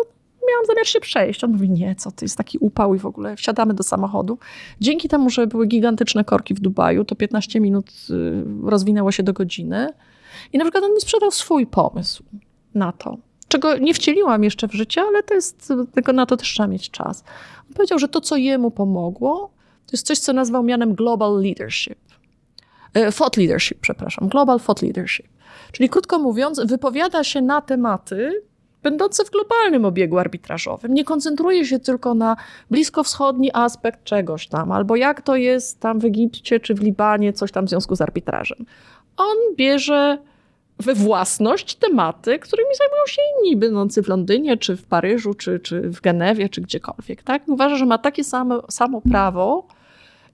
miałam 0.49 0.65
zamiar 0.65 0.87
się 0.87 0.99
przejść. 0.99 1.43
On 1.43 1.51
mówi, 1.51 1.69
nie, 1.69 1.95
co 1.95 2.11
to 2.11 2.25
jest 2.25 2.37
taki 2.37 2.57
upał 2.57 2.95
i 2.95 2.99
w 2.99 3.05
ogóle 3.05 3.35
wsiadamy 3.35 3.73
do 3.73 3.83
samochodu. 3.83 4.37
Dzięki 4.81 5.09
temu, 5.09 5.29
że 5.29 5.47
były 5.47 5.67
gigantyczne 5.67 6.23
korki 6.23 6.53
w 6.53 6.59
Dubaju, 6.59 7.05
to 7.05 7.15
15 7.15 7.59
minut 7.59 7.91
y, 8.09 8.43
rozwinęło 8.63 9.11
się 9.11 9.23
do 9.23 9.33
godziny. 9.33 9.89
I 10.53 10.57
na 10.57 10.63
przykład 10.65 10.83
on 10.83 10.93
mi 10.93 11.01
sprzedał 11.01 11.31
swój 11.31 11.67
pomysł 11.67 12.23
na 12.75 12.91
to, 12.91 13.17
czego 13.47 13.77
nie 13.77 13.93
wcieliłam 13.93 14.43
jeszcze 14.43 14.67
w 14.67 14.73
życie, 14.73 15.01
ale 15.01 15.23
to 15.23 15.33
jest, 15.33 15.73
tylko 15.93 16.13
na 16.13 16.25
to 16.25 16.37
też 16.37 16.53
trzeba 16.53 16.67
mieć 16.67 16.89
czas. 16.89 17.23
On 17.67 17.73
powiedział, 17.73 17.99
że 17.99 18.07
to, 18.07 18.21
co 18.21 18.35
jemu 18.35 18.71
pomogło, 18.71 19.51
to 19.85 19.91
jest 19.91 20.07
coś, 20.07 20.19
co 20.19 20.33
nazwał 20.33 20.63
mianem 20.63 20.93
global 20.93 21.41
leadership. 21.41 21.99
E, 22.93 23.11
thought 23.11 23.37
leadership, 23.37 23.79
przepraszam, 23.81 24.27
global 24.27 24.59
thought 24.59 24.81
leadership. 24.81 25.27
Czyli 25.71 25.89
krótko 25.89 26.19
mówiąc, 26.19 26.61
wypowiada 26.65 27.23
się 27.23 27.41
na 27.41 27.61
tematy 27.61 28.41
będące 28.85 29.25
w 29.25 29.31
globalnym 29.31 29.85
obiegu 29.85 30.17
arbitrażowym. 30.17 30.93
Nie 30.93 31.03
koncentruje 31.03 31.65
się 31.65 31.79
tylko 31.79 32.13
na 32.13 32.35
bliskowschodni 32.71 33.49
aspekt 33.53 34.03
czegoś 34.03 34.47
tam, 34.47 34.71
albo 34.71 34.95
jak 34.95 35.21
to 35.21 35.35
jest 35.35 35.79
tam 35.79 35.99
w 35.99 36.05
Egipcie 36.05 36.59
czy 36.59 36.73
w 36.75 36.81
Libanie, 36.81 37.33
coś 37.33 37.51
tam 37.51 37.65
w 37.65 37.69
związku 37.69 37.95
z 37.95 38.01
arbitrażem. 38.01 38.65
On 39.17 39.37
bierze 39.55 40.17
we 40.79 40.93
własność 40.93 41.75
tematy, 41.75 42.39
którymi 42.39 42.69
zajmują 42.77 43.05
się 43.07 43.21
inni, 43.37 43.57
będący 43.57 44.03
w 44.03 44.07
Londynie, 44.07 44.57
czy 44.57 44.77
w 44.77 44.85
Paryżu, 44.85 45.33
czy, 45.33 45.59
czy 45.59 45.81
w 45.81 46.01
Genewie, 46.01 46.49
czy 46.49 46.61
gdziekolwiek. 46.61 47.23
Tak? 47.23 47.47
Uważa, 47.47 47.75
że 47.75 47.85
ma 47.85 47.97
takie 47.97 48.23
samo, 48.23 48.71
samo 48.71 49.01
prawo 49.01 49.67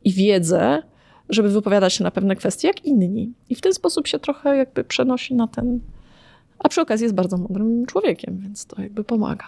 i 0.04 0.14
wiedzę 0.14 0.84
żeby 1.32 1.50
wypowiadać 1.50 1.94
się 1.94 2.04
na 2.04 2.12
pewne 2.12 2.36
kwestie 2.36 2.68
jak 2.68 2.86
inni. 2.86 3.34
I 3.50 3.56
w 3.56 3.62
ten 3.62 3.74
sposób 3.74 4.08
się 4.08 4.20
trochę 4.20 4.58
jakby 4.58 4.84
przenosi 4.84 5.36
na 5.36 5.48
ten. 5.48 5.80
A 6.60 6.70
przy 6.70 6.82
okazji 6.82 7.04
jest 7.04 7.16
bardzo 7.16 7.38
mądrym 7.38 7.86
człowiekiem, 7.86 8.38
więc 8.38 8.66
to 8.66 8.82
jakby 8.82 9.04
pomaga. 9.04 9.46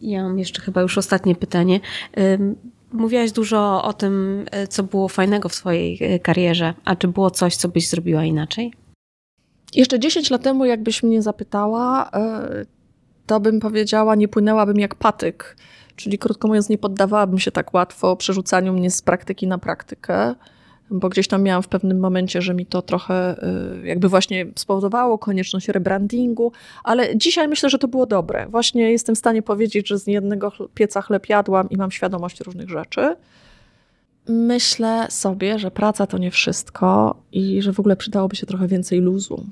Ja 0.00 0.22
mam 0.22 0.38
jeszcze 0.38 0.62
chyba 0.62 0.82
już 0.82 0.98
ostatnie 0.98 1.34
pytanie. 1.34 1.80
Mówiłaś 2.92 3.32
dużo 3.32 3.84
o 3.84 3.92
tym, 3.92 4.44
e, 4.50 4.66
co 4.66 4.82
było 4.82 5.08
fajnego 5.08 5.48
w 5.48 5.54
swojej 5.54 5.98
e, 6.00 6.18
karierze, 6.18 6.74
a 6.84 6.96
czy 6.96 7.08
było 7.08 7.30
coś, 7.30 7.56
co 7.56 7.68
byś 7.68 7.88
zrobiła 7.88 8.24
inaczej? 8.24 8.72
Jeszcze 9.74 9.98
10 9.98 10.30
lat 10.30 10.42
temu, 10.42 10.64
jakbyś 10.64 11.02
mnie 11.02 11.22
zapytała, 11.22 12.10
e, 12.10 12.64
to 13.26 13.40
bym 13.40 13.60
powiedziała, 13.60 14.14
nie 14.14 14.28
płynęłabym 14.28 14.78
jak 14.80 14.94
patyk. 14.94 15.56
Czyli 15.96 16.18
krótko 16.18 16.48
mówiąc, 16.48 16.68
nie 16.68 16.78
poddawałabym 16.78 17.38
się 17.38 17.50
tak 17.50 17.74
łatwo 17.74 18.16
przerzucaniu 18.16 18.72
mnie 18.72 18.90
z 18.90 19.02
praktyki 19.02 19.46
na 19.46 19.58
praktykę 19.58 20.34
bo 20.90 21.08
gdzieś 21.08 21.28
tam 21.28 21.42
miałam 21.42 21.62
w 21.62 21.68
pewnym 21.68 21.98
momencie, 21.98 22.42
że 22.42 22.54
mi 22.54 22.66
to 22.66 22.82
trochę 22.82 23.44
y, 23.82 23.86
jakby 23.86 24.08
właśnie 24.08 24.46
spowodowało 24.56 25.18
konieczność 25.18 25.68
rebrandingu, 25.68 26.52
ale 26.84 27.16
dzisiaj 27.16 27.48
myślę, 27.48 27.70
że 27.70 27.78
to 27.78 27.88
było 27.88 28.06
dobre. 28.06 28.46
Właśnie 28.46 28.92
jestem 28.92 29.14
w 29.14 29.18
stanie 29.18 29.42
powiedzieć, 29.42 29.88
że 29.88 29.98
z 29.98 30.06
jednego 30.06 30.52
pieca 30.74 31.02
chleb 31.02 31.28
jadłam 31.28 31.70
i 31.70 31.76
mam 31.76 31.90
świadomość 31.90 32.40
różnych 32.40 32.68
rzeczy. 32.68 33.16
Myślę 34.28 35.06
sobie, 35.10 35.58
że 35.58 35.70
praca 35.70 36.06
to 36.06 36.18
nie 36.18 36.30
wszystko 36.30 37.16
i 37.32 37.62
że 37.62 37.72
w 37.72 37.80
ogóle 37.80 37.96
przydałoby 37.96 38.36
się 38.36 38.46
trochę 38.46 38.68
więcej 38.68 39.00
luzu. 39.00 39.46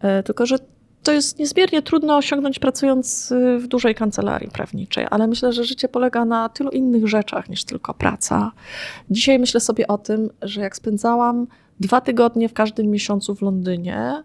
E, 0.00 0.22
tylko, 0.22 0.46
że 0.46 0.56
to 1.04 1.12
jest 1.12 1.38
niezmiernie 1.38 1.82
trudno 1.82 2.16
osiągnąć 2.16 2.58
pracując 2.58 3.32
y, 3.32 3.58
w 3.58 3.66
dużej 3.66 3.94
kancelarii 3.94 4.50
prawniczej, 4.50 5.06
ale 5.10 5.26
myślę, 5.26 5.52
że 5.52 5.64
życie 5.64 5.88
polega 5.88 6.24
na 6.24 6.48
tylu 6.48 6.70
innych 6.70 7.08
rzeczach 7.08 7.48
niż 7.48 7.64
tylko 7.64 7.94
praca. 7.94 8.52
Dzisiaj 9.10 9.38
myślę 9.38 9.60
sobie 9.60 9.86
o 9.86 9.98
tym, 9.98 10.30
że 10.42 10.60
jak 10.60 10.76
spędzałam 10.76 11.46
dwa 11.80 12.00
tygodnie 12.00 12.48
w 12.48 12.52
każdym 12.52 12.90
miesiącu 12.90 13.34
w 13.34 13.42
Londynie, 13.42 14.22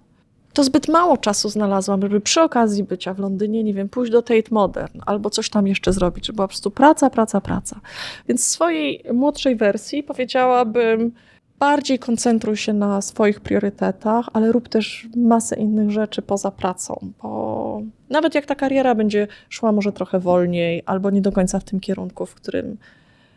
to 0.53 0.63
zbyt 0.63 0.88
mało 0.88 1.17
czasu 1.17 1.49
znalazłam, 1.49 2.01
żeby 2.01 2.21
przy 2.21 2.41
okazji 2.41 2.84
bycia 2.84 3.13
w 3.13 3.19
Londynie, 3.19 3.63
nie 3.63 3.73
wiem, 3.73 3.89
pójść 3.89 4.11
do 4.11 4.21
Tate 4.21 4.49
Modern 4.51 4.99
albo 5.05 5.30
coś 5.30 5.49
tam 5.49 5.67
jeszcze 5.67 5.93
zrobić, 5.93 6.25
żeby 6.25 6.36
była 6.36 6.47
po 6.47 6.49
prostu 6.49 6.71
praca, 6.71 7.09
praca, 7.09 7.41
praca. 7.41 7.80
Więc 8.27 8.41
w 8.41 8.47
swojej 8.47 9.03
młodszej 9.13 9.55
wersji 9.55 10.03
powiedziałabym, 10.03 11.11
bardziej 11.60 11.99
koncentruj 11.99 12.57
się 12.57 12.74
na 12.74 13.01
swoich 13.01 13.39
priorytetach, 13.39 14.30
ale 14.34 14.51
rób 14.51 14.70
też 14.70 15.07
masę 15.16 15.55
innych 15.55 15.91
rzeczy 15.91 16.22
poza 16.22 16.51
pracą, 16.51 17.12
bo 17.22 17.82
nawet 18.10 18.36
jak 18.36 18.45
ta 18.45 18.55
kariera 18.55 18.95
będzie 18.95 19.28
szła 19.49 19.72
może 19.72 19.91
trochę 19.91 20.20
wolniej, 20.20 20.84
albo 20.86 21.10
nie 21.10 21.22
do 21.22 21.32
końca 21.32 21.60
w 21.60 21.64
tym 21.64 21.80
kierunku, 21.80 22.26
w 22.26 22.36
którym, 22.36 22.78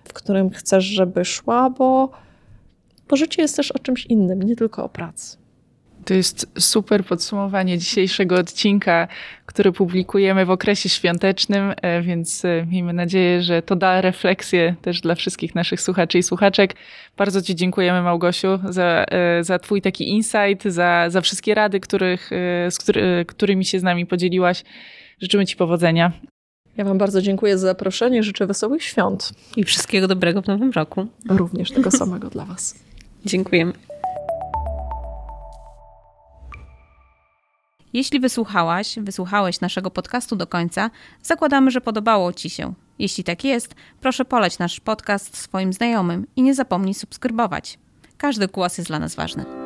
w 0.05 0.13
którym 0.13 0.51
chcesz, 0.51 0.85
żeby 0.85 1.25
szła, 1.25 1.71
bo, 1.71 2.11
bo 3.09 3.17
życie 3.17 3.43
jest 3.43 3.57
też 3.57 3.73
o 3.73 3.79
czymś 3.79 4.07
innym, 4.07 4.43
nie 4.43 4.57
tylko 4.57 4.85
o 4.85 4.89
pracy. 4.89 5.42
To 6.05 6.15
jest 6.15 6.47
super 6.59 7.05
podsumowanie 7.05 7.79
dzisiejszego 7.79 8.37
odcinka, 8.37 9.09
który 9.47 9.73
publikujemy 9.73 10.47
w 10.47 10.51
okresie 10.51 10.89
świątecznym, 10.89 11.75
e, 11.83 12.03
więc 12.03 12.45
e, 12.45 12.67
miejmy 12.67 12.93
nadzieję, 12.93 13.43
że 13.43 13.63
to 13.63 13.77
da 13.77 14.01
refleksję 14.01 14.75
też 14.83 15.01
dla 15.01 15.15
wszystkich 15.15 15.55
naszych 15.55 15.81
słuchaczy 15.81 16.19
i 16.19 16.23
słuchaczek. 16.23 16.75
Bardzo 17.17 17.43
Ci 17.43 17.55
dziękujemy, 17.55 18.03
Małgosiu, 18.03 18.59
za, 18.69 19.05
e, 19.09 19.45
za 19.45 19.59
Twój 19.59 19.83
taki 19.83 20.09
insight, 20.09 20.65
za, 20.65 21.11
za 21.11 21.21
wszystkie 21.21 21.55
rady, 21.55 21.81
których, 21.81 22.31
z 22.71 22.79
który, 22.79 23.25
którymi 23.29 23.65
się 23.65 23.79
z 23.79 23.83
nami 23.83 24.07
podzieliłaś. 24.07 24.65
Życzymy 25.21 25.47
Ci 25.47 25.57
powodzenia. 25.57 26.13
Ja 26.77 26.85
Wam 26.85 26.99
bardzo 26.99 27.23
dziękuję 27.23 27.59
za 27.59 27.67
zaproszenie. 27.67 28.23
Życzę 28.23 28.47
wesołych 28.47 28.83
świąt. 28.83 29.33
I 29.57 29.65
wszystkiego 29.65 30.09
dobrego 30.09 30.43
w 30.43 30.47
nowym 30.47 30.71
roku. 30.71 31.07
Również 31.29 31.71
tego 31.71 31.91
samego 31.91 32.31
dla 32.31 32.45
Was. 32.45 32.75
Dziękujemy. 33.25 33.73
Jeśli 37.93 38.21
wysłuchałaś, 38.21 38.99
wysłuchałeś 38.99 39.61
naszego 39.61 39.91
podcastu 39.91 40.37
do 40.37 40.47
końca, 40.47 40.91
zakładamy, 41.23 41.71
że 41.71 41.81
podobało 41.81 42.33
Ci 42.33 42.51
się. 42.51 42.75
Jeśli 42.99 43.25
tak 43.25 43.45
jest, 43.45 43.75
proszę 44.01 44.25
poleć 44.25 44.59
nasz 44.59 44.81
podcast 44.81 45.37
swoim 45.37 45.73
znajomym 45.73 46.27
i 46.37 46.43
nie 46.43 46.55
zapomnij 46.55 46.95
subskrybować. 46.95 47.79
Każdy 48.17 48.49
głos 48.49 48.79
jest 48.79 48.91
dla 48.91 48.99
nas 48.99 49.15
ważny. 49.15 49.62